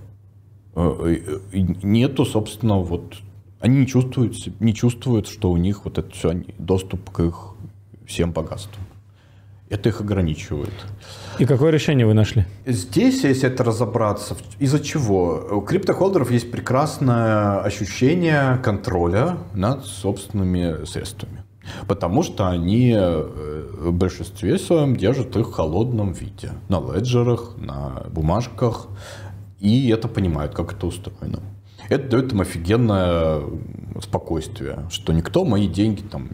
нету, 0.76 2.24
собственно, 2.24 2.78
вот 2.78 3.16
они 3.60 3.80
не 3.80 3.86
чувствуют, 3.86 4.34
не 4.60 4.74
чувствуют, 4.74 5.26
что 5.26 5.50
у 5.50 5.56
них 5.56 5.84
вот 5.84 5.98
это 5.98 6.10
все 6.10 6.44
доступ 6.58 7.10
к 7.10 7.20
их 7.20 7.54
всем 8.06 8.32
богатствам. 8.32 8.84
Это 9.68 9.88
их 9.88 10.00
ограничивает. 10.00 10.74
И 11.40 11.44
какое 11.44 11.72
решение 11.72 12.06
вы 12.06 12.14
нашли? 12.14 12.44
Здесь, 12.66 13.24
если 13.24 13.48
это 13.48 13.64
разобраться, 13.64 14.36
из-за 14.60 14.78
чего? 14.78 15.48
У 15.50 15.60
криптохолдеров 15.60 16.30
есть 16.30 16.52
прекрасное 16.52 17.60
ощущение 17.60 18.58
контроля 18.62 19.38
над 19.54 19.84
собственными 19.84 20.84
средствами. 20.84 21.42
Потому 21.88 22.22
что 22.22 22.48
они 22.48 22.92
э, 22.96 23.68
в 23.80 23.92
большинстве 23.92 24.56
своем 24.56 24.94
держат 24.94 25.36
их 25.36 25.48
в 25.48 25.52
холодном 25.52 26.12
виде. 26.12 26.52
На 26.68 26.80
леджерах, 26.80 27.56
на 27.56 28.04
бумажках. 28.10 28.86
И 29.60 29.88
это 29.88 30.08
понимают, 30.08 30.54
как 30.54 30.72
это 30.72 30.86
устроено. 30.86 31.40
Это 31.88 32.08
дает 32.10 32.32
им 32.32 32.40
офигенное 32.40 33.42
спокойствие, 34.02 34.86
что 34.90 35.12
никто 35.12 35.44
мои 35.44 35.68
деньги 35.68 36.02
там 36.02 36.28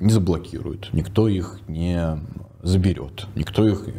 не 0.00 0.10
заблокирует, 0.10 0.92
никто 0.92 1.28
их 1.28 1.60
не 1.68 2.18
заберет, 2.62 3.26
никто 3.34 3.66
их 3.66 3.84
э, 3.86 3.92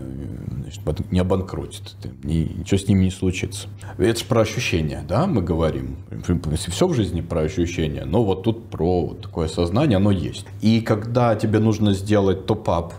значит, 0.61 1.11
не 1.11 1.19
обанкротит, 1.19 1.95
ничего 2.23 2.77
с 2.77 2.87
ними 2.87 3.05
не 3.05 3.11
случится. 3.11 3.67
Это 3.97 4.19
же 4.19 4.25
про 4.25 4.41
ощущения, 4.41 5.03
да, 5.07 5.25
мы 5.25 5.41
говорим. 5.41 5.97
Принципе, 6.09 6.71
все 6.71 6.87
в 6.87 6.93
жизни 6.93 7.21
про 7.21 7.41
ощущения, 7.41 8.05
но 8.05 8.23
вот 8.23 8.43
тут 8.43 8.69
про 8.69 9.07
вот 9.07 9.21
такое 9.21 9.47
сознание, 9.47 9.97
оно 9.97 10.11
есть. 10.11 10.45
И 10.61 10.81
когда 10.81 11.35
тебе 11.35 11.59
нужно 11.59 11.93
сделать 11.93 12.45
топ-ап 12.45 12.93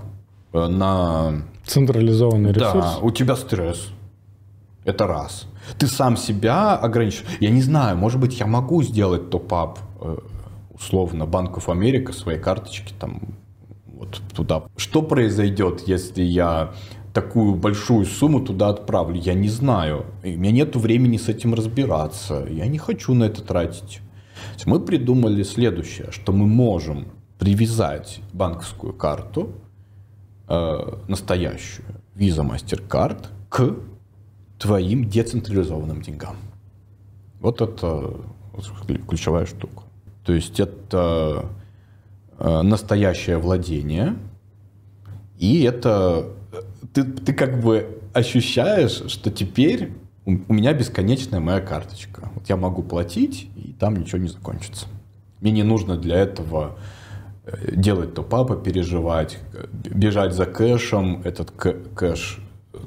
э, 0.52 0.66
на 0.66 1.42
Централизованный 1.64 2.52
да, 2.52 2.72
ресурс. 2.72 2.98
у 3.00 3.10
тебя 3.12 3.36
стресс. 3.36 3.88
Это 4.84 5.06
раз. 5.06 5.46
Ты 5.78 5.86
сам 5.86 6.16
себя 6.16 6.76
ограничишь. 6.76 7.24
Я 7.40 7.50
не 7.50 7.62
знаю, 7.62 7.96
может 7.96 8.20
быть, 8.20 8.38
я 8.40 8.46
могу 8.46 8.82
сделать 8.82 9.30
топ-ап, 9.30 9.78
э, 10.00 10.16
условно, 10.70 11.26
Банков 11.26 11.68
Америка, 11.68 12.12
своей 12.12 12.38
карточки 12.38 12.92
там 12.98 13.20
вот 13.86 14.20
туда. 14.34 14.64
Что 14.76 15.02
произойдет, 15.02 15.82
если 15.86 16.22
я 16.22 16.72
такую 17.12 17.54
большую 17.54 18.06
сумму 18.06 18.40
туда 18.40 18.70
отправлю? 18.70 19.20
Я 19.20 19.34
не 19.34 19.48
знаю. 19.48 20.06
У 20.24 20.28
меня 20.28 20.50
нет 20.50 20.76
времени 20.76 21.16
с 21.16 21.28
этим 21.28 21.54
разбираться. 21.54 22.46
Я 22.50 22.66
не 22.66 22.78
хочу 22.78 23.14
на 23.14 23.24
это 23.24 23.42
тратить. 23.42 24.00
Мы 24.66 24.80
придумали 24.80 25.42
следующее, 25.44 26.10
что 26.10 26.32
мы 26.32 26.46
можем 26.46 27.08
привязать 27.38 28.20
банковскую 28.32 28.92
карту 28.92 29.54
э, 30.48 30.98
настоящую 31.08 31.86
Visa 32.16 32.44
MasterCard 32.44 33.26
к 33.48 33.74
твоим 34.62 35.08
децентрализованным 35.08 36.02
деньгам. 36.02 36.36
Вот 37.40 37.60
это 37.60 38.14
ключевая 39.08 39.44
штука. 39.46 39.82
То 40.24 40.32
есть 40.32 40.60
это 40.60 41.46
э, 42.38 42.62
настоящее 42.62 43.38
владение, 43.38 44.14
и 45.40 45.62
это 45.62 46.28
э, 46.52 46.62
ты, 46.92 47.02
ты 47.02 47.32
как 47.32 47.60
бы 47.60 47.98
ощущаешь, 48.12 49.02
что 49.10 49.32
теперь 49.32 49.94
у 50.24 50.52
меня 50.52 50.72
бесконечная 50.74 51.40
моя 51.40 51.60
карточка. 51.60 52.30
Вот 52.32 52.48
я 52.48 52.56
могу 52.56 52.84
платить, 52.84 53.50
и 53.56 53.72
там 53.72 53.96
ничего 53.96 54.18
не 54.18 54.28
закончится. 54.28 54.86
Мне 55.40 55.50
не 55.50 55.64
нужно 55.64 55.96
для 55.96 56.18
этого 56.18 56.78
э, 57.44 57.74
делать 57.74 58.14
топ-апы, 58.14 58.54
переживать, 58.62 59.38
э, 59.54 59.66
бежать 59.72 60.34
за 60.34 60.46
кэшем, 60.46 61.22
этот 61.24 61.50
кэ- 61.50 61.92
кэш 61.96 62.38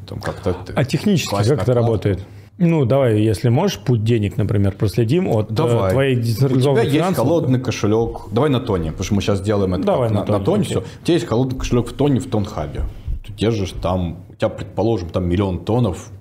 там 0.08 0.20
как-то... 0.20 0.56
А 0.76 0.86
технически 0.86 1.30
как 1.36 1.48
это 1.48 1.74
работает? 1.74 2.26
Ну, 2.58 2.86
давай, 2.86 3.20
если 3.22 3.50
можешь, 3.50 3.80
путь 3.80 4.04
денег, 4.04 4.38
например, 4.38 4.76
проследим 4.76 5.28
от 5.28 5.52
э, 5.52 5.54
Давай. 5.56 5.92
твоих 5.92 6.20
У 6.20 6.22
тебя 6.22 6.32
децентрализованных 6.34 6.84
есть 6.86 6.96
финансов. 6.96 7.18
холодный 7.18 7.60
кошелек. 7.60 8.22
Давай 8.32 8.50
на 8.50 8.62
Тоне, 8.62 8.92
потому 8.92 9.04
что 9.04 9.14
мы 9.16 9.22
сейчас 9.22 9.42
делаем 9.42 9.74
это 9.74 9.84
Давай 9.84 10.10
на 10.10 10.22
на, 10.22 10.26
Тоне, 10.26 10.40
на 10.40 10.46
Тоне. 10.46 10.64
Все. 10.64 10.80
У 10.80 11.04
тебя 11.04 11.14
есть 11.16 11.26
холодный 11.26 11.60
кошелек 11.60 11.88
в 11.90 11.94
Тоне, 11.94 12.20
в 12.22 12.30
Тонхабе. 12.30 12.84
Ты 13.28 13.34
держишь 13.34 13.74
там, 13.82 14.20
у 14.30 14.36
тебя, 14.36 14.48
предположим, 14.48 15.10
там 15.10 15.28
миллион 15.28 15.66
тонов 15.66 16.12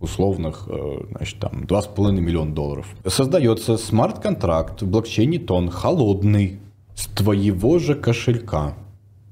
условных, 0.00 0.64
э, 0.68 1.00
значит, 1.16 1.38
там 1.38 1.64
2,5 1.64 2.12
миллиона 2.12 2.54
долларов. 2.54 2.86
Создается 3.06 3.76
смарт-контракт 3.76 4.80
в 4.80 4.86
блокчейне 4.88 5.38
Тон, 5.38 5.68
холодный, 5.70 6.60
с 6.94 7.06
твоего 7.08 7.78
же 7.78 7.94
кошелька. 7.94 8.74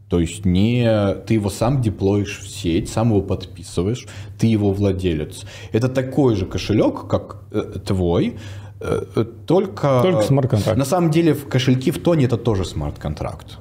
То 0.09 0.21
есть 0.21 0.45
не 0.45 1.15
ты 1.27 1.35
его 1.35 1.51
сам 1.51 1.83
деплоишь 1.83 2.41
в 2.41 2.49
сеть, 2.49 2.89
сам 2.89 3.09
его 3.09 3.23
подписываешь, 3.23 4.07
ты 4.39 4.47
его 4.47 4.73
владелец. 4.73 5.45
Это 5.73 5.89
такой 5.89 6.37
же 6.37 6.47
кошелек, 6.47 7.09
как 7.09 7.43
э, 7.51 7.81
твой, 7.85 8.37
э, 8.81 9.25
только... 9.47 10.01
Только 10.03 10.23
смарт-контракт. 10.23 10.79
На 10.79 10.85
самом 10.85 11.11
деле 11.11 11.35
в 11.35 11.49
кошельки 11.49 11.91
в 11.91 12.01
тоне 12.03 12.27
это 12.27 12.37
тоже 12.37 12.65
смарт-контракт. 12.65 13.59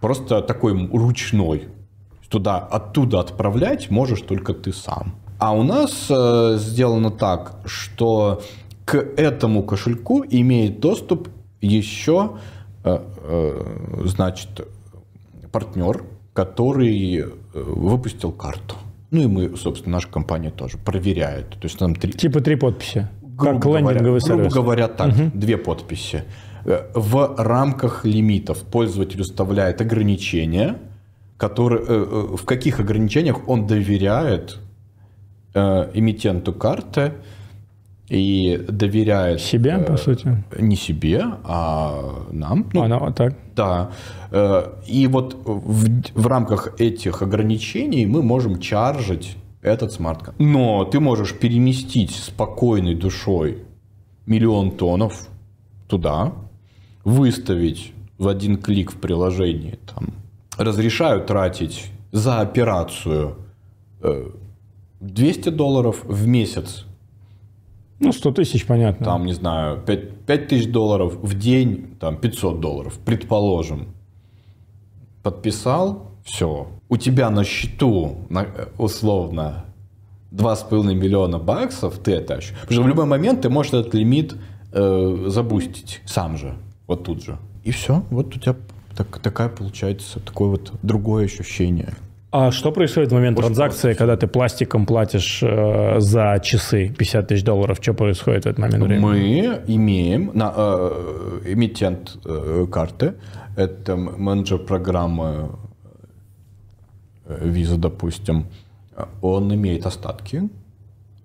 Просто 0.00 0.42
такой 0.42 0.88
ручной. 0.92 1.68
Туда, 2.28 2.58
оттуда 2.58 3.20
отправлять 3.20 3.90
можешь 3.90 4.20
только 4.20 4.52
ты 4.52 4.72
сам. 4.72 5.14
А 5.38 5.54
у 5.54 5.62
нас 5.62 6.06
э, 6.10 6.56
сделано 6.58 7.10
так, 7.10 7.60
что 7.64 8.42
к 8.84 8.96
этому 8.96 9.62
кошельку 9.62 10.24
имеет 10.28 10.80
доступ 10.80 11.28
еще, 11.60 12.38
э, 12.84 12.98
э, 13.22 14.02
значит, 14.04 14.66
партнер, 15.56 16.04
который 16.34 17.16
э, 17.18 17.24
выпустил 17.54 18.30
карту. 18.30 18.74
Ну 19.10 19.22
и 19.22 19.26
мы, 19.26 19.56
собственно, 19.56 19.94
наша 19.96 20.08
компания 20.08 20.50
тоже 20.50 20.76
проверяет. 20.76 21.48
То 21.50 21.62
есть 21.62 21.78
там 21.78 21.94
три, 21.94 22.12
Типа 22.12 22.40
три 22.40 22.56
подписи. 22.56 23.08
грубо 23.22 23.52
как 23.54 23.62
говоря, 23.62 24.20
сервис. 24.20 24.24
Грубо 24.26 24.50
говоря, 24.50 24.88
так, 24.88 25.14
две 25.34 25.56
подписи. 25.56 26.24
Э, 26.66 26.82
В 26.94 27.34
рамках 27.38 28.04
лимитов 28.04 28.58
пользователь 28.64 29.22
вставляет 29.22 29.80
ограничения, 29.80 30.76
которые, 31.38 31.82
э, 31.88 32.36
в 32.36 32.44
каких 32.44 32.80
ограничениях 32.80 33.48
он 33.48 33.66
доверяет 33.66 34.58
эмитенту 35.94 36.52
карты 36.52 37.12
и 38.08 38.64
доверяет... 38.68 39.40
Себе, 39.40 39.72
э, 39.72 39.84
по 39.84 39.96
сути. 39.96 40.44
Не 40.58 40.76
себе, 40.76 41.24
а 41.44 42.24
нам. 42.30 42.66
Ну, 42.72 42.82
Она 42.82 43.10
так. 43.12 43.34
да. 43.54 43.90
Э, 44.30 44.72
И 44.86 45.06
вот 45.06 45.36
в, 45.44 46.02
в 46.14 46.26
рамках 46.26 46.80
этих 46.80 47.22
ограничений 47.22 48.06
мы 48.06 48.22
можем 48.22 48.60
чаржить 48.60 49.36
этот 49.62 49.92
смарт 49.92 50.32
Но 50.38 50.84
ты 50.84 51.00
можешь 51.00 51.34
переместить 51.34 52.12
спокойной 52.12 52.94
душой 52.94 53.64
миллион 54.26 54.70
тонов 54.70 55.28
туда, 55.88 56.32
выставить 57.04 57.92
в 58.18 58.28
один 58.28 58.56
клик 58.56 58.92
в 58.92 58.96
приложении, 58.96 59.78
там, 59.94 60.08
разрешаю 60.56 61.24
тратить 61.24 61.90
за 62.12 62.40
операцию 62.40 63.36
э, 64.00 64.30
200 65.00 65.50
долларов 65.50 66.02
в 66.04 66.26
месяц 66.26 66.85
Ну, 67.98 68.12
100 68.12 68.32
тысяч, 68.32 68.66
понятно. 68.66 69.04
там, 69.04 69.24
не 69.24 69.32
знаю, 69.32 69.80
5, 69.80 70.26
5 70.26 70.48
тысяч 70.48 70.70
долларов 70.70 71.14
в 71.22 71.38
день, 71.38 71.96
там 71.98 72.16
500 72.16 72.60
долларов, 72.60 72.98
предположим. 73.04 73.88
Подписал, 75.22 76.10
все. 76.24 76.68
У 76.88 76.96
тебя 76.96 77.30
на 77.30 77.42
счету, 77.44 78.18
на- 78.28 78.42
э, 78.44 78.66
условно, 78.78 79.64
2,5 80.30 80.94
миллиона 80.94 81.38
баксов, 81.38 81.98
ты 81.98 82.12
это 82.12 82.34
ощущаешь. 82.34 82.60
Потому 82.60 82.74
что 82.74 82.82
в 82.82 82.88
любой 82.88 83.06
момент 83.06 83.40
ты 83.42 83.48
можешь 83.48 83.72
этот 83.72 83.94
лимит 83.94 84.36
э, 84.72 85.24
забустить 85.28 86.02
сам 86.04 86.36
же, 86.36 86.54
вот 86.86 87.04
тут 87.04 87.24
же. 87.24 87.38
И 87.64 87.70
все, 87.70 88.02
вот 88.10 88.36
у 88.36 88.38
тебя 88.38 88.56
так, 88.96 89.18
такая 89.20 89.48
получается, 89.48 90.20
такое 90.20 90.50
вот 90.50 90.72
другое 90.82 91.24
ощущение. 91.24 91.94
А 92.38 92.50
что 92.50 92.70
происходит 92.70 93.12
в 93.12 93.14
момент 93.14 93.38
Очень 93.38 93.46
транзакции, 93.46 93.88
просто. 93.88 93.98
когда 93.98 94.16
ты 94.18 94.26
пластиком 94.26 94.84
платишь 94.84 95.42
э, 95.42 96.00
за 96.00 96.38
часы 96.42 96.94
50 96.98 97.28
тысяч 97.28 97.42
долларов? 97.42 97.78
Что 97.80 97.94
происходит 97.94 98.44
в 98.44 98.48
этот 98.48 98.58
момент 98.58 98.84
времени? 98.84 99.02
Мы 99.02 99.62
имеем 99.66 100.32
на, 100.34 100.52
э, 100.54 101.40
эмитент 101.46 102.18
э, 102.26 102.66
карты, 102.70 103.14
это 103.56 103.96
менеджер 103.96 104.58
программы 104.58 105.48
э, 107.24 107.48
Visa, 107.48 107.78
допустим, 107.78 108.48
он 109.22 109.54
имеет 109.54 109.86
остатки, 109.86 110.50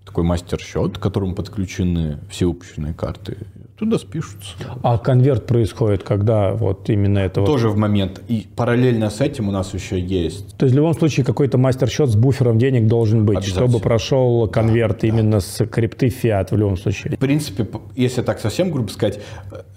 такой 0.06 0.24
мастер-счет, 0.24 0.96
к 0.96 1.02
которому 1.02 1.34
подключены 1.34 2.20
все 2.30 2.46
выпущенные 2.46 2.94
карты, 2.94 3.36
туда 3.82 3.98
спишутся. 3.98 4.54
А 4.82 4.96
конверт 4.96 5.46
происходит, 5.46 6.04
когда 6.04 6.52
вот 6.52 6.88
именно 6.88 7.18
это? 7.18 7.44
Тоже 7.44 7.68
вот... 7.68 7.74
в 7.74 7.78
момент. 7.78 8.20
И 8.28 8.46
параллельно 8.54 9.10
с 9.10 9.20
этим 9.20 9.48
у 9.48 9.52
нас 9.52 9.74
еще 9.74 9.98
есть. 9.98 10.56
То 10.56 10.66
есть 10.66 10.74
в 10.74 10.76
любом 10.76 10.94
случае 10.94 11.26
какой-то 11.26 11.58
мастер-счет 11.58 12.08
с 12.08 12.14
буфером 12.14 12.58
денег 12.58 12.86
должен 12.86 13.26
быть, 13.26 13.44
чтобы 13.44 13.80
прошел 13.80 14.46
конверт 14.46 14.98
да, 15.00 15.08
именно 15.08 15.32
да. 15.32 15.40
с 15.40 15.66
крипты 15.66 16.10
фиат 16.10 16.52
в 16.52 16.56
любом 16.56 16.76
случае. 16.76 17.16
В 17.16 17.18
принципе, 17.18 17.66
если 17.96 18.22
так 18.22 18.38
совсем 18.38 18.70
грубо 18.70 18.88
сказать, 18.88 19.18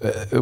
э, 0.02 0.12
э, 0.32 0.42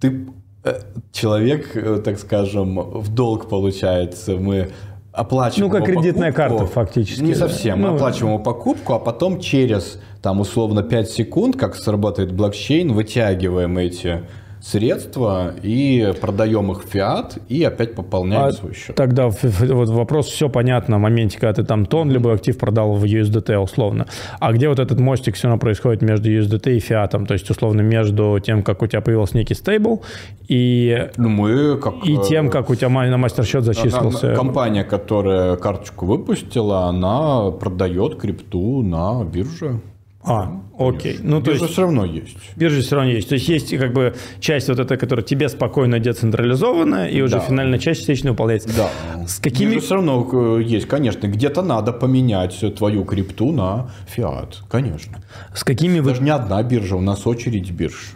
ты 0.00 0.26
э, 0.64 0.80
человек, 1.12 2.02
так 2.02 2.18
скажем, 2.18 2.80
в 2.80 3.14
долг 3.14 3.48
получается. 3.48 4.36
Мы 4.36 4.70
оплачиваем 5.14 5.72
Ну, 5.72 5.78
как 5.78 5.86
кредитная 5.86 6.32
покупку, 6.32 6.58
карта 6.58 6.72
фактически. 6.72 7.22
Не 7.22 7.34
совсем. 7.34 7.80
Мы 7.80 7.88
ну, 7.88 7.94
оплачиваем 7.94 8.42
покупку, 8.42 8.94
а 8.94 8.98
потом 8.98 9.40
через, 9.40 10.00
там, 10.20 10.40
условно, 10.40 10.82
5 10.82 11.10
секунд, 11.10 11.56
как 11.56 11.76
сработает 11.76 12.32
блокчейн, 12.32 12.92
вытягиваем 12.92 13.78
эти 13.78 14.22
средства 14.64 15.52
и 15.62 16.14
продаем 16.20 16.72
их 16.72 16.84
в 16.84 16.88
фиат 16.88 17.38
и 17.48 17.62
опять 17.64 17.94
пополняем 17.94 18.44
а 18.44 18.52
свой 18.52 18.74
счет. 18.74 18.96
Тогда 18.96 19.28
вот 19.28 19.88
вопрос 19.90 20.26
все 20.26 20.48
понятно 20.48 20.96
в 20.96 21.00
моменте, 21.00 21.38
когда 21.38 21.52
ты 21.52 21.64
там 21.64 21.84
тон 21.84 22.10
любой 22.10 22.34
актив 22.34 22.56
продал 22.56 22.94
в 22.94 23.04
USDT 23.04 23.56
условно. 23.58 24.06
А 24.40 24.52
где 24.52 24.68
вот 24.68 24.78
этот 24.78 24.98
мостик 24.98 25.34
все 25.34 25.48
равно 25.48 25.60
происходит 25.60 26.00
между 26.00 26.30
USDT 26.30 26.76
и 26.76 26.80
фиатом? 26.80 27.26
То 27.26 27.34
есть 27.34 27.50
условно 27.50 27.82
между 27.82 28.40
тем, 28.42 28.62
как 28.62 28.80
у 28.82 28.86
тебя 28.86 29.02
появился 29.02 29.36
некий 29.36 29.54
стейбл 29.54 30.02
и, 30.48 31.10
ну, 31.18 31.28
мы 31.28 31.76
как, 31.76 31.94
и 32.06 32.18
тем, 32.26 32.48
как 32.48 32.70
у 32.70 32.74
тебя 32.74 32.88
на 32.88 33.18
мастер-счет 33.18 33.64
зачислился. 33.64 34.34
Компания, 34.34 34.84
которая 34.84 35.56
карточку 35.56 36.06
выпустила, 36.06 36.84
она 36.84 37.50
продает 37.50 38.16
крипту 38.16 38.82
на 38.82 39.24
бирже. 39.24 39.80
А, 40.26 40.62
окей. 40.78 41.18
Ну, 41.22 41.40
то 41.40 41.50
биржа 41.50 41.64
есть, 41.64 41.72
все 41.72 41.82
равно 41.82 42.04
есть. 42.04 42.36
Биржа 42.56 42.80
все 42.80 42.96
равно 42.96 43.10
есть. 43.10 43.28
То 43.28 43.34
есть 43.34 43.48
есть 43.48 43.76
как 43.76 43.92
бы 43.92 44.14
часть 44.40 44.68
вот 44.68 44.78
эта, 44.78 44.96
которая 44.96 45.24
тебе 45.24 45.48
спокойно 45.48 45.98
децентрализована, 45.98 47.08
и 47.08 47.20
уже 47.20 47.34
да. 47.34 47.40
финальная 47.40 47.78
часть 47.78 48.00
частично 48.00 48.30
выполняется. 48.30 48.70
Да. 48.74 49.26
С 49.26 49.38
какими... 49.38 49.72
Биржа 49.72 49.84
все 49.84 49.94
равно 49.96 50.58
э, 50.58 50.62
есть, 50.62 50.88
конечно. 50.88 51.26
Где-то 51.26 51.62
надо 51.62 51.92
поменять 51.92 52.58
твою 52.76 53.04
крипту 53.04 53.52
на 53.52 53.90
фиат, 54.06 54.62
конечно. 54.70 55.22
С 55.54 55.62
какими... 55.62 56.00
Даже 56.00 56.20
вы... 56.20 56.24
не 56.24 56.30
одна 56.30 56.62
биржа, 56.62 56.96
у 56.96 57.02
нас 57.02 57.26
очередь 57.26 57.70
бирж 57.70 58.14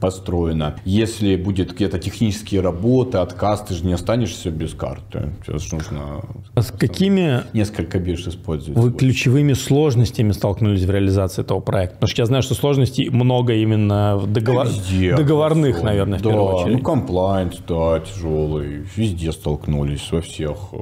построена. 0.00 0.76
Если 0.84 1.36
будет 1.36 1.72
какие-то 1.72 1.98
технические 1.98 2.60
работы, 2.60 3.18
отказ, 3.18 3.62
ты 3.62 3.74
же 3.74 3.84
не 3.84 3.92
останешься 3.92 4.50
без 4.50 4.74
карты. 4.74 5.32
Сейчас 5.44 5.70
нужно 5.72 6.22
а 6.54 6.62
с 6.62 6.70
какими 6.70 7.42
несколько 7.52 7.98
бирж 7.98 8.26
использовать. 8.26 8.78
Вы 8.78 8.92
ключевыми 8.92 9.52
сложностями 9.52 10.32
столкнулись 10.32 10.82
в 10.82 10.90
реализации 10.90 11.42
этого 11.42 11.60
проекта? 11.60 11.96
Потому 11.96 12.10
что 12.10 12.22
я 12.22 12.26
знаю, 12.26 12.42
что 12.42 12.54
сложностей 12.54 13.08
много 13.08 13.54
именно 13.54 14.16
в 14.16 14.30
договор... 14.30 14.66
Везде, 14.66 15.14
договорных, 15.16 15.76
все. 15.76 15.84
наверное, 15.84 16.18
в 16.18 16.22
да, 16.22 16.30
первую 16.30 16.54
очередь. 16.54 16.76
Ну, 16.78 16.82
комплайнс, 16.82 17.58
да, 17.68 18.00
тяжелый. 18.00 18.84
Везде 18.96 19.32
столкнулись, 19.32 20.10
во 20.10 20.20
всех 20.20 20.56
э, 20.72 20.78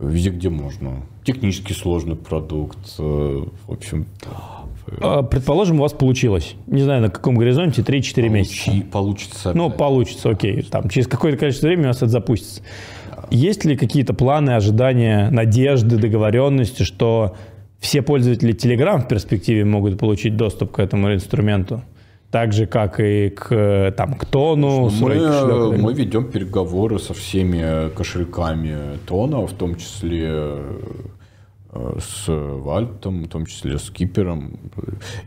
везде, 0.00 0.30
где 0.30 0.48
можно. 0.48 1.02
Технически 1.24 1.72
сложный 1.72 2.16
продукт. 2.16 2.78
Э, 2.98 3.44
в 3.66 3.72
общем, 3.72 4.06
а, 4.26 4.59
предположим, 5.30 5.78
у 5.78 5.82
вас 5.82 5.92
получилось. 5.92 6.54
Не 6.66 6.82
знаю, 6.82 7.02
на 7.02 7.10
каком 7.10 7.36
горизонте, 7.36 7.82
3-4 7.82 8.28
месяца. 8.28 8.70
Получится. 8.90 9.52
Ну, 9.54 9.70
получится, 9.70 10.30
окей. 10.30 10.62
Там, 10.62 10.88
через 10.88 11.06
какое-то 11.06 11.38
количество 11.38 11.66
времени 11.66 11.86
у 11.86 11.88
вас 11.88 11.98
это 11.98 12.08
запустится. 12.08 12.62
Есть 13.30 13.64
ли 13.64 13.76
какие-то 13.76 14.14
планы, 14.14 14.50
ожидания, 14.50 15.30
надежды, 15.30 15.96
договоренности, 15.96 16.82
что 16.82 17.36
все 17.78 18.02
пользователи 18.02 18.54
Telegram 18.54 19.00
в 19.00 19.08
перспективе 19.08 19.64
могут 19.64 19.98
получить 19.98 20.36
доступ 20.36 20.72
к 20.72 20.78
этому 20.80 21.12
инструменту? 21.14 21.82
Так 22.30 22.52
же, 22.52 22.66
как 22.66 23.00
и 23.00 23.30
к, 23.30 23.92
там, 23.96 24.14
к 24.14 24.24
тону. 24.24 24.88
Мы, 25.00 25.76
мы 25.76 25.92
ведем 25.94 26.30
переговоры 26.30 27.00
со 27.00 27.12
всеми 27.12 27.88
кошельками 27.90 28.98
тона, 29.06 29.44
в 29.46 29.52
том 29.52 29.74
числе 29.74 30.28
Э, 30.28 31.19
с 31.72 32.24
Вальтом, 32.26 33.24
в 33.24 33.28
том 33.28 33.46
числе 33.46 33.78
с 33.78 33.90
Кипером. 33.90 34.58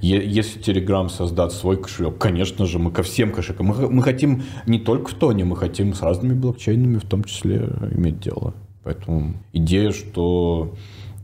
Если 0.01 0.61
Telegram 0.61 1.07
создаст 1.09 1.57
свой 1.57 1.77
кошелек, 1.77 2.17
конечно 2.17 2.65
же, 2.65 2.79
мы 2.79 2.91
ко 2.91 3.03
всем 3.03 3.31
кошелькам. 3.31 3.67
Мы, 3.67 3.89
мы 3.89 4.03
хотим 4.03 4.43
не 4.65 4.79
только 4.79 5.11
в 5.11 5.13
Тоне, 5.13 5.45
мы 5.45 5.55
хотим 5.55 5.93
с 5.93 6.01
разными 6.01 6.33
блокчейнами 6.33 6.97
в 6.97 7.05
том 7.05 7.23
числе 7.23 7.69
иметь 7.95 8.19
дело. 8.19 8.53
Поэтому 8.83 9.35
идея, 9.53 9.91
что 9.91 10.75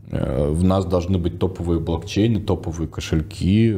э, 0.09 0.49
в 0.49 0.63
нас 0.63 0.85
должны 0.85 1.17
быть 1.17 1.37
топовые 1.37 1.81
блокчейны, 1.81 2.39
топовые 2.39 2.87
кошельки, 2.87 3.75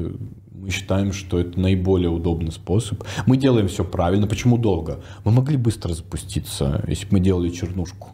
мы 0.51 0.69
считаем, 0.69 1.11
что 1.11 1.39
это 1.39 1.59
наиболее 1.59 2.09
удобный 2.11 2.51
способ. 2.51 3.03
Мы 3.25 3.37
делаем 3.37 3.67
все 3.67 3.83
правильно. 3.83 4.27
Почему 4.27 4.59
долго? 4.59 5.01
Мы 5.23 5.31
могли 5.31 5.57
быстро 5.57 5.93
запуститься, 5.93 6.83
если 6.87 7.07
бы 7.07 7.13
мы 7.13 7.19
делали 7.19 7.49
чернушку 7.49 8.09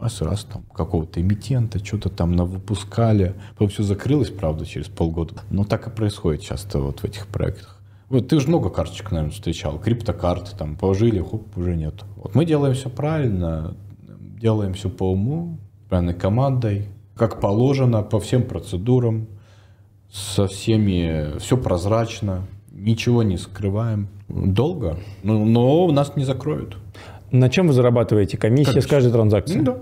раз, 0.00 0.20
раз 0.22 0.44
там 0.44 0.62
какого-то 0.74 1.20
эмитента, 1.20 1.84
что-то 1.84 2.08
там 2.08 2.36
выпускали. 2.36 3.34
Потом 3.52 3.68
все 3.68 3.82
закрылось, 3.82 4.30
правда, 4.30 4.66
через 4.66 4.88
полгода. 4.88 5.34
Но 5.50 5.64
так 5.64 5.86
и 5.86 5.90
происходит 5.90 6.42
часто 6.42 6.78
вот 6.78 7.00
в 7.00 7.04
этих 7.04 7.26
проектах. 7.26 7.80
Вот 8.08 8.26
ты 8.28 8.40
же 8.40 8.48
много 8.48 8.70
карточек, 8.70 9.12
наверное, 9.12 9.32
встречал. 9.32 9.78
Криптокарты 9.78 10.56
там 10.56 10.76
положили, 10.76 11.20
хоп, 11.20 11.56
уже 11.56 11.76
нет. 11.76 11.94
Вот 12.16 12.34
мы 12.34 12.44
делаем 12.44 12.74
все 12.74 12.90
правильно, 12.90 13.76
делаем 14.40 14.74
все 14.74 14.88
по 14.88 15.12
уму, 15.12 15.58
правильной 15.88 16.14
командой, 16.14 16.88
как 17.14 17.40
положено, 17.40 18.02
по 18.02 18.18
всем 18.18 18.42
процедурам, 18.42 19.28
со 20.10 20.48
всеми, 20.48 21.38
все 21.38 21.56
прозрачно, 21.56 22.48
ничего 22.72 23.22
не 23.22 23.36
скрываем. 23.36 24.08
Долго, 24.28 24.98
но, 25.22 25.44
но 25.44 25.90
нас 25.92 26.16
не 26.16 26.24
закроют. 26.24 26.76
На 27.30 27.48
чем 27.48 27.68
вы 27.68 27.74
зарабатываете? 27.74 28.36
Комиссия, 28.36 28.72
комиссия. 28.72 28.88
с 28.88 28.90
каждой 28.90 29.12
транзакции? 29.12 29.58
Ну, 29.58 29.64
да, 29.64 29.78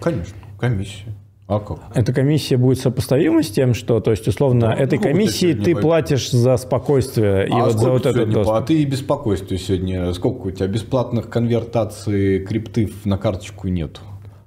конечно, 0.00 0.36
комиссия. 0.58 1.14
А 1.46 1.60
как? 1.60 1.78
Эта 1.94 2.14
комиссия 2.14 2.56
будет 2.56 2.78
сопоставима 2.78 3.42
с 3.42 3.50
тем, 3.50 3.74
что, 3.74 4.00
то 4.00 4.10
есть, 4.12 4.26
условно, 4.26 4.68
да, 4.68 4.74
этой 4.74 4.98
комиссии 4.98 5.52
ты 5.52 5.76
платишь 5.76 6.30
за 6.30 6.56
спокойствие 6.56 7.42
а 7.42 7.44
и 7.44 7.50
вот 7.50 7.72
за 7.72 7.90
вот 7.90 8.06
этот 8.06 8.30
доступ. 8.30 8.54
А 8.54 8.62
ты 8.62 8.80
и 8.80 8.84
беспокойствие 8.86 9.58
сегодня. 9.58 10.12
Сколько 10.14 10.46
у 10.46 10.50
тебя 10.50 10.66
бесплатных 10.68 11.28
конвертаций 11.28 12.40
крипты 12.40 12.90
на 13.04 13.18
карточку 13.18 13.68
нет? 13.68 14.00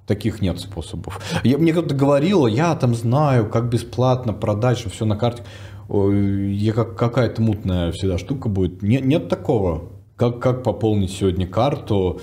Таких 0.08 0.42
нет 0.42 0.60
способов. 0.60 1.20
Я, 1.44 1.60
мне 1.60 1.72
кто-то 1.72 1.94
говорил, 1.94 2.48
я 2.48 2.74
там 2.76 2.96
знаю, 2.96 3.48
как 3.48 3.70
бесплатно 3.70 4.34
продать, 4.34 4.80
что 4.80 4.90
все 4.90 5.06
на 5.06 5.18
карте. 5.18 5.44
Я 5.90 6.74
как 6.74 6.96
какая-то 6.96 7.42
мутная 7.42 7.92
всегда 7.92 8.18
штука 8.18 8.50
будет. 8.50 8.82
Нет, 8.82 9.06
нет 9.06 9.30
такого. 9.30 9.90
Как, 10.16 10.40
как 10.40 10.64
пополнить 10.64 11.12
сегодня 11.12 11.46
карту 11.46 12.22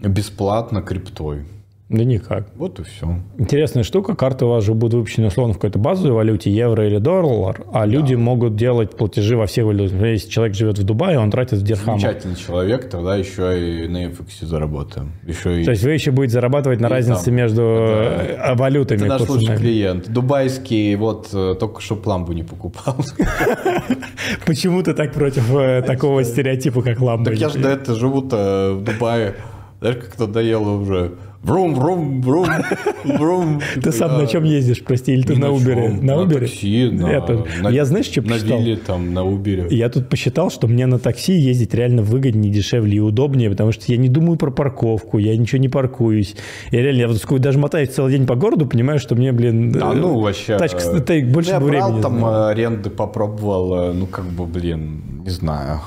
бесплатно 0.00 0.80
криптой? 0.80 1.44
Да 1.90 2.02
никак. 2.02 2.46
Вот 2.56 2.80
и 2.80 2.82
все. 2.82 3.20
Интересная 3.36 3.82
штука. 3.82 4.16
Карты 4.16 4.46
у 4.46 4.48
вас 4.48 4.64
же 4.64 4.72
будут 4.72 4.94
выпущены 4.94 5.26
условно 5.26 5.52
в 5.52 5.58
какой-то 5.58 5.78
базовой 5.78 6.12
валюте, 6.12 6.50
евро 6.50 6.86
или 6.86 6.96
доллар, 6.96 7.60
а 7.72 7.80
да. 7.80 7.84
люди 7.84 8.14
могут 8.14 8.56
делать 8.56 8.96
платежи 8.96 9.36
во 9.36 9.46
всех 9.46 9.66
валютах. 9.66 10.00
Если 10.00 10.30
человек 10.30 10.56
живет 10.56 10.78
в 10.78 10.82
Дубае, 10.82 11.18
он 11.18 11.30
тратит 11.30 11.58
в 11.58 11.62
дирхамах. 11.62 12.00
Замечательный 12.00 12.36
человек, 12.36 12.88
тогда 12.88 13.16
еще 13.16 13.84
и 13.84 13.88
на 13.88 14.06
FX 14.06 14.46
заработаем. 14.46 15.12
Еще 15.26 15.60
и... 15.60 15.64
То 15.66 15.72
есть 15.72 15.84
вы 15.84 15.92
еще 15.92 16.10
будете 16.10 16.32
зарабатывать 16.32 16.80
на 16.80 16.86
и 16.86 16.90
разнице 16.90 17.26
там. 17.26 17.34
между 17.34 17.62
это, 17.62 18.52
э, 18.52 18.54
валютами. 18.54 19.00
Это 19.00 19.06
наш 19.08 19.28
лучший 19.28 19.56
клиент. 19.58 20.08
Дубайский, 20.08 20.94
вот 20.96 21.28
э, 21.34 21.54
только 21.60 21.82
что 21.82 22.00
ламбу 22.02 22.32
не 22.32 22.44
покупал. 22.44 22.96
Почему 24.46 24.82
ты 24.82 24.94
так 24.94 25.12
против 25.12 25.54
э, 25.54 25.82
такого 25.82 26.24
стереотипа, 26.24 26.80
как 26.80 26.98
ламба? 27.00 27.26
Так 27.30 27.38
я 27.38 27.50
же 27.50 27.58
до 27.58 27.68
этого 27.68 27.98
живу 27.98 28.22
в 28.22 28.82
Дубае. 28.82 29.34
Знаешь, 29.80 29.96
как-то 29.96 30.26
доело 30.26 30.70
уже. 30.70 31.12
Врум, 31.44 31.74
врум, 31.74 32.22
врум, 32.22 32.48
врум. 33.04 33.60
Ты 33.82 33.92
сам 33.92 34.18
на 34.18 34.26
чем 34.26 34.44
ездишь, 34.44 34.82
прости, 34.82 35.12
или 35.12 35.22
ты 35.22 35.36
на 35.36 35.50
Убере? 35.50 35.90
На? 35.90 36.24
На 36.24 36.30
такси, 36.30 36.90
на... 36.90 37.68
Я 37.68 37.84
знаешь, 37.84 38.06
что 38.06 38.22
посчитал? 38.22 38.60
На 38.60 38.76
там, 38.76 39.12
на 39.12 39.24
Убере. 39.24 39.66
Я 39.70 39.90
тут 39.90 40.08
посчитал, 40.08 40.50
что 40.50 40.68
мне 40.68 40.86
на 40.86 40.98
такси 40.98 41.34
ездить 41.34 41.74
реально 41.74 42.02
выгоднее, 42.02 42.50
дешевле 42.50 42.96
и 42.96 43.00
удобнее, 43.00 43.50
потому 43.50 43.72
что 43.72 43.84
я 43.92 43.98
не 43.98 44.08
думаю 44.08 44.38
про 44.38 44.50
парковку, 44.50 45.18
я 45.18 45.36
ничего 45.36 45.60
не 45.60 45.68
паркуюсь. 45.68 46.34
Я 46.70 46.80
реально, 46.80 47.00
я 47.00 47.38
даже 47.38 47.58
мотаюсь 47.58 47.90
целый 47.90 48.12
день 48.12 48.26
по 48.26 48.36
городу, 48.36 48.66
понимаю, 48.66 48.98
что 48.98 49.14
мне, 49.14 49.30
блин... 49.32 49.78
А 49.82 49.92
ну, 49.92 50.20
вообще... 50.20 50.56
Тачка, 50.56 50.78
это 50.78 51.20
больше 51.26 51.50
я 51.50 51.60
времени. 51.60 51.76
Я 51.76 51.88
брал 51.88 52.00
там 52.00 52.24
аренды, 52.24 52.88
попробовал, 52.88 53.92
ну, 53.92 54.06
как 54.06 54.24
бы, 54.24 54.46
блин, 54.46 55.22
не 55.24 55.30
знаю, 55.30 55.80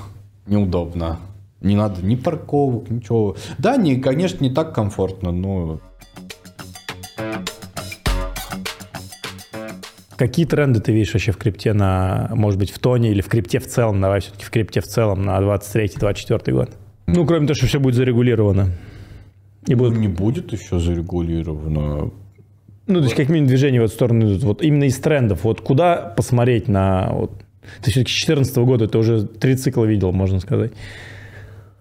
неудобно. 0.46 1.18
Не 1.68 1.76
надо 1.76 2.02
ни 2.02 2.16
парковок, 2.16 2.90
ничего. 2.90 3.36
Да, 3.58 3.76
не, 3.76 3.98
конечно, 3.98 4.42
не 4.42 4.50
так 4.50 4.74
комфортно, 4.74 5.32
но... 5.32 5.82
Какие 10.16 10.46
тренды 10.46 10.80
ты 10.80 10.94
видишь 10.94 11.14
вообще 11.14 11.34
в 11.34 11.38
крипте 11.38 11.74
на, 11.74 12.32
может 12.34 12.58
быть, 12.58 12.72
в 12.72 12.80
тоне 12.80 13.12
или 13.12 13.22
в 13.22 13.28
крипте 13.28 13.60
в 13.60 13.68
целом? 13.68 14.00
Давай 14.00 14.22
все-таки 14.22 14.46
в 14.46 14.50
крипте 14.50 14.80
в 14.80 14.86
целом 14.86 15.24
на 15.24 15.38
23-24 15.40 16.52
год. 16.54 16.70
Ну, 17.06 17.26
кроме 17.26 17.48
того, 17.48 17.56
что 17.56 17.68
все 17.68 17.80
будет 17.80 17.96
зарегулировано. 17.96 18.72
И 19.68 19.76
будет... 19.76 19.94
Ну, 19.94 20.00
не 20.00 20.08
будет 20.08 20.54
еще 20.54 20.80
зарегулировано. 20.80 22.12
Ну, 22.88 23.00
то 23.00 23.04
есть, 23.04 23.16
как 23.16 23.28
минимум, 23.28 23.50
движение 23.50 23.82
в 23.82 23.84
эту 23.84 23.94
сторону 23.94 24.26
идут. 24.28 24.44
Вот 24.44 24.62
именно 24.64 24.86
из 24.86 24.98
трендов. 24.98 25.44
Вот 25.44 25.60
куда 25.60 25.98
посмотреть 25.98 26.70
на... 26.70 27.10
Вот, 27.12 27.34
ты 27.84 27.92
все-таки 27.92 28.12
с 28.12 28.26
2014 28.26 28.58
года, 28.60 28.88
ты 28.88 28.98
уже 28.98 29.28
три 29.28 29.56
цикла 29.58 29.84
видел, 29.84 30.14
можно 30.14 30.40
сказать 30.40 30.72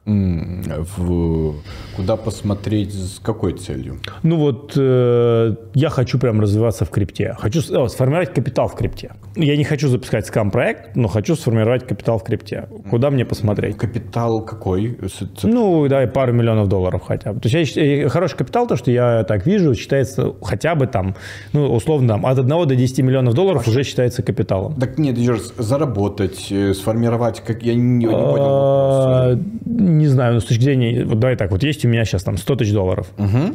в, 0.06 1.54
куда 1.96 2.16
посмотреть, 2.16 2.94
с 2.94 3.18
какой 3.18 3.54
целью? 3.54 3.98
Ну 4.22 4.36
вот 4.36 4.74
э, 4.76 5.56
я 5.74 5.90
хочу 5.90 6.18
прям 6.18 6.40
развиваться 6.40 6.84
в 6.84 6.90
крипте. 6.90 7.34
Хочу 7.38 7.60
о, 7.76 7.88
сформировать 7.88 8.32
капитал 8.32 8.68
в 8.68 8.76
крипте. 8.76 9.12
Я 9.34 9.56
не 9.56 9.64
хочу 9.64 9.88
запускать 9.88 10.26
скам-проект, 10.26 10.94
но 10.94 11.08
хочу 11.08 11.34
сформировать 11.34 11.86
капитал 11.86 12.18
в 12.18 12.24
крипте. 12.24 12.68
Куда 12.88 13.10
мне 13.10 13.24
посмотреть? 13.24 13.76
Капитал 13.76 14.42
какой? 14.42 14.96
Ну, 15.42 15.88
да, 15.88 16.06
пару 16.06 16.32
миллионов 16.32 16.68
долларов 16.68 17.02
хотя 17.04 17.32
бы. 17.32 17.40
То 17.40 17.48
есть 17.48 17.76
я, 17.76 18.08
хороший 18.08 18.36
капитал, 18.36 18.68
то, 18.68 18.76
что 18.76 18.92
я 18.92 19.24
так 19.24 19.44
вижу, 19.44 19.74
считается 19.74 20.34
хотя 20.40 20.76
бы 20.76 20.86
там, 20.86 21.16
ну, 21.52 21.72
условно, 21.74 22.08
там, 22.08 22.26
от 22.26 22.38
1 22.38 22.48
до 22.48 22.76
10 22.76 22.98
миллионов 23.00 23.34
долларов 23.34 23.64
а 23.66 23.70
уже 23.70 23.82
считается 23.82 24.22
капиталом. 24.22 24.74
Так 24.74 24.98
нет, 24.98 25.18
еще 25.18 25.32
раз, 25.32 25.52
заработать, 25.58 26.46
э, 26.50 26.74
сформировать, 26.74 27.40
как 27.40 27.62
я 27.64 27.74
не, 27.74 27.80
не 27.80 28.06
понял 28.06 28.18
а, 28.20 29.30
вопрос 29.32 29.95
не 29.98 30.06
знаю, 30.08 30.34
но 30.34 30.40
с 30.40 30.44
точки 30.44 30.62
зрения, 30.62 31.04
вот 31.04 31.18
давай 31.18 31.36
так, 31.36 31.50
вот 31.50 31.62
есть 31.62 31.84
у 31.84 31.88
меня 31.88 32.04
сейчас 32.04 32.22
там 32.22 32.36
100 32.36 32.56
тысяч 32.56 32.72
долларов. 32.72 33.08
Угу. 33.18 33.54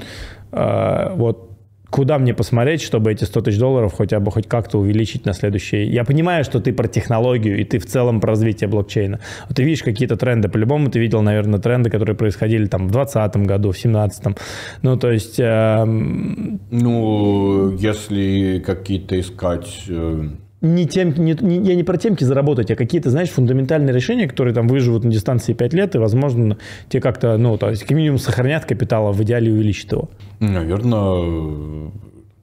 А, 0.51 1.13
вот 1.15 1.51
куда 1.91 2.17
мне 2.17 2.33
посмотреть, 2.33 2.81
чтобы 2.81 3.11
эти 3.11 3.25
100 3.25 3.41
тысяч 3.41 3.59
долларов 3.59 3.93
хотя 3.95 4.19
бы 4.19 4.31
хоть 4.31 4.47
как-то 4.47 4.79
увеличить 4.79 5.25
на 5.25 5.33
следующие... 5.33 5.85
Я 5.91 6.05
понимаю, 6.05 6.43
что 6.43 6.59
ты 6.59 6.73
про 6.73 6.87
технологию, 6.87 7.59
и 7.59 7.63
ты 7.65 7.77
в 7.79 7.85
целом 7.85 8.21
про 8.21 8.31
развитие 8.31 8.69
блокчейна. 8.69 9.19
Вот 9.47 9.57
ты 9.57 9.63
видишь 9.63 9.83
какие-то 9.83 10.15
тренды. 10.15 10.47
По-любому 10.47 10.89
ты 10.89 10.99
видел, 10.99 11.21
наверное, 11.21 11.59
тренды, 11.59 11.89
которые 11.89 12.15
происходили 12.15 12.65
там 12.65 12.87
в 12.87 12.91
2020 12.91 13.37
году, 13.45 13.69
в 13.69 13.73
2017. 13.73 14.37
Ну, 14.81 14.97
то 14.97 15.11
есть... 15.11 15.39
Э... 15.39 15.83
Ну, 15.85 17.75
если 17.77 18.63
какие-то 18.65 19.19
искать... 19.19 19.83
Э 19.89 20.29
не 20.61 20.85
тем, 20.87 21.13
не, 21.15 21.35
не, 21.41 21.57
я 21.67 21.75
не 21.75 21.83
про 21.83 21.97
темки 21.97 22.23
заработать, 22.23 22.69
а 22.71 22.75
какие-то, 22.75 23.09
знаешь, 23.09 23.29
фундаментальные 23.29 23.93
решения, 23.93 24.27
которые 24.27 24.53
там 24.53 24.67
выживут 24.67 25.03
на 25.03 25.11
дистанции 25.11 25.53
5 25.53 25.73
лет, 25.73 25.95
и, 25.95 25.97
возможно, 25.97 26.57
те 26.89 27.01
как-то, 27.01 27.37
ну, 27.37 27.57
то 27.57 27.69
есть, 27.69 27.83
как 27.83 27.91
минимум, 27.91 28.19
сохранят 28.19 28.65
капитал, 28.65 29.07
а 29.07 29.11
в 29.11 29.21
идеале 29.23 29.51
увеличат 29.51 29.91
его. 29.91 30.09
Наверное, 30.39 31.91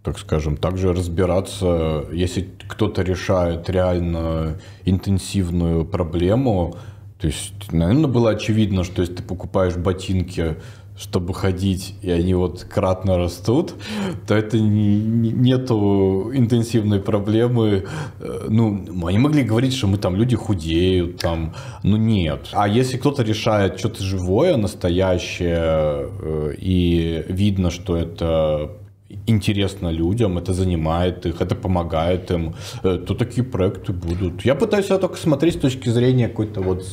так 0.02 0.18
скажем, 0.18 0.56
также 0.56 0.92
разбираться, 0.92 2.06
если 2.12 2.48
кто-то 2.66 3.02
решает 3.02 3.70
реально 3.70 4.58
интенсивную 4.84 5.84
проблему, 5.84 6.76
то 7.20 7.26
есть, 7.26 7.72
наверное, 7.72 8.08
было 8.08 8.30
очевидно, 8.30 8.84
что 8.84 9.02
если 9.02 9.16
ты 9.16 9.22
покупаешь 9.22 9.74
ботинки 9.74 10.56
чтобы 10.98 11.32
ходить, 11.32 11.94
и 12.02 12.10
они 12.10 12.34
вот 12.34 12.64
кратно 12.64 13.16
растут, 13.16 13.74
то 14.26 14.34
это 14.34 14.58
не, 14.58 14.98
не, 14.98 15.30
нету 15.30 16.30
интенсивной 16.34 17.00
проблемы. 17.00 17.84
Э, 18.20 18.46
ну, 18.48 19.06
они 19.06 19.18
могли 19.18 19.44
говорить, 19.44 19.74
что 19.74 19.86
мы 19.86 19.98
там 19.98 20.16
люди 20.16 20.34
худеют, 20.36 21.18
там, 21.18 21.54
ну 21.84 21.96
нет. 21.96 22.48
А 22.52 22.68
если 22.68 22.98
кто-то 22.98 23.22
решает 23.22 23.78
что-то 23.78 24.02
живое, 24.02 24.56
настоящее, 24.56 26.08
э, 26.20 26.54
и 26.58 27.24
видно, 27.28 27.70
что 27.70 27.96
это 27.96 28.72
интересно 29.26 29.88
людям, 29.88 30.36
это 30.38 30.52
занимает 30.52 31.26
их, 31.26 31.40
это 31.40 31.54
помогает 31.54 32.30
им, 32.30 32.54
э, 32.82 32.98
то 33.06 33.14
такие 33.14 33.44
проекты 33.44 33.92
будут. 33.92 34.44
Я 34.44 34.54
пытаюсь 34.54 34.86
это 34.86 34.98
только 34.98 35.16
смотреть 35.16 35.54
с 35.54 35.60
точки 35.60 35.88
зрения 35.90 36.28
какой-то 36.28 36.60
вот 36.60 36.84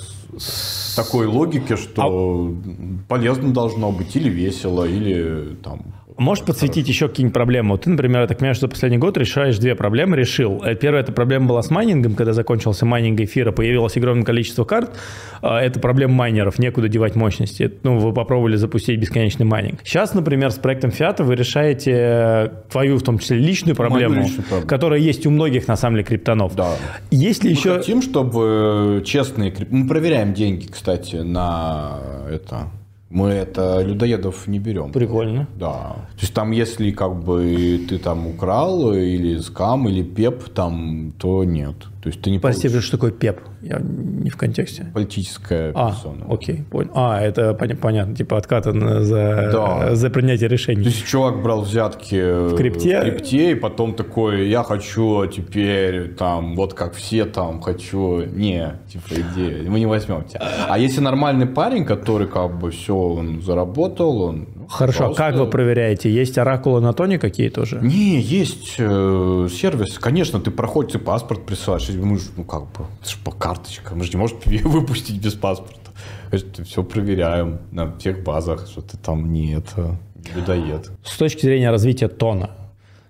такой 0.95 1.27
логики, 1.27 1.75
что 1.75 2.01
а... 2.03 3.07
полезно 3.07 3.53
должно 3.53 3.91
быть 3.91 4.15
или 4.15 4.29
весело, 4.29 4.85
или 4.85 5.55
там 5.63 5.81
Можешь 6.17 6.45
подсветить 6.45 6.87
еще 6.87 7.09
какие-нибудь 7.09 7.33
проблемы? 7.33 7.77
Ты, 7.77 7.89
например, 7.89 8.21
я 8.21 8.27
так 8.27 8.37
понимаю, 8.37 8.55
что 8.55 8.67
за 8.67 8.69
последний 8.69 8.97
год 8.97 9.17
решаешь 9.17 9.57
две 9.57 9.75
проблемы, 9.75 10.15
решил. 10.15 10.63
Э, 10.63 10.73
первая 10.75 11.03
эта 11.03 11.11
проблема 11.11 11.47
была 11.47 11.61
с 11.61 11.69
майнингом, 11.69 12.15
когда 12.15 12.31
закончился 12.31 12.85
майнинг 12.85 13.19
эфира, 13.19 13.51
появилось 13.51 13.97
огромное 13.97 14.23
количество 14.23 14.63
карт. 14.63 14.95
А, 15.41 15.59
это 15.59 15.79
проблема 15.81 16.13
майнеров, 16.13 16.57
некуда 16.57 16.87
девать 16.87 17.15
мощности. 17.15 17.71
Ну, 17.83 17.99
вы 17.99 18.13
попробовали 18.13 18.55
запустить 18.55 18.99
бесконечный 18.99 19.45
майнинг. 19.45 19.81
Сейчас, 19.83 20.13
например, 20.13 20.51
с 20.51 20.55
проектом 20.55 20.91
Фиата 20.91 21.25
вы 21.25 21.35
решаете 21.35 21.91
э, 21.93 22.49
твою, 22.71 22.97
в 22.97 23.03
том 23.03 23.19
числе, 23.19 23.37
личную 23.37 23.75
проблему, 23.75 24.15
личную 24.15 24.43
проблему. 24.43 24.67
которая 24.67 24.99
есть 25.01 25.25
у 25.25 25.31
многих, 25.31 25.67
на 25.67 25.75
самом 25.75 25.97
деле, 25.97 26.05
криптонов. 26.07 26.55
Да. 26.55 26.75
Есть 27.11 27.43
ли 27.43 27.49
Мы 27.49 27.55
еще... 27.57 27.77
хотим, 27.77 28.01
чтобы 28.01 29.03
честные... 29.05 29.53
Мы 29.69 29.85
проверяем 29.87 30.33
деньги, 30.33 30.67
кстати, 30.67 31.17
на 31.17 31.99
это 32.31 32.69
мы 33.15 33.29
это 33.29 33.81
людоедов 33.81 34.45
не 34.47 34.59
берем. 34.59 34.91
Прикольно. 34.91 35.47
Да. 35.57 35.95
То 36.15 36.21
есть 36.21 36.33
там, 36.33 36.51
если 36.51 36.91
как 36.91 37.23
бы 37.23 37.79
ты 37.89 37.97
там 37.97 38.27
украл 38.27 38.93
или 38.93 39.39
скам, 39.39 39.87
или 39.87 40.03
пеп, 40.03 40.49
там, 40.49 41.13
то 41.17 41.45
нет. 41.45 41.75
То 42.05 42.09
есть 42.09 42.21
ты 42.21 42.29
не 42.29 42.37
Прости, 42.37 42.67
получишь... 42.67 42.83
что 42.83 42.97
такое 42.97 43.11
ПЕП? 43.11 43.41
Я 43.63 43.79
не 43.79 44.29
в 44.29 44.37
контексте. 44.37 44.85
Политическая 44.93 45.71
а, 45.73 45.89
персона. 45.89 46.27
окей, 46.29 46.63
понял. 46.69 46.91
А, 46.93 47.19
это 47.19 47.55
понятно, 47.55 48.15
типа 48.15 48.37
откатан 48.37 49.03
за, 49.03 49.49
да. 49.51 49.95
за 49.95 50.11
принятие 50.11 50.47
решений. 50.47 50.83
То 50.83 50.89
есть 50.89 51.03
чувак 51.07 51.41
брал 51.41 51.63
взятки 51.63 52.51
в 52.51 52.55
крипте? 52.55 52.99
в 52.99 53.01
крипте, 53.01 53.51
и 53.53 53.55
потом 53.55 53.95
такой, 53.95 54.47
я 54.49 54.61
хочу 54.61 55.25
теперь 55.25 56.13
там, 56.13 56.55
вот 56.55 56.75
как 56.75 56.93
все 56.93 57.25
там, 57.25 57.59
хочу. 57.59 58.21
Не, 58.21 58.75
типа, 58.87 59.05
иди, 59.09 59.67
мы 59.67 59.79
не 59.79 59.87
возьмем 59.87 60.25
тебя. 60.25 60.41
А 60.69 60.77
если 60.77 61.01
нормальный 61.01 61.47
парень, 61.47 61.85
который 61.85 62.27
как 62.27 62.59
бы 62.59 62.69
все, 62.69 62.95
он 62.95 63.41
заработал, 63.41 64.21
он 64.21 64.47
Хорошо, 64.69 65.05
Просто... 65.05 65.23
как 65.23 65.35
вы 65.35 65.47
проверяете? 65.47 66.11
Есть 66.11 66.37
оракулы 66.37 66.81
на 66.81 66.93
тоне 66.93 67.19
какие-то 67.19 67.61
уже? 67.61 67.79
Не, 67.81 68.19
есть 68.19 68.75
э, 68.77 69.47
сервис. 69.51 69.99
Конечно, 69.99 70.39
ты 70.39 70.51
проходишь, 70.51 70.95
и 70.95 70.97
паспорт 70.97 71.45
присылаешь. 71.45 71.89
Мы 71.89 72.17
же, 72.17 72.25
ну 72.35 72.43
как 72.43 72.63
бы, 72.63 72.85
это 73.01 73.09
же 73.09 73.17
по 73.23 73.31
карточкам. 73.31 73.97
Мы 73.97 74.03
же 74.03 74.11
не 74.11 74.17
можем 74.17 74.37
выпустить 74.63 75.21
без 75.21 75.33
паспорта. 75.33 75.91
Это 76.31 76.63
все 76.63 76.83
проверяем 76.83 77.59
на 77.71 77.95
всех 77.97 78.23
базах, 78.23 78.67
что 78.67 78.81
ты 78.81 78.97
там 78.97 79.31
не 79.31 79.53
это, 79.53 79.97
людоед. 80.35 80.91
С 81.03 81.17
точки 81.17 81.41
зрения 81.41 81.71
развития 81.71 82.07
тона, 82.07 82.51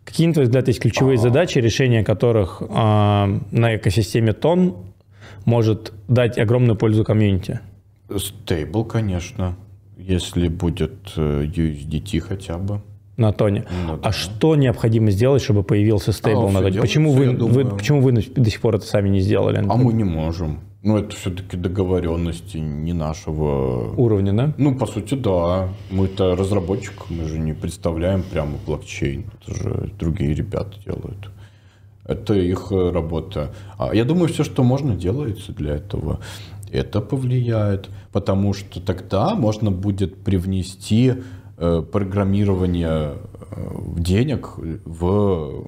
какие, 0.04 0.28
на 0.28 0.34
твой 0.34 0.46
взгляд, 0.46 0.68
есть 0.68 0.80
ключевые 0.80 1.18
А-а-а. 1.18 1.24
задачи, 1.24 1.60
решение 1.60 2.04
которых 2.04 2.62
э, 2.62 2.66
на 2.68 3.76
экосистеме 3.76 4.34
тон 4.34 4.76
может 5.46 5.94
дать 6.08 6.38
огромную 6.38 6.76
пользу 6.76 7.04
комьюнити? 7.04 7.62
Стейбл, 8.16 8.86
конечно 8.86 9.56
если 9.98 10.48
будет 10.48 11.14
э, 11.16 11.46
USDT 11.46 12.20
хотя 12.20 12.58
бы. 12.58 12.82
На 13.18 13.32
тоне. 13.32 13.66
Ну, 13.88 13.98
да. 13.98 14.10
А 14.10 14.12
что 14.12 14.56
необходимо 14.56 15.10
сделать, 15.10 15.42
чтобы 15.42 15.64
появился 15.64 16.12
стейбл 16.12 16.48
а, 16.48 16.52
на 16.52 16.62
тоне? 16.62 16.82
Почему 16.82 17.14
вы, 17.14 17.32
вы, 17.32 17.66
почему 17.66 18.02
вы 18.02 18.12
до 18.12 18.50
сих 18.50 18.60
пор 18.60 18.76
это 18.76 18.86
сами 18.86 19.08
не 19.08 19.22
сделали? 19.22 19.64
А 19.68 19.76
мы 19.78 19.94
не 19.94 20.04
можем. 20.04 20.60
Ну, 20.84 20.98
это 20.98 21.16
все-таки 21.16 21.58
договоренности 21.58 22.58
не 22.58 22.94
нашего... 22.94 23.96
Уровня, 23.96 24.34
да? 24.34 24.54
Ну, 24.58 24.76
по 24.76 24.86
сути, 24.86 25.16
да. 25.16 25.70
Мы-то 25.90 26.36
разработчик, 26.36 27.10
мы 27.10 27.26
же 27.26 27.40
не 27.40 27.54
представляем 27.54 28.22
прямо 28.22 28.58
блокчейн. 28.66 29.26
Это 29.42 29.56
же 29.56 29.92
другие 29.98 30.36
ребята 30.36 30.78
делают. 30.86 31.32
Это 32.04 32.36
их 32.36 32.68
э, 32.72 32.92
работа. 32.92 33.52
А 33.80 33.96
я 33.96 34.06
думаю, 34.06 34.28
все, 34.28 34.44
что 34.44 34.62
можно, 34.62 34.96
делается 34.96 35.54
для 35.54 35.76
этого 35.76 36.20
это 36.72 37.02
повлияет, 37.02 37.90
потому 38.12 38.54
что 38.54 38.80
тогда 38.82 39.36
можно 39.36 39.72
будет 39.72 40.24
привнести 40.24 41.14
э, 41.58 41.84
программирование 41.92 43.14
э, 43.52 43.78
денег 43.98 44.54
в 44.86 45.66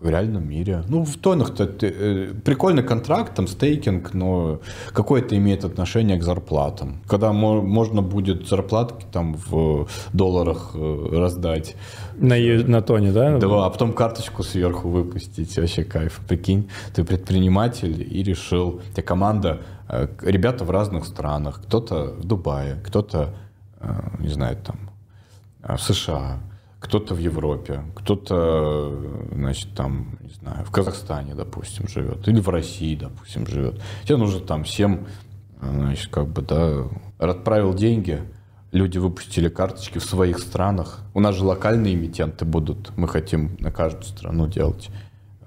в 0.00 0.08
реальном 0.08 0.48
мире. 0.48 0.84
Ну, 0.88 1.04
в 1.04 1.16
тонах-то 1.16 1.64
э, 1.64 2.32
прикольный 2.44 2.84
контракт, 2.84 3.34
там 3.34 3.48
стейкинг, 3.48 4.14
но 4.14 4.60
какое 4.92 5.22
это 5.22 5.36
имеет 5.36 5.64
отношение 5.64 6.18
к 6.18 6.22
зарплатам? 6.22 7.02
Когда 7.08 7.32
мо- 7.32 7.62
можно 7.62 8.00
будет 8.00 8.46
зарплатки 8.46 9.06
там 9.10 9.34
в 9.34 9.88
долларах 10.12 10.70
э, 10.74 11.08
раздать. 11.12 11.74
На, 12.16 12.36
на 12.38 12.80
тоне, 12.80 13.10
да? 13.10 13.38
Да, 13.38 13.66
а 13.66 13.70
потом 13.70 13.92
карточку 13.92 14.44
сверху 14.44 14.88
выпустить. 14.88 15.56
Вообще 15.58 15.82
кайф. 15.82 16.20
Прикинь, 16.28 16.68
ты 16.94 17.02
предприниматель 17.04 18.00
и 18.08 18.22
решил, 18.22 18.80
у 18.88 18.92
тебя 18.92 19.02
команда, 19.02 19.62
э, 19.88 20.06
ребята 20.22 20.64
в 20.64 20.70
разных 20.70 21.06
странах, 21.06 21.60
кто-то 21.64 22.14
в 22.18 22.24
Дубае, 22.24 22.76
кто-то, 22.84 23.34
э, 23.80 23.88
не 24.20 24.28
знаю, 24.28 24.56
там, 24.64 24.76
э, 25.64 25.76
в 25.76 25.82
США, 25.82 26.38
кто-то 26.80 27.14
в 27.14 27.18
Европе, 27.18 27.82
кто-то, 27.96 28.94
значит, 29.32 29.74
там, 29.74 30.18
не 30.20 30.30
знаю, 30.30 30.64
в 30.64 30.70
Казахстане, 30.70 31.34
допустим, 31.34 31.88
живет, 31.88 32.26
или 32.28 32.40
в 32.40 32.48
России, 32.48 32.94
допустим, 32.94 33.46
живет. 33.46 33.80
Тебе 34.04 34.16
нужно 34.16 34.40
там 34.40 34.64
всем, 34.64 35.06
значит, 35.60 36.10
как 36.10 36.28
бы, 36.28 36.42
да, 36.42 36.84
отправил 37.18 37.74
деньги, 37.74 38.22
люди 38.70 38.98
выпустили 38.98 39.48
карточки 39.48 39.98
в 39.98 40.04
своих 40.04 40.38
странах. 40.38 41.00
У 41.14 41.20
нас 41.20 41.34
же 41.34 41.44
локальные 41.44 41.94
эмитенты 41.94 42.44
будут, 42.44 42.96
мы 42.96 43.08
хотим 43.08 43.56
на 43.58 43.72
каждую 43.72 44.04
страну 44.04 44.46
делать. 44.46 44.90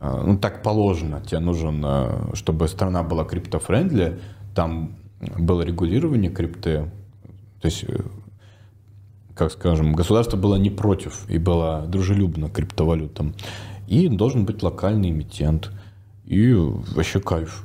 А, 0.02 0.22
ну, 0.22 0.38
так 0.38 0.64
положено, 0.64 1.22
тебе 1.22 1.40
нужен, 1.40 1.86
чтобы 2.34 2.68
страна 2.68 3.04
была 3.04 3.24
криптофрендли, 3.24 4.20
там 4.54 4.98
было 5.38 5.62
регулирование 5.62 6.32
крипты, 6.32 6.92
то 7.62 7.68
есть 7.68 7.86
э, 7.88 8.00
как 9.42 9.52
скажем, 9.52 9.94
государство 9.94 10.38
было 10.38 10.56
не 10.56 10.70
против 10.70 11.28
и 11.28 11.40
было 11.40 11.86
дружелюбно 11.88 12.48
к 12.48 12.54
криптовалютам. 12.54 13.34
И 13.88 14.08
должен 14.08 14.46
быть 14.46 14.62
локальный 14.62 15.10
эмитент. 15.10 15.72
И 16.26 16.54
вообще 16.54 17.20
кайф. 17.20 17.64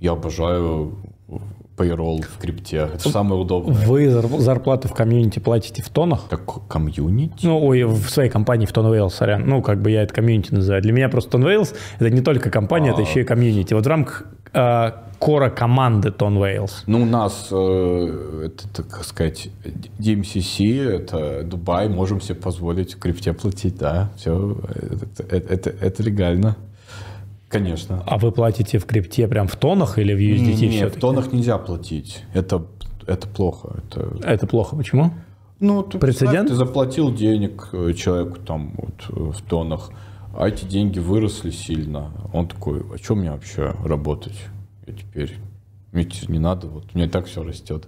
Я 0.00 0.12
обожаю 0.12 0.96
payroll 1.76 2.22
в 2.22 2.38
крипте. 2.38 2.88
Это 2.94 3.08
самое 3.08 3.40
удобное. 3.40 3.86
Вы 3.86 4.10
зарплату 4.10 4.88
в 4.88 4.92
комьюнити 4.92 5.38
платите 5.38 5.82
в 5.82 5.88
тонах? 5.88 6.28
Как 6.28 6.66
комьюнити? 6.66 7.46
Ну, 7.46 7.64
ой, 7.64 7.84
в 7.84 8.10
своей 8.10 8.28
компании 8.28 8.66
в 8.66 8.72
TON 8.72 9.08
сорян. 9.08 9.46
Ну, 9.46 9.62
как 9.62 9.80
бы 9.82 9.92
я 9.92 10.02
это 10.02 10.12
комьюнити 10.12 10.52
называю. 10.52 10.82
Для 10.82 10.92
меня 10.92 11.08
просто 11.08 11.30
TON 11.30 11.44
Whales 11.44 11.74
это 12.00 12.10
не 12.10 12.22
только 12.22 12.50
компания, 12.50 12.90
а... 12.90 12.92
это 12.94 13.02
еще 13.02 13.20
и 13.20 13.24
комьюнити. 13.24 13.72
Вот 13.72 13.84
в 13.84 13.88
рамках 13.88 14.26
кора 14.54 15.50
команды 15.50 16.10
TON 16.10 16.36
Whales. 16.36 16.84
Ну, 16.86 17.02
у 17.02 17.06
нас, 17.06 17.48
э, 17.50 18.46
это, 18.46 18.68
так 18.68 19.04
сказать, 19.04 19.48
DMCC, 19.98 20.86
это 20.86 21.42
Дубай, 21.44 21.88
можем 21.88 22.20
себе 22.20 22.34
позволить 22.34 22.94
в 22.94 22.98
крипте 22.98 23.32
платить, 23.32 23.78
да, 23.78 24.10
все, 24.16 24.58
это, 24.74 25.22
это, 25.22 25.54
это, 25.54 25.70
это 25.70 26.02
легально. 26.02 26.56
Конечно. 27.48 28.02
А 28.06 28.18
вы 28.18 28.32
платите 28.32 28.78
в 28.78 28.84
крипте 28.84 29.28
прям 29.28 29.46
в 29.46 29.56
тонах 29.56 29.98
или 29.98 30.12
в 30.12 30.18
USDT 30.18 30.68
Нет, 30.68 30.96
в 30.96 31.00
тонах 31.00 31.32
нельзя 31.32 31.56
платить. 31.56 32.24
Это, 32.34 32.66
это 33.06 33.28
плохо. 33.28 33.76
Это... 33.78 34.18
это 34.24 34.46
плохо. 34.46 34.76
Почему? 34.76 35.12
Ну, 35.60 35.82
ты, 35.84 35.98
Прецедент? 35.98 36.48
ты 36.48 36.54
заплатил 36.54 37.14
денег 37.14 37.68
э, 37.72 37.92
человеку 37.92 38.38
там 38.44 38.74
вот 38.76 39.04
э, 39.08 39.30
в 39.38 39.40
тонах, 39.48 39.90
а 40.36 40.48
эти 40.48 40.64
деньги 40.64 40.98
выросли 40.98 41.50
сильно. 41.50 42.12
Он 42.32 42.48
такой, 42.48 42.84
а 42.92 42.98
что 42.98 43.14
мне 43.14 43.30
вообще 43.30 43.74
работать? 43.84 44.38
Я 44.86 44.94
теперь 44.94 45.38
мне 45.92 46.08
не 46.28 46.38
надо, 46.40 46.66
вот 46.66 46.86
у 46.92 46.98
меня 46.98 47.06
и 47.06 47.10
так 47.10 47.26
все 47.26 47.42
растет. 47.42 47.86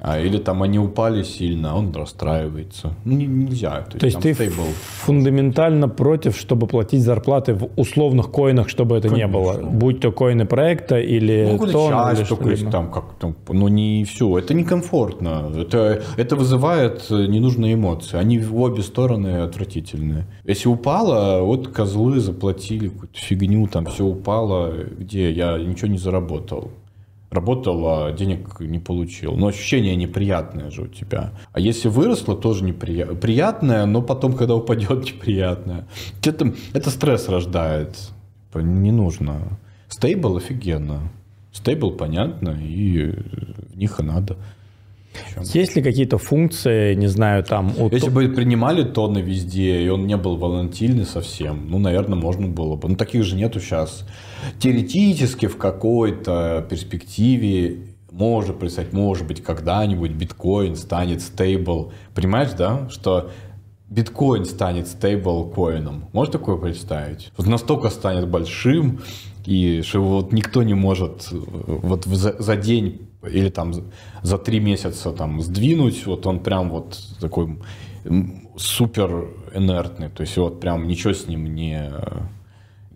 А, 0.00 0.18
или 0.18 0.38
там 0.38 0.62
они 0.62 0.78
упали 0.78 1.22
сильно, 1.22 1.72
а 1.72 1.74
он 1.76 1.92
расстраивается. 1.92 2.94
Ну, 3.04 3.16
нельзя. 3.16 3.82
То, 3.82 3.98
то 3.98 4.06
есть, 4.06 4.16
есть 4.16 4.20
ты 4.20 4.34
стейбл. 4.34 4.64
фундаментально 5.02 5.88
против, 5.88 6.36
чтобы 6.36 6.66
платить 6.66 7.02
зарплаты 7.02 7.54
в 7.54 7.70
условных 7.76 8.30
коинах, 8.30 8.68
чтобы 8.68 8.96
это 8.96 9.08
Конечно. 9.08 9.26
не 9.26 9.32
было? 9.32 9.52
Будь 9.62 10.00
то 10.00 10.10
коины 10.12 10.46
проекта 10.46 10.98
или 10.98 11.56
ну, 11.58 11.66
тон, 11.66 11.92
часть 11.92 12.20
или 12.20 12.28
только 12.28 12.50
есть 12.50 12.70
там 12.70 12.90
как 12.90 13.14
там, 13.18 13.36
но 13.48 13.68
не 13.68 14.04
все. 14.04 14.38
Это 14.38 14.54
некомфортно. 14.54 15.52
Это, 15.56 16.02
это 16.16 16.36
вызывает 16.36 17.10
ненужные 17.10 17.74
эмоции. 17.74 18.16
Они 18.16 18.38
в 18.38 18.58
обе 18.60 18.82
стороны 18.82 19.42
отвратительные. 19.42 20.26
Если 20.44 20.68
упало, 20.68 21.42
вот 21.42 21.68
козлы 21.68 22.20
заплатили 22.20 22.88
какую-то 22.88 23.18
фигню, 23.18 23.66
там 23.66 23.86
все 23.86 24.04
упало, 24.04 24.72
где 24.98 25.30
я 25.30 25.58
ничего 25.58 25.88
не 25.88 25.98
заработал 25.98 26.70
работал, 27.30 28.14
денег 28.14 28.60
не 28.60 28.78
получил. 28.78 29.36
Но 29.36 29.48
ощущение 29.48 29.96
неприятное 29.96 30.70
же 30.70 30.82
у 30.82 30.86
тебя. 30.86 31.32
А 31.52 31.60
если 31.60 31.88
выросло, 31.88 32.36
тоже 32.36 32.64
неприятное. 32.64 33.16
Приятное, 33.16 33.86
но 33.86 34.02
потом, 34.02 34.34
когда 34.34 34.54
упадет, 34.54 35.04
неприятное. 35.14 35.86
Это, 36.24 36.52
это 36.72 36.90
стресс 36.90 37.28
рождает. 37.28 37.96
Не 38.54 38.92
нужно. 38.92 39.58
Стейбл 39.88 40.36
офигенно. 40.36 41.10
Стейбл 41.52 41.92
понятно, 41.92 42.50
и 42.50 43.12
в 43.72 43.76
них 43.76 44.00
и 44.00 44.02
надо. 44.02 44.36
Есть 45.54 45.76
ли 45.76 45.82
какие-то 45.82 46.18
функции, 46.18 46.94
не 46.94 47.08
знаю, 47.08 47.44
там... 47.44 47.72
У... 47.78 47.88
Если 47.88 48.10
бы 48.10 48.28
принимали 48.28 48.84
тоны 48.84 49.18
везде, 49.18 49.82
и 49.82 49.88
он 49.88 50.06
не 50.06 50.16
был 50.16 50.36
волатильный 50.36 51.04
совсем, 51.04 51.68
ну, 51.68 51.78
наверное, 51.78 52.18
можно 52.18 52.46
было 52.46 52.76
бы. 52.76 52.88
Но 52.88 52.94
таких 52.94 53.24
же 53.24 53.36
нету 53.36 53.60
сейчас. 53.60 54.06
Теоретически 54.58 55.46
в 55.46 55.56
какой-то 55.56 56.66
перспективе 56.68 57.78
может 58.10 58.58
представить, 58.58 58.92
может 58.92 59.26
быть, 59.26 59.42
когда-нибудь 59.42 60.12
биткоин 60.12 60.76
станет 60.76 61.22
стейбл. 61.22 61.92
Понимаешь, 62.14 62.50
да, 62.56 62.88
что 62.90 63.30
биткоин 63.88 64.44
станет 64.44 64.88
стейбл 64.88 65.44
коином. 65.44 66.08
Можешь 66.12 66.32
такое 66.32 66.56
представить? 66.56 67.32
Вот 67.36 67.46
настолько 67.46 67.88
станет 67.90 68.28
большим, 68.28 69.00
и 69.44 69.82
что 69.82 70.02
вот 70.02 70.32
никто 70.32 70.62
не 70.62 70.74
может 70.74 71.28
вот 71.30 72.04
за, 72.04 72.40
за 72.40 72.56
день 72.56 73.09
или 73.22 73.50
там 73.50 73.72
за 74.22 74.38
три 74.38 74.60
месяца 74.60 75.12
там 75.12 75.40
сдвинуть, 75.40 76.06
вот 76.06 76.26
он 76.26 76.40
прям 76.40 76.70
вот 76.70 76.98
такой 77.20 77.58
супер 78.56 79.28
инертный, 79.54 80.08
то 80.08 80.22
есть 80.22 80.36
вот 80.36 80.60
прям 80.60 80.86
ничего 80.88 81.12
с 81.12 81.26
ним 81.26 81.54
не 81.54 81.90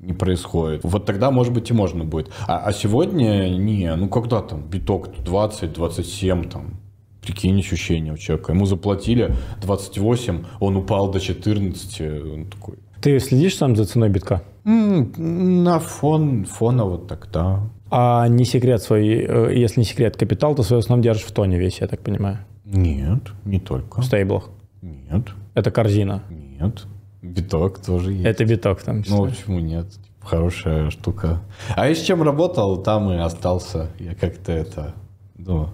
не 0.00 0.12
происходит. 0.12 0.82
Вот 0.84 1.06
тогда, 1.06 1.30
может 1.30 1.52
быть, 1.52 1.70
и 1.70 1.72
можно 1.72 2.04
будет. 2.04 2.30
А, 2.46 2.58
а 2.58 2.72
сегодня 2.72 3.48
не, 3.48 3.96
ну 3.96 4.08
когда 4.08 4.42
там 4.42 4.62
биток 4.62 5.08
20, 5.24 5.72
27 5.72 6.50
там, 6.50 6.80
прикинь 7.22 7.58
ощущения 7.58 8.12
у 8.12 8.16
человека. 8.16 8.52
Ему 8.52 8.66
заплатили 8.66 9.34
28, 9.62 10.44
он 10.60 10.76
упал 10.76 11.10
до 11.10 11.20
14, 11.20 12.00
он 12.32 12.46
такой. 12.46 12.78
Ты 13.00 13.18
следишь 13.18 13.56
сам 13.56 13.76
за 13.76 13.84
ценой 13.84 14.08
битка? 14.08 14.42
На 14.64 15.78
фон, 15.78 16.44
фона 16.44 16.84
вот 16.84 17.06
так, 17.06 17.28
да. 17.32 17.60
А 17.96 18.26
не 18.26 18.44
секрет 18.44 18.82
свой, 18.82 19.06
э, 19.06 19.54
если 19.54 19.78
не 19.78 19.86
секрет, 19.86 20.16
капитал, 20.16 20.56
то 20.56 20.64
свой 20.64 20.80
основном 20.80 21.00
держишь 21.00 21.26
в 21.26 21.30
тоне 21.30 21.60
весь, 21.60 21.80
я 21.80 21.86
так 21.86 22.00
понимаю? 22.00 22.38
Нет, 22.64 23.30
не 23.44 23.60
только. 23.60 24.00
В 24.00 24.04
стейблах? 24.04 24.50
Нет. 24.82 25.28
Это 25.54 25.70
корзина? 25.70 26.24
Нет. 26.28 26.86
Биток 27.22 27.78
тоже 27.78 28.14
есть. 28.14 28.24
Это 28.24 28.44
биток 28.44 28.82
там. 28.82 29.04
Ну, 29.06 29.26
почему 29.28 29.60
нет? 29.60 29.86
Хорошая 30.20 30.90
штука. 30.90 31.38
А 31.76 31.86
я 31.86 31.94
с 31.94 32.00
чем 32.00 32.24
работал, 32.24 32.82
там 32.82 33.12
и 33.12 33.16
остался. 33.16 33.90
Я 34.00 34.16
как-то 34.16 34.50
это... 34.50 34.94
Ну, 35.38 35.68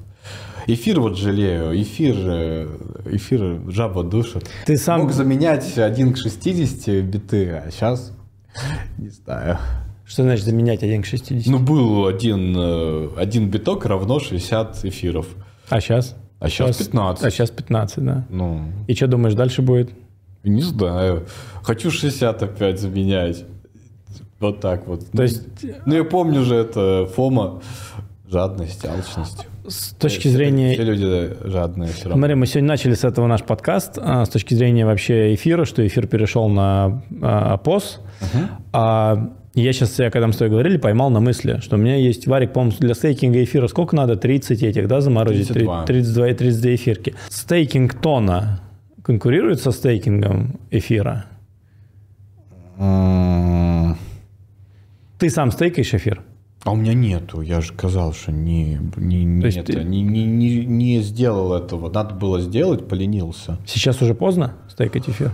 Эфир 0.66 1.00
вот 1.00 1.16
жалею, 1.16 1.72
эфир, 1.80 2.16
э, 2.18 2.68
эфир 3.12 3.62
жаба 3.68 4.04
душит. 4.04 4.46
Ты 4.66 4.76
сам... 4.76 5.00
Мог 5.00 5.12
заменять 5.12 5.78
1 5.78 6.12
к 6.12 6.18
60 6.18 7.02
биты, 7.02 7.50
а 7.50 7.70
сейчас 7.70 8.12
не 8.98 9.08
знаю. 9.08 9.56
Что 10.10 10.24
значит 10.24 10.44
заменять 10.44 10.82
1 10.82 11.02
к 11.02 11.06
60? 11.06 11.46
Ну, 11.46 11.60
был 11.60 12.04
один, 12.08 12.52
э, 12.58 13.08
один 13.16 13.48
биток 13.48 13.86
равно 13.86 14.18
60 14.18 14.84
эфиров. 14.86 15.28
А 15.68 15.80
сейчас? 15.80 16.16
А 16.40 16.48
сейчас, 16.48 16.78
сейчас 16.78 16.86
15. 16.88 17.24
А 17.24 17.30
сейчас 17.30 17.50
15, 17.50 18.04
да. 18.04 18.26
Ну. 18.28 18.72
И 18.88 18.94
что 18.96 19.06
думаешь, 19.06 19.34
дальше 19.34 19.62
будет? 19.62 19.92
Не 20.42 20.62
знаю. 20.62 21.26
Хочу 21.62 21.92
60 21.92 22.42
опять 22.42 22.80
заменять. 22.80 23.44
Вот 24.40 24.60
так 24.60 24.88
вот. 24.88 25.08
То 25.12 25.22
есть... 25.22 25.42
Ну, 25.86 25.94
я 25.94 26.02
помню 26.02 26.42
же 26.42 26.56
это 26.56 27.08
Фома. 27.14 27.62
Жадность, 28.28 28.84
алчность. 28.84 29.46
С 29.68 29.92
точки 29.92 30.22
все, 30.22 30.30
зрения... 30.30 30.72
Все 30.74 30.82
люди 30.82 31.36
жадные 31.44 31.90
все 31.90 32.08
равно. 32.08 32.16
Смотри, 32.16 32.34
мы 32.34 32.46
сегодня 32.46 32.68
начали 32.68 32.94
с 32.94 33.04
этого 33.04 33.28
наш 33.28 33.44
подкаст. 33.44 33.96
А, 33.96 34.24
с 34.24 34.28
точки 34.28 34.54
зрения 34.54 34.84
вообще 34.84 35.34
эфира, 35.34 35.64
что 35.64 35.86
эфир 35.86 36.08
перешел 36.08 36.48
на 36.48 37.00
а, 37.22 37.58
ПОС. 37.58 38.00
Uh-huh. 38.20 38.48
А, 38.72 39.30
я 39.54 39.72
сейчас, 39.72 39.98
я 39.98 40.10
когда 40.10 40.28
мы 40.28 40.32
с 40.32 40.36
тобой 40.36 40.50
говорили, 40.50 40.76
поймал 40.76 41.10
на 41.10 41.20
мысли, 41.20 41.58
что 41.60 41.76
у 41.76 41.78
меня 41.78 41.96
есть 41.96 42.26
варик, 42.26 42.52
по-моему, 42.52 42.76
для 42.78 42.94
стейкинга 42.94 43.42
эфира 43.42 43.66
сколько 43.66 43.96
надо? 43.96 44.16
30 44.16 44.62
этих, 44.62 44.86
да, 44.86 45.00
заморозить? 45.00 45.48
32. 45.48 45.84
32 45.86 46.28
и 46.28 46.34
32 46.34 46.74
эфирки. 46.74 47.14
Стейкинг 47.28 47.94
тона 47.94 48.60
конкурирует 49.02 49.60
со 49.60 49.72
стейкингом 49.72 50.60
эфира? 50.70 51.26
Mm. 52.78 53.96
Ты 55.18 55.30
сам 55.30 55.50
стейкаешь 55.50 55.92
эфир? 55.94 56.22
А 56.62 56.72
у 56.72 56.76
меня 56.76 56.94
нету, 56.94 57.40
я 57.40 57.60
же 57.60 57.68
сказал, 57.68 58.12
что 58.12 58.32
не, 58.32 58.78
не, 58.96 59.24
нет, 59.24 59.66
ты... 59.66 59.82
не, 59.82 60.02
не, 60.02 60.24
не, 60.24 60.66
не 60.66 61.00
сделал 61.00 61.54
этого. 61.54 61.90
Надо 61.90 62.14
было 62.14 62.40
сделать, 62.40 62.86
поленился. 62.86 63.58
Сейчас 63.66 64.00
уже 64.02 64.14
поздно 64.14 64.54
стейкать 64.68 65.08
эфир? 65.08 65.32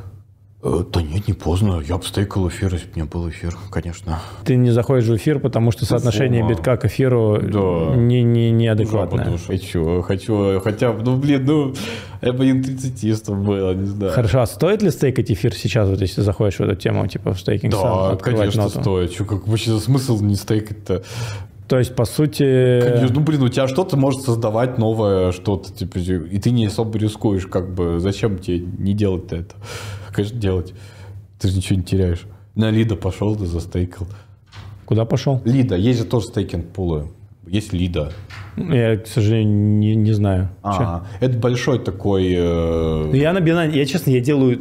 Э, 0.66 0.84
да 0.92 1.00
нет, 1.00 1.28
не 1.28 1.34
поздно. 1.34 1.80
Я 1.86 1.96
бы 1.96 2.04
стейкал 2.04 2.48
эфир, 2.48 2.72
если 2.72 2.86
бы 2.86 2.92
у 2.94 2.98
меня 2.98 3.08
был 3.08 3.28
эфир, 3.28 3.56
конечно. 3.70 4.18
Ты 4.44 4.56
не 4.56 4.70
заходишь 4.70 5.06
в 5.06 5.14
эфир, 5.14 5.38
потому 5.38 5.70
что 5.70 5.86
соотношение 5.86 6.42
Фу, 6.42 6.50
битка 6.50 6.76
к 6.76 6.86
эфиру 6.86 7.38
да. 7.40 7.96
не, 7.96 8.22
не, 8.22 8.50
неадекватное. 8.50 9.38
Хочу, 9.38 10.02
хочу, 10.02 10.60
хотя 10.60 10.92
бы, 10.92 11.02
ну 11.04 11.16
блин, 11.16 11.44
ну, 11.44 11.74
я 12.20 12.32
бы 12.32 12.46
не 12.46 12.62
30 12.62 13.28
было, 13.30 13.74
не 13.74 13.86
знаю. 13.86 14.12
Хорошо, 14.12 14.40
а 14.40 14.46
стоит 14.46 14.82
ли 14.82 14.90
стейкать 14.90 15.30
эфир 15.30 15.54
сейчас, 15.54 15.88
вот 15.88 16.00
если 16.00 16.22
заходишь 16.22 16.56
в 16.56 16.62
эту 16.62 16.74
тему, 16.74 17.06
типа 17.06 17.32
в 17.32 17.40
стейкинг 17.40 17.72
да, 17.72 17.80
сам? 17.80 18.10
Да, 18.10 18.16
конечно, 18.16 18.64
ноту? 18.64 18.80
стоит. 18.80 19.12
Что, 19.12 19.24
как 19.24 19.46
вообще 19.46 19.78
смысл 19.78 20.20
не 20.20 20.34
стейкать-то? 20.34 21.04
То 21.68 21.78
есть, 21.78 21.96
по 21.96 22.04
сути... 22.04 22.80
Конечно, 22.80 23.16
ну, 23.16 23.20
блин, 23.22 23.42
у 23.42 23.48
тебя 23.48 23.66
что-то 23.66 23.96
может 23.96 24.22
создавать 24.22 24.78
новое 24.78 25.32
что-то, 25.32 25.72
типа, 25.72 25.98
и 25.98 26.38
ты 26.38 26.50
не 26.52 26.66
особо 26.66 26.96
рискуешь, 26.96 27.46
как 27.46 27.74
бы, 27.74 27.98
зачем 27.98 28.38
тебе 28.38 28.60
не 28.60 28.94
делать-то 28.94 29.36
это? 29.36 29.54
Конечно, 30.16 30.38
делать. 30.38 30.72
Ты 31.38 31.48
же 31.48 31.56
ничего 31.56 31.78
не 31.78 31.84
теряешь. 31.84 32.26
На 32.54 32.70
Лида 32.70 32.96
пошел, 32.96 33.36
ты 33.36 33.44
застейкал. 33.44 34.06
Куда 34.86 35.04
пошел? 35.04 35.42
Лида, 35.44 35.76
есть 35.76 35.98
же 35.98 36.06
тоже 36.06 36.28
стейкинг 36.28 36.68
пулы. 36.68 37.08
Есть 37.46 37.74
Лида. 37.74 38.12
Я, 38.56 38.96
к 38.96 39.06
сожалению, 39.06 39.54
не, 39.54 39.94
не 39.94 40.12
знаю. 40.12 40.48
А, 40.62 41.06
это 41.20 41.38
большой 41.38 41.78
такой... 41.78 42.34
Э... 42.34 43.10
Я 43.12 43.34
на 43.34 43.38
Binance, 43.38 43.76
я 43.76 43.84
честно, 43.84 44.10
я 44.10 44.20
делаю... 44.20 44.58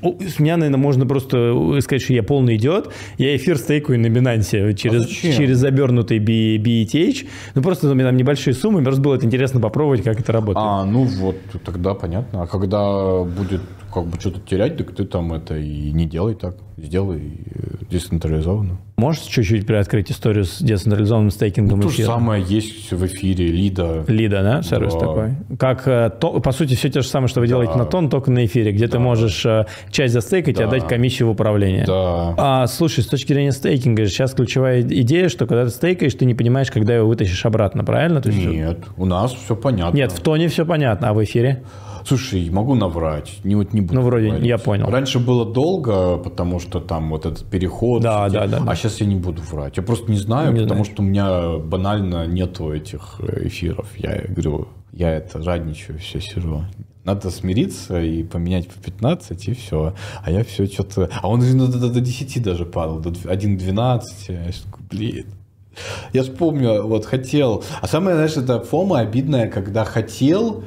Вот, 0.00 0.22
с 0.22 0.38
меня, 0.38 0.56
наверное, 0.56 0.78
можно 0.78 1.04
просто 1.04 1.78
сказать, 1.80 2.02
что 2.02 2.14
я 2.14 2.22
полный 2.22 2.56
идиот. 2.56 2.92
Я 3.18 3.36
эфир 3.36 3.58
стейкаю 3.58 4.00
на 4.00 4.06
Binance 4.06 4.72
через, 4.72 5.04
а 5.04 5.06
через 5.06 5.58
забернутый 5.58 6.18
BETH. 6.18 7.26
Ну, 7.54 7.62
просто 7.62 7.90
у 7.90 7.94
меня 7.94 8.06
там 8.06 8.16
небольшие 8.16 8.54
суммы, 8.54 8.82
просто 8.82 9.02
было 9.02 9.16
это 9.16 9.26
интересно 9.26 9.60
попробовать, 9.60 10.02
как 10.02 10.18
это 10.18 10.32
работает. 10.32 10.66
А, 10.66 10.84
ну 10.86 11.04
вот, 11.04 11.36
тогда 11.64 11.92
понятно. 11.92 12.42
А 12.42 12.46
когда 12.46 13.22
будет 13.22 13.60
как 13.94 14.06
бы 14.06 14.20
что-то 14.20 14.40
терять, 14.40 14.76
так 14.76 14.92
ты 14.94 15.04
там 15.04 15.32
это 15.32 15.56
и 15.56 15.92
не 15.92 16.04
делай 16.04 16.34
так. 16.34 16.56
Сделай 16.76 17.38
э, 17.46 17.84
децентрализованно. 17.88 18.76
Можешь 18.96 19.22
чуть-чуть 19.22 19.66
приоткрыть 19.66 20.12
историю 20.12 20.44
с 20.44 20.62
децентрализованным 20.62 21.32
стейкингом 21.32 21.80
ну, 21.80 21.88
То 21.88 21.88
же 21.88 22.04
самое 22.04 22.44
есть 22.46 22.92
в 22.92 23.04
эфире, 23.06 23.48
Лида. 23.48 24.04
Лида, 24.06 24.42
да, 24.42 24.62
сервис 24.62 24.92
да. 24.94 25.00
такой? 25.00 25.30
Как, 25.58 25.88
э, 25.88 26.10
то, 26.10 26.38
по 26.38 26.52
сути, 26.52 26.76
все 26.76 26.90
то 26.90 27.02
же 27.02 27.08
самое, 27.08 27.28
что 27.28 27.40
вы 27.40 27.48
делаете 27.48 27.72
да. 27.72 27.80
на 27.80 27.86
тон, 27.86 28.08
только 28.08 28.30
на 28.30 28.44
эфире, 28.46 28.70
где 28.70 28.86
да. 28.86 28.92
ты 28.92 28.98
можешь 29.00 29.44
э, 29.44 29.66
часть 29.90 30.14
застейкать 30.14 30.56
да. 30.56 30.62
и 30.62 30.66
отдать 30.66 30.86
комиссию 30.86 31.26
в 31.26 31.32
управление. 31.32 31.84
Да. 31.86 32.34
А, 32.38 32.66
слушай, 32.68 33.02
с 33.02 33.08
точки 33.08 33.32
зрения 33.32 33.50
стейкинга, 33.50 34.06
сейчас 34.06 34.32
ключевая 34.32 34.82
идея, 34.82 35.28
что 35.28 35.46
когда 35.46 35.64
ты 35.64 35.70
стейкаешь, 35.70 36.14
ты 36.14 36.24
не 36.24 36.34
понимаешь, 36.34 36.70
когда 36.70 36.94
его 36.94 37.08
вытащишь 37.08 37.44
обратно, 37.46 37.82
правильно? 37.82 38.22
То 38.22 38.30
есть, 38.30 38.46
Нет, 38.46 38.78
у 38.96 39.06
нас 39.06 39.32
все 39.32 39.56
понятно. 39.56 39.96
Нет, 39.96 40.12
в 40.12 40.20
тоне 40.20 40.46
все 40.46 40.64
понятно, 40.64 41.08
а 41.08 41.14
в 41.14 41.24
эфире? 41.24 41.64
Слушай, 42.06 42.50
могу 42.50 42.74
наврать, 42.74 43.38
не, 43.44 43.56
вот 43.56 43.72
не 43.72 43.80
буду. 43.80 43.94
Ну, 43.94 44.02
вроде, 44.02 44.26
говорить. 44.26 44.46
я 44.46 44.58
понял. 44.58 44.90
Раньше 44.90 45.18
было 45.18 45.46
долго, 45.46 46.18
потому 46.18 46.60
что 46.60 46.78
там 46.78 47.08
вот 47.08 47.24
этот 47.24 47.44
переход. 47.46 48.02
Да, 48.02 48.28
да, 48.28 48.46
да, 48.46 48.58
А 48.58 48.60
да. 48.60 48.74
Сейчас 48.84 49.00
я 49.00 49.06
не 49.06 49.16
буду 49.16 49.40
врать. 49.42 49.76
Я 49.76 49.82
просто 49.82 50.10
не 50.10 50.18
знаю, 50.18 50.52
не 50.52 50.60
потому 50.60 50.84
знаешь. 50.84 50.92
что 50.92 51.02
у 51.02 51.06
меня 51.06 51.58
банально 51.58 52.26
нету 52.26 52.72
этих 52.72 53.20
эфиров. 53.20 53.88
Я 53.96 54.24
говорю, 54.28 54.68
я 54.92 55.10
это 55.10 55.42
жадничаю, 55.42 55.98
все 55.98 56.20
сижу. 56.20 56.64
Надо 57.04 57.30
смириться 57.30 58.00
и 58.00 58.22
поменять 58.22 58.68
по 58.68 58.80
15, 58.80 59.48
и 59.48 59.54
все. 59.54 59.94
А 60.22 60.30
я 60.30 60.44
все 60.44 60.66
что-то... 60.66 61.10
А 61.20 61.28
он 61.28 61.40
до, 61.40 61.66
до, 61.66 61.90
до 61.90 62.00
10 62.00 62.42
даже 62.42 62.66
падал, 62.66 62.98
до 62.98 63.10
1.12. 63.10 64.02
Я 64.28 64.52
такой, 64.64 64.86
блин. 64.90 65.26
Я 66.12 66.22
вспомню, 66.22 66.82
вот 66.86 67.04
хотел. 67.04 67.64
А 67.80 67.86
самое, 67.88 68.16
знаешь, 68.16 68.36
это 68.36 68.60
фома 68.60 69.00
обидная, 69.00 69.48
когда 69.48 69.84
хотел, 69.84 70.64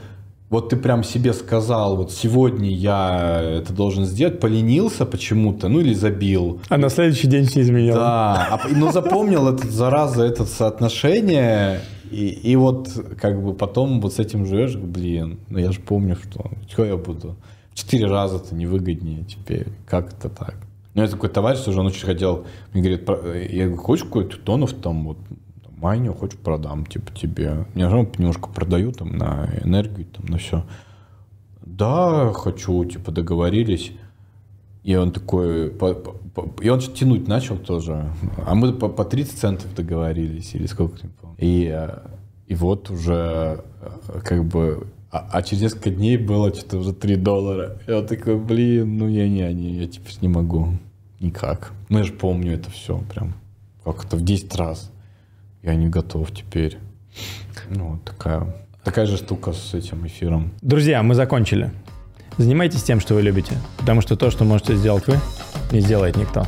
вот 0.49 0.69
ты 0.69 0.77
прям 0.77 1.03
себе 1.03 1.33
сказал, 1.33 1.97
вот 1.97 2.11
сегодня 2.11 2.69
я 2.69 3.41
это 3.41 3.73
должен 3.73 4.05
сделать, 4.05 4.39
поленился 4.39 5.05
почему-то, 5.05 5.67
ну 5.67 5.81
или 5.81 5.93
забил. 5.93 6.61
А 6.69 6.77
на 6.77 6.89
следующий 6.89 7.27
день 7.27 7.45
все 7.45 7.61
изменил. 7.61 7.95
Да, 7.95 8.47
а, 8.51 8.67
но 8.69 8.91
запомнил 8.91 9.47
этот, 9.49 9.69
зараза, 9.69 10.23
это 10.23 10.45
соотношение, 10.45 11.81
и, 12.09 12.27
и 12.27 12.55
вот 12.55 12.89
как 13.19 13.43
бы 13.43 13.53
потом 13.53 13.99
вот 13.99 14.13
с 14.13 14.19
этим 14.19 14.45
живешь, 14.45 14.75
блин, 14.75 15.39
ну 15.49 15.59
я 15.59 15.71
же 15.71 15.81
помню, 15.81 16.15
что, 16.15 16.49
что 16.69 16.85
я 16.85 16.95
буду. 16.95 17.35
В 17.71 17.75
четыре 17.75 18.07
раза-то 18.07 18.55
невыгоднее 18.55 19.25
теперь, 19.25 19.67
как 19.85 20.13
это 20.13 20.29
так? 20.29 20.55
У 20.95 20.99
меня 20.99 21.09
такой 21.09 21.29
товарищ 21.29 21.67
уже, 21.67 21.79
он 21.79 21.87
очень 21.87 22.05
хотел, 22.05 22.45
мне 22.73 22.81
говорит, 22.81 23.07
я 23.51 23.65
говорю, 23.65 23.77
хочешь 23.77 24.05
какой-то 24.05 24.37
тонов 24.37 24.73
там 24.73 25.09
вот 25.09 25.17
майню 25.77 26.13
хочешь 26.13 26.39
продам, 26.39 26.85
типа 26.85 27.13
тебе. 27.13 27.65
Я 27.75 27.89
же 27.89 28.09
немножко 28.17 28.49
продаю 28.49 28.91
там 28.91 29.15
на 29.15 29.49
энергию, 29.63 30.05
там 30.05 30.25
на 30.25 30.37
все. 30.37 30.63
Да, 31.65 32.33
хочу, 32.33 32.83
типа 32.85 33.11
договорились. 33.11 33.91
И 34.83 34.95
он 34.95 35.11
такой, 35.11 35.69
по, 35.69 35.93
по, 35.93 36.61
и 36.61 36.69
он 36.69 36.79
что-то 36.79 36.99
тянуть 36.99 37.27
начал 37.27 37.57
тоже. 37.57 38.09
А 38.45 38.55
мы 38.55 38.73
по, 38.73 38.87
по 38.87 39.03
30 39.03 39.37
центов 39.37 39.75
договорились, 39.75 40.55
или 40.55 40.65
сколько, 40.65 41.03
не 41.03 41.09
помню. 41.09 41.35
И, 41.39 41.87
и 42.47 42.55
вот 42.55 42.89
уже 42.89 43.63
как 44.23 44.45
бы, 44.45 44.87
а, 45.11 45.27
а 45.31 45.43
через 45.43 45.63
несколько 45.63 45.89
дней 45.89 46.17
было 46.17 46.53
что-то 46.53 46.77
уже 46.77 46.93
3 46.93 47.17
доллара. 47.17 47.79
И 47.85 47.91
он 47.91 48.07
такой, 48.07 48.37
блин, 48.37 48.97
ну 48.97 49.09
я 49.09 49.27
не, 49.27 49.53
не 49.53 49.73
я 49.73 49.87
типа 49.87 50.07
не 50.21 50.29
могу. 50.29 50.69
Никак. 51.19 51.73
Ну 51.89 51.97
я 51.97 52.03
же 52.05 52.13
помню 52.13 52.53
это 52.53 52.71
все 52.71 52.99
прям 53.13 53.33
как-то 53.83 54.15
в 54.15 54.21
10 54.21 54.55
раз 54.55 54.91
я 55.63 55.75
не 55.75 55.89
готов 55.89 56.31
теперь. 56.31 56.77
Ну, 57.69 57.99
такая, 58.05 58.55
такая 58.83 59.05
же 59.05 59.17
штука 59.17 59.53
с 59.53 59.73
этим 59.73 60.05
эфиром. 60.05 60.53
Друзья, 60.61 61.03
мы 61.03 61.15
закончили. 61.15 61.71
Занимайтесь 62.37 62.83
тем, 62.83 62.99
что 62.99 63.15
вы 63.15 63.23
любите, 63.23 63.53
потому 63.77 64.01
что 64.01 64.15
то, 64.15 64.29
что 64.29 64.43
можете 64.45 64.75
сделать 64.75 65.07
вы, 65.07 65.19
не 65.71 65.81
сделает 65.81 66.17
никто. 66.17 66.45